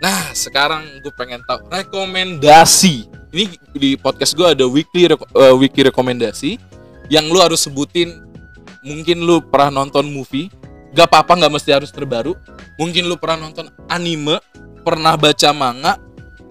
Nah 0.00 0.32
sekarang 0.32 1.00
gue 1.00 1.12
pengen 1.16 1.40
tahu 1.44 1.64
rekomendasi. 1.68 3.08
Ini 3.34 3.44
di 3.74 3.96
podcast 3.98 4.32
gue 4.32 4.46
ada 4.46 4.64
weekly 4.68 5.10
reko- 5.10 5.28
eh, 5.32 5.54
weekly 5.56 5.88
rekomendasi 5.88 6.56
yang 7.08 7.28
lu 7.28 7.40
harus 7.40 7.64
sebutin. 7.64 8.20
Mungkin 8.84 9.24
lu 9.24 9.40
pernah 9.40 9.80
nonton 9.84 10.08
movie. 10.08 10.52
Gak 10.94 11.10
apa-apa 11.10 11.40
nggak 11.40 11.52
mesti 11.56 11.70
harus 11.72 11.90
terbaru. 11.90 12.36
Mungkin 12.78 13.08
lu 13.08 13.16
pernah 13.16 13.48
nonton 13.48 13.66
anime 13.88 14.38
pernah 14.84 15.16
baca 15.16 15.50
manga 15.50 15.96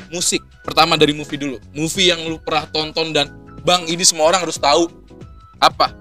musik 0.09 0.41
pertama 0.65 0.97
dari 0.97 1.13
movie 1.13 1.37
dulu 1.37 1.57
movie 1.71 2.09
yang 2.09 2.19
lu 2.25 2.41
pernah 2.41 2.65
tonton 2.67 3.13
dan 3.13 3.29
bang 3.61 3.85
ini 3.87 4.01
semua 4.01 4.27
orang 4.27 4.41
harus 4.43 4.57
tahu 4.57 4.89
apa 5.61 5.93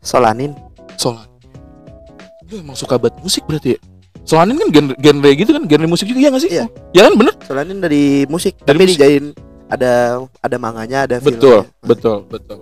Solanin 0.00 0.56
Solan. 0.96 1.28
Lu 2.48 2.60
emang 2.60 2.76
suka 2.76 2.96
banget 2.96 3.20
musik 3.20 3.44
berarti 3.44 3.76
ya? 3.76 3.80
Solanin 4.24 4.56
kan 4.60 4.68
genre, 4.68 4.94
genre 5.00 5.30
gitu 5.32 5.50
kan, 5.52 5.64
genre 5.64 5.86
musik 5.88 6.06
juga 6.08 6.20
ya 6.20 6.28
nggak 6.28 6.42
sih? 6.44 6.50
Iya. 6.52 6.64
Ya 6.92 7.00
kan 7.08 7.14
bener? 7.16 7.34
Solanin 7.44 7.78
dari 7.80 8.24
musik 8.28 8.56
Dari 8.60 8.68
tapi 8.68 8.80
musik. 8.84 8.96
dijadiin 8.96 9.26
ada 9.70 9.92
ada 10.40 10.56
manganya 10.56 10.98
ada 11.08 11.16
Betul, 11.20 11.68
filmnya. 11.68 11.84
betul, 11.84 12.16
betul. 12.28 12.58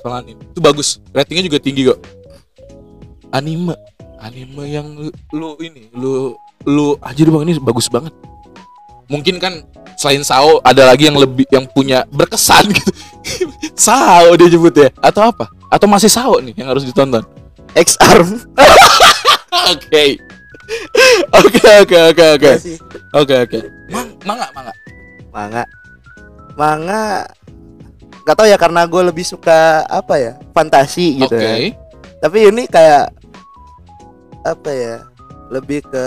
Solanin. 0.00 0.36
Itu 0.40 0.60
bagus. 0.60 0.88
Ratingnya 1.12 1.44
juga 1.46 1.58
tinggi 1.60 1.82
kok. 1.88 1.98
Anime. 3.32 3.76
Anime 4.20 4.64
yang 4.68 4.86
lu, 4.96 5.08
lu 5.32 5.48
ini, 5.60 5.88
lu 5.96 6.36
lu 6.68 6.96
aja 7.00 7.20
bang 7.24 7.42
ini 7.48 7.52
bagus 7.60 7.88
banget. 7.88 8.12
Mungkin 9.10 9.42
kan 9.42 9.66
selain 9.98 10.22
Sao 10.22 10.62
ada 10.62 10.86
lagi 10.86 11.10
yang 11.10 11.18
lebih 11.18 11.44
yang 11.50 11.66
punya 11.70 12.06
berkesan 12.12 12.70
gitu. 12.76 12.92
Sao 13.74 14.32
dia 14.38 14.48
nyebut 14.48 14.74
ya? 14.76 14.88
Atau 15.02 15.24
apa? 15.26 15.50
Atau 15.68 15.90
masih 15.90 16.08
Sao 16.12 16.38
nih 16.38 16.54
yang 16.56 16.70
harus 16.70 16.86
ditonton? 16.86 17.24
X 17.74 17.98
Arm. 18.00 18.40
Oke. 19.74 20.18
Oke 21.34 21.66
oke 21.82 21.98
oke 22.14 22.24
oke. 22.38 22.52
Iya. 22.62 22.78
Oke 23.18 23.34
oke. 23.42 23.58
Mang 23.90 24.08
manga 24.22 24.46
manga. 24.54 24.72
Manga. 25.34 25.62
Manga 26.54 27.02
Gak 28.30 28.36
tau 28.36 28.46
ya 28.46 28.54
karena 28.54 28.86
gue 28.86 29.02
lebih 29.10 29.26
suka 29.26 29.82
apa 29.90 30.14
ya 30.20 30.32
fantasi 30.54 31.18
gitu 31.18 31.34
Oke. 31.34 31.42
ya. 31.42 31.56
Tapi 32.22 32.38
ini 32.52 32.62
kayak 32.70 33.10
apa 34.46 34.70
ya 34.70 34.96
lebih 35.50 35.82
ke 35.88 36.06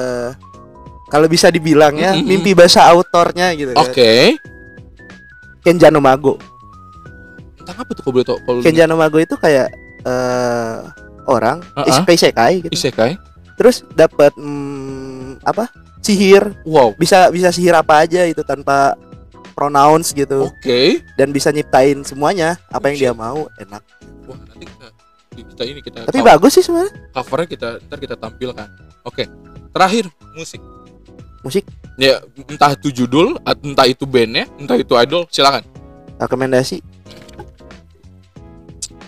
kalau 1.14 1.30
bisa 1.30 1.48
dibilang 1.48 1.94
ya 1.94 2.18
mimpi 2.18 2.52
bahasa 2.52 2.82
autornya 2.84 3.54
gitu 3.54 3.70
kan. 3.72 3.86
Oke. 3.86 4.42
Kenja 5.62 5.88
no 5.88 6.02
Mago. 6.02 6.42
Tentang 7.56 7.78
apa 7.80 7.92
tuh 7.94 8.02
kalau 8.02 8.14
boleh 8.14 8.26
tau? 8.26 8.38
Kalau 8.42 8.60
Kenja 8.60 8.84
no 8.84 8.98
Mago 8.98 9.22
itu 9.22 9.38
kayak 9.38 9.70
eh 10.04 10.78
orang 11.24 11.62
Uh-uh. 11.78 12.04
isekai 12.10 12.60
gitu. 12.60 12.74
isekai. 12.74 13.16
Terus 13.54 13.86
dapat 13.94 14.34
mm, 14.36 15.46
apa? 15.46 15.70
sihir, 16.04 16.52
Wow. 16.68 16.92
bisa 16.94 17.32
bisa 17.32 17.48
sihir 17.48 17.72
apa 17.72 18.04
aja 18.04 18.28
itu 18.28 18.44
tanpa 18.44 18.92
pronouns 19.54 20.12
gitu 20.12 20.52
Oke. 20.52 21.00
dan 21.16 21.32
bisa 21.32 21.48
nyiptain 21.48 22.04
semuanya 22.04 22.60
apa 22.68 22.92
yang 22.92 22.98
dia 23.00 23.12
mau 23.14 23.48
enak. 23.56 23.80
Wah 24.28 24.36
nanti 24.44 24.68
kita 24.68 24.88
kita 25.32 25.64
ini 25.64 25.80
kita 25.80 26.04
Tapi 26.04 26.20
cover- 26.20 26.28
bagus 26.36 26.52
sih 26.52 26.60
sebenarnya. 26.60 26.92
covernya 27.08 27.48
kita 27.48 27.70
ntar 27.88 27.98
kita 28.02 28.16
tampilkan. 28.18 28.68
Oke. 29.06 29.32
Terakhir 29.72 30.12
musik. 30.34 30.60
Musik 31.44 31.68
Ya 32.02 32.24
entah 32.50 32.74
itu 32.74 32.90
judul, 32.90 33.38
entah 33.46 33.86
itu 33.86 34.10
bandnya, 34.10 34.50
entah 34.58 34.74
itu 34.74 34.98
idol, 34.98 35.30
silakan. 35.30 35.62
rekomendasi 36.18 36.82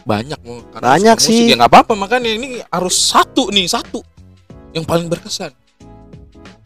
Banyak 0.06 0.38
Banyak 0.78 1.18
musik, 1.18 1.34
sih. 1.34 1.50
Ya 1.50 1.58
nggak 1.58 1.72
apa-apa 1.72 1.98
makanya 1.98 2.30
ini 2.30 2.62
harus 2.70 2.94
satu 2.94 3.50
nih 3.50 3.66
satu 3.66 4.06
yang 4.78 4.86
paling 4.86 5.10
berkesan. 5.10 5.50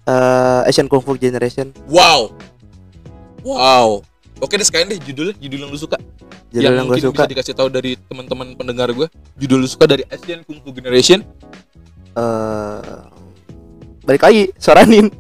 eh 0.10 0.62
Asian 0.68 0.90
Kung 0.92 1.00
Fu 1.00 1.16
Generation 1.16 1.72
Wow. 1.88 2.36
Wow. 3.46 4.04
Oke 4.44 4.60
deh 4.60 4.68
sekalian 4.68 4.92
deh 4.92 5.00
judulnya, 5.00 5.36
judul 5.40 5.60
yang 5.68 5.72
lu 5.72 5.80
suka. 5.80 5.96
judul 6.52 6.66
yang, 6.66 6.84
gue 6.84 7.00
mungkin 7.00 7.04
suka 7.14 7.24
bisa 7.24 7.32
dikasih 7.32 7.54
tahu 7.56 7.70
dari 7.72 7.96
teman-teman 8.12 8.58
pendengar 8.60 8.90
gue. 8.92 9.08
Judul 9.40 9.64
lu 9.64 9.70
suka 9.72 9.88
dari 9.88 10.04
Asian 10.12 10.44
Kung 10.44 10.60
Fu 10.60 10.76
Generation. 10.76 11.24
eh 12.18 13.00
balik 14.04 14.26
lagi 14.26 14.50
Soranin 14.58 15.14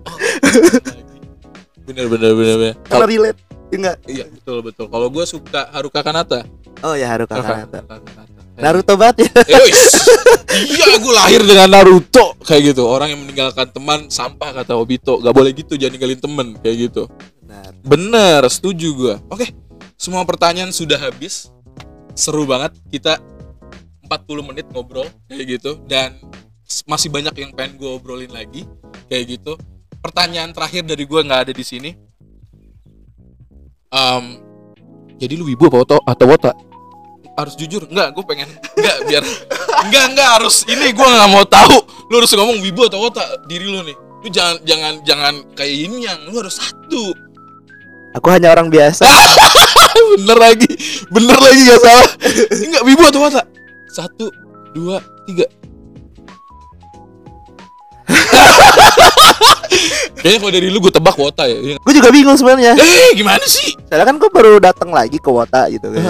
bener 1.86 2.06
bener 2.08 2.32
bener. 2.34 2.56
bener. 2.58 2.74
karena 2.78 2.90
Kalau- 2.90 3.10
relate 3.10 3.40
ya 3.70 3.76
enggak 3.78 3.98
iya 4.10 4.26
betul 4.26 4.58
betul. 4.66 4.86
Kalau 4.90 5.08
gue 5.08 5.26
suka 5.26 5.62
Haruka 5.70 6.02
Kanata. 6.02 6.42
oh 6.82 6.94
ya 6.94 7.08
Haruka 7.08 7.38
Haruka 7.38 7.54
Kanata 7.70 7.80
Kanata. 7.86 8.22
Naruto 8.60 8.94
banget 9.00 9.24
ya 9.24 9.32
Eh, 9.48 9.72
iya, 10.68 11.00
gue 11.00 11.14
lahir 11.16 11.42
dengan 11.46 11.70
Naruto 11.72 12.36
kayak 12.44 12.74
gitu. 12.74 12.84
Orang 12.84 13.08
yang 13.08 13.22
meninggalkan 13.24 13.72
teman 13.72 14.12
sampah 14.12 14.52
kata 14.52 14.76
Obito. 14.76 15.16
Gak 15.22 15.32
boleh 15.32 15.56
gitu, 15.56 15.80
jangan 15.80 15.96
ninggalin 15.96 16.20
temen 16.20 16.48
kayak 16.60 16.92
gitu. 16.92 17.04
Benar. 17.40 17.72
Bener, 17.86 18.42
setuju 18.50 18.88
gue. 18.92 19.16
Oke, 19.32 19.54
semua 19.96 20.28
pertanyaan 20.28 20.76
sudah 20.76 21.00
habis. 21.00 21.48
Seru 22.18 22.44
banget. 22.44 22.76
Kita 22.92 23.22
40 24.12 24.44
menit 24.44 24.66
ngobrol 24.74 25.08
kayak 25.30 25.46
gitu 25.56 25.80
dan 25.88 26.18
masih 26.84 27.08
banyak 27.08 27.32
yang 27.40 27.52
pengen 27.56 27.78
gue 27.80 27.90
obrolin 27.90 28.34
lagi 28.34 28.68
kayak 29.08 29.40
gitu. 29.40 29.56
Pertanyaan 30.00 30.56
terakhir 30.56 30.88
dari 30.88 31.04
gue 31.04 31.20
nggak 31.22 31.41
ada 31.50 31.54
di 31.54 31.66
sini. 31.66 31.91
Em, 33.89 34.24
jadi 35.20 35.34
lu 35.36 35.50
wibu 35.50 35.68
apa 35.68 35.84
atau 35.84 36.00
atau 36.06 36.26
wota? 36.30 36.52
Harus 37.36 37.56
jujur, 37.56 37.88
enggak, 37.88 38.12
gue 38.16 38.24
pengen 38.28 38.47
enggak 38.76 38.97
biar 39.08 39.24
enggak 39.88 40.06
enggak 40.12 40.30
harus 40.39 40.68
ini 40.68 40.91
gue 40.91 41.08
nggak 41.08 41.30
mau 41.32 41.43
tahu. 41.47 41.78
Lu 42.12 42.20
harus 42.20 42.32
ngomong 42.36 42.60
wibu 42.64 42.88
atau 42.88 43.00
wota 43.04 43.24
diri 43.47 43.68
lu 43.68 43.84
nih. 43.84 43.97
Lu 44.24 44.28
jangan 44.32 44.56
jangan 44.68 44.93
jangan 45.08 45.34
kayak 45.56 45.76
ini 45.88 46.08
yang 46.08 46.20
lu 46.28 46.39
harus 46.39 46.60
satu. 46.60 47.16
aku 48.10 48.28
hanya 48.34 48.50
orang 48.50 48.74
biasa 48.74 49.06
bener 50.18 50.38
lagi 50.41 50.70
bener 51.14 51.38
lagi 51.38 51.62
gak 51.70 51.82
salah 51.82 52.10
enggak 52.50 52.84
wibu 52.86 53.04
atau 53.06 53.22
wata 53.22 53.41
satu 53.93 54.34
dua 54.74 54.97
tiga 55.30 55.45
kayaknya 60.19 60.39
kalau 60.39 60.51
dari 60.51 60.67
lu 60.67 60.80
gue 60.80 60.91
tebak 60.91 61.15
wota 61.15 61.45
ya 61.45 61.55
Iya. 61.55 61.75
gue 61.80 61.93
juga 61.93 62.09
bingung 62.09 62.36
sebenarnya. 62.36 62.75
Eh 62.75 63.11
gimana 63.13 63.43
sih? 63.45 63.71
Soalnya 63.88 64.05
kan 64.05 64.15
gue 64.17 64.30
baru 64.30 64.59
datang 64.59 64.89
lagi 64.91 65.17
ke 65.17 65.30
Wota 65.30 65.67
gitu 65.67 65.89
kan. 65.91 66.03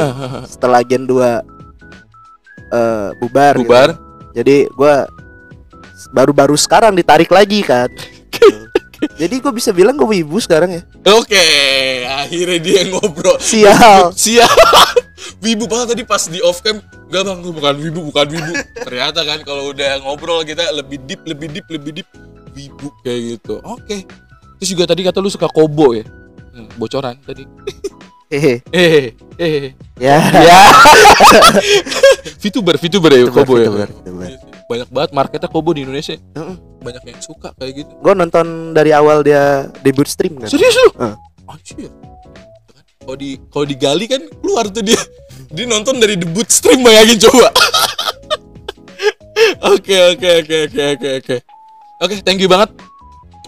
Setelah 0.45 0.81
Gen 0.81 1.05
2 1.05 1.15
eh 2.69 3.07
bubar 3.17 3.53
gitu. 3.55 3.65
bubar? 3.65 3.89
Jadi 4.33 4.65
gue 4.67 4.95
baru-baru 6.09 6.55
sekarang 6.55 6.93
ditarik 6.93 7.29
lagi 7.29 7.61
kan. 7.61 7.89
Jadi 9.21 9.39
gue 9.39 9.51
bisa 9.55 9.71
bilang 9.71 9.95
gue 9.95 10.05
wibu 10.05 10.39
sekarang 10.39 10.75
ya. 10.75 10.81
Oke 11.13 11.45
akhirnya 12.05 12.59
dia 12.59 12.81
ngobrol. 12.87 13.37
Sial. 13.39 14.11
Siap 14.11 14.51
wibu 15.41 15.65
banget 15.69 15.95
tadi 15.95 16.03
pas 16.05 16.23
di 16.25 16.39
off 16.41 16.61
cam. 16.65 16.81
Gak 17.09 17.21
bang, 17.25 17.39
bukan 17.41 17.75
wibu, 17.81 17.99
bukan 18.13 18.25
wibu. 18.29 18.53
Ternyata 18.87 19.25
kan 19.25 19.39
kalau 19.45 19.73
udah 19.73 20.01
ngobrol 20.05 20.41
kita 20.45 20.69
lebih 20.73 21.01
deep, 21.05 21.21
lebih 21.25 21.47
deep, 21.49 21.67
lebih 21.69 21.91
deep. 22.01 22.09
Wibu 22.53 22.87
kayak 23.05 23.19
gitu. 23.37 23.61
Oke. 23.65 24.05
Terus 24.59 24.69
juga 24.75 24.83
tadi 24.89 25.01
kata 25.05 25.23
lu 25.23 25.31
suka 25.31 25.47
kobo 25.47 25.95
ya? 25.95 26.03
Hmm, 26.51 26.67
Bocoran 26.75 27.15
tadi. 27.23 27.47
Hehe. 28.29 28.61
Eh, 28.69 29.15
eh, 29.41 29.73
ya. 29.97 30.17
Ya 30.21 30.59
VTuber, 32.41 32.77
VTuber 32.77 33.09
ya 33.09 33.25
kobo 33.33 33.57
ya? 33.57 33.69
VTuber, 33.73 33.89
VTuber. 33.89 34.27
Iya. 34.29 34.39
Banyak 34.69 34.89
banget 34.93 35.11
marketnya 35.17 35.49
kobo 35.49 35.73
di 35.73 35.81
Indonesia. 35.81 36.13
Heeh. 36.13 36.55
Banyak 36.85 37.03
yang 37.09 37.21
suka 37.25 37.49
kayak 37.57 37.73
gitu. 37.85 37.91
Gue 38.05 38.13
nonton 38.13 38.77
dari 38.77 38.93
awal 38.93 39.25
dia 39.25 39.65
debut 39.81 40.05
stream 40.05 40.37
kan. 40.37 40.45
Serius 40.45 40.77
lu? 40.77 40.89
Heeh. 41.01 41.15
Anjir 41.49 41.89
Kalau 43.09 43.17
di 43.17 43.41
kalau 43.49 43.65
digali 43.65 44.05
kan 44.05 44.21
keluar 44.37 44.69
tuh 44.69 44.85
dia. 44.85 45.01
Dia 45.49 45.65
nonton 45.65 45.97
dari 45.97 46.13
debut 46.13 46.45
stream 46.45 46.85
bayangin 46.85 47.17
coba. 47.17 47.49
Oke 49.65 49.97
oke 50.13 50.29
oke 50.45 50.55
oke 50.69 50.83
oke 50.93 51.09
oke. 51.25 51.35
Oke 52.05 52.13
thank 52.21 52.37
you 52.37 52.45
banget. 52.45 52.69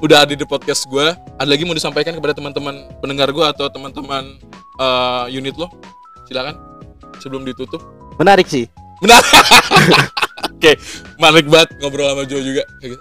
Udah 0.01 0.25
ada 0.25 0.33
di 0.33 0.41
podcast 0.49 0.89
gue 0.89 1.13
Ada 1.37 1.45
lagi 1.45 1.61
mau 1.61 1.77
disampaikan 1.77 2.17
kepada 2.17 2.33
teman-teman 2.33 2.89
pendengar 3.05 3.29
gue 3.29 3.45
Atau 3.45 3.69
teman-teman 3.69 4.33
eh, 4.81 5.25
unit 5.29 5.53
lo? 5.53 5.69
Silakan 6.25 6.57
Sebelum 7.21 7.45
ditutup. 7.45 7.85
Menarik 8.17 8.49
sih. 8.49 8.65
Benar 8.97 9.21
Oke 10.57 10.73
Menarik 11.21 11.45
banget 11.45 11.69
ngobrol 11.77 12.09
sama 12.09 12.25
Joe 12.25 12.41
juga. 12.41 12.65
Gitu. 12.81 12.97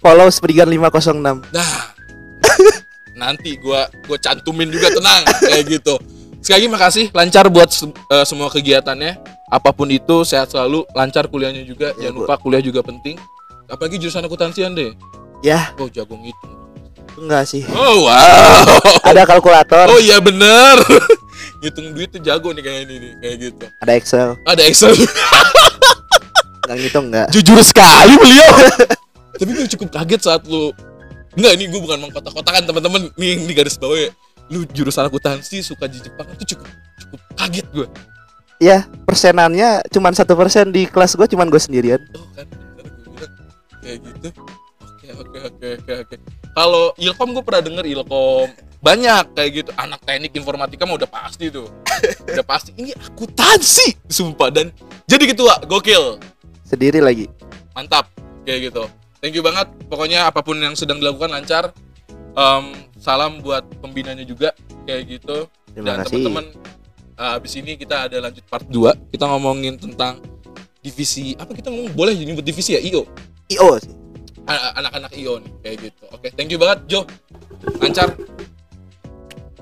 Follow 0.00 0.32
Sprigan 0.32 0.72
506 0.72 1.20
Nah, 1.52 1.92
nanti 3.18 3.58
gua 3.58 3.84
gua 4.06 4.16
cantumin 4.16 4.70
juga 4.70 4.88
tenang 4.88 5.22
kayak 5.50 5.64
gitu. 5.68 5.98
Sekali 6.38 6.54
lagi 6.56 6.68
makasih, 6.70 7.04
lancar 7.10 7.50
buat 7.50 7.68
se- 7.68 7.90
eh, 7.90 8.24
semua 8.24 8.46
kegiatannya. 8.46 9.18
Apa 9.48 9.72
pun 9.72 9.88
itu, 9.88 10.22
sehat 10.22 10.48
selalu, 10.48 10.86
lancar 10.92 11.26
kuliahnya 11.26 11.64
juga. 11.64 11.90
Ya, 11.96 12.08
Jangan 12.08 12.16
lupa 12.22 12.34
kuliah 12.36 12.60
juga 12.60 12.78
penting. 12.80 13.18
Apalagi 13.66 13.98
jurusan 13.98 14.22
akuntansian 14.22 14.72
deh. 14.72 14.94
ya 15.38 15.70
Oh, 15.76 15.86
jago 15.86 16.14
ngitung. 16.14 16.54
enggak 17.16 17.44
sih 17.44 17.62
Oh, 17.68 18.06
wow. 18.06 18.62
ada 19.10 19.22
kalkulator 19.24 19.86
Oh 19.88 19.98
iya 19.98 20.18
bener. 20.18 20.78
Ngitung 21.60 21.90
duit 21.90 22.08
tuh 22.08 22.18
jago 22.18 22.50
nih 22.50 22.60
kayak 22.60 22.80
ini 22.86 22.94
nih, 22.96 23.12
kayak 23.18 23.36
gitu. 23.40 23.64
ada 23.76 23.92
Excel 23.92 24.28
Ada 24.44 24.62
Excel. 24.64 24.94
nggak 26.60 26.76
ngitung 26.76 27.06
enggak 27.08 27.26
Jujur 27.30 27.58
sekali 27.60 28.14
beliau. 28.14 28.54
Tapi 29.34 29.50
gue 29.52 29.66
cukup 29.68 29.88
kaget 29.92 30.20
saat 30.22 30.42
lu 30.44 30.70
Enggak, 31.36 31.52
ini 31.60 31.64
gue 31.68 31.80
bukan 31.80 31.98
mengkotak-kotakan 32.08 32.62
teman-teman 32.64 33.12
nih 33.18 33.44
di 33.44 33.52
garis 33.52 33.76
bawah 33.76 33.98
ya. 33.98 34.10
Lu 34.48 34.64
jurusan 34.72 35.04
akuntansi 35.08 35.60
suka 35.60 35.84
di 35.84 36.00
Jepang 36.00 36.24
itu 36.32 36.56
cukup 36.56 36.68
cukup 37.04 37.20
kaget 37.36 37.66
gue. 37.72 37.88
ya 38.58 38.90
persenannya 39.06 39.86
cuman 39.86 40.10
satu 40.18 40.34
persen 40.34 40.74
di 40.74 40.82
kelas 40.90 41.14
gue 41.14 41.30
cuman 41.30 41.46
gue 41.46 41.62
sendirian 41.62 42.02
Oh 42.18 42.26
kan, 42.34 42.42
bener 42.74 42.90
gue 42.90 43.12
bilang 43.14 43.32
kayak 43.78 43.98
gitu. 44.02 44.28
Oke 44.82 45.08
oke 45.14 45.38
oke 45.46 45.66
oke 45.78 45.92
oke. 46.02 46.16
Kalau 46.58 46.90
Ilkom 46.98 47.38
gue 47.38 47.44
pernah 47.46 47.62
denger 47.62 47.84
Ilkom 47.86 48.48
banyak 48.82 49.24
kayak 49.36 49.50
gitu. 49.62 49.70
Anak 49.78 50.02
teknik 50.02 50.34
informatika 50.34 50.82
mah 50.90 50.98
udah 50.98 51.06
pasti 51.06 51.54
tuh. 51.54 51.70
udah 52.34 52.42
pasti. 52.42 52.74
Ini 52.74 52.98
akuntansi, 52.98 54.10
sumpah 54.10 54.50
dan 54.50 54.74
jadi 55.06 55.24
ketua 55.30 55.62
gokil. 55.68 56.18
sendiri 56.68 57.00
lagi 57.00 57.24
mantap 57.72 58.12
kayak 58.44 58.68
gitu 58.68 58.84
thank 59.20 59.34
you 59.34 59.42
banget. 59.42 59.68
Pokoknya 59.86 60.26
apa 60.26 60.40
pun 60.42 60.58
yang 60.58 60.74
sedang 60.74 60.98
dilakukan 60.98 61.30
lancar. 61.30 61.70
Em, 62.38 62.64
salam 62.98 63.42
buat 63.42 63.66
pembinanya 63.82 64.22
juga 64.22 64.54
kayak 64.86 65.02
gitu. 65.18 65.50
Terima 65.74 65.98
dan 65.98 66.06
teman-teman 66.06 66.44
eh, 67.18 67.36
abis 67.38 67.52
ini 67.58 67.74
kita 67.74 68.06
ada 68.06 68.16
lanjut 68.22 68.46
part 68.46 68.66
2 68.70 69.10
kita 69.10 69.26
ngomongin 69.26 69.74
tentang 69.74 70.22
divisi 70.78 71.34
apa 71.34 71.50
kita 71.50 71.70
ngomong? 71.70 71.94
Boleh 71.98 72.14
nyebut 72.14 72.46
divisi 72.46 72.78
ya? 72.78 72.80
IO 72.82 73.06
io 73.50 73.68
sih. 73.82 73.94
Anak-anak 74.48 75.12
IO 75.18 75.42
nih 75.42 75.52
kayak 75.66 75.76
gitu. 75.90 76.04
Oke 76.14 76.28
thank 76.32 76.50
you 76.54 76.58
banget 76.60 76.78
Jo. 76.86 77.00
Lancar. 77.82 78.14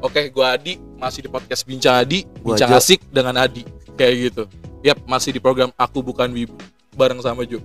Oke 0.05 0.29
gua 0.29 0.61
Adi 0.61 0.77
masih 1.01 1.25
di 1.25 1.31
podcast 1.33 1.65
bincang 1.65 2.05
Adi 2.05 2.29
Gua 2.45 2.55
bincang 2.55 2.77
Jo. 2.77 2.79
asik 2.79 3.01
dengan 3.09 3.41
Adi 3.41 3.65
kayak 3.97 4.15
gitu. 4.31 4.45
Yap 4.85 5.01
masih 5.09 5.33
di 5.33 5.41
program 5.41 5.73
aku 5.81 6.05
bukan 6.05 6.29
wibu 6.31 6.55
bareng 6.93 7.21
sama 7.25 7.45
Ju 7.49 7.61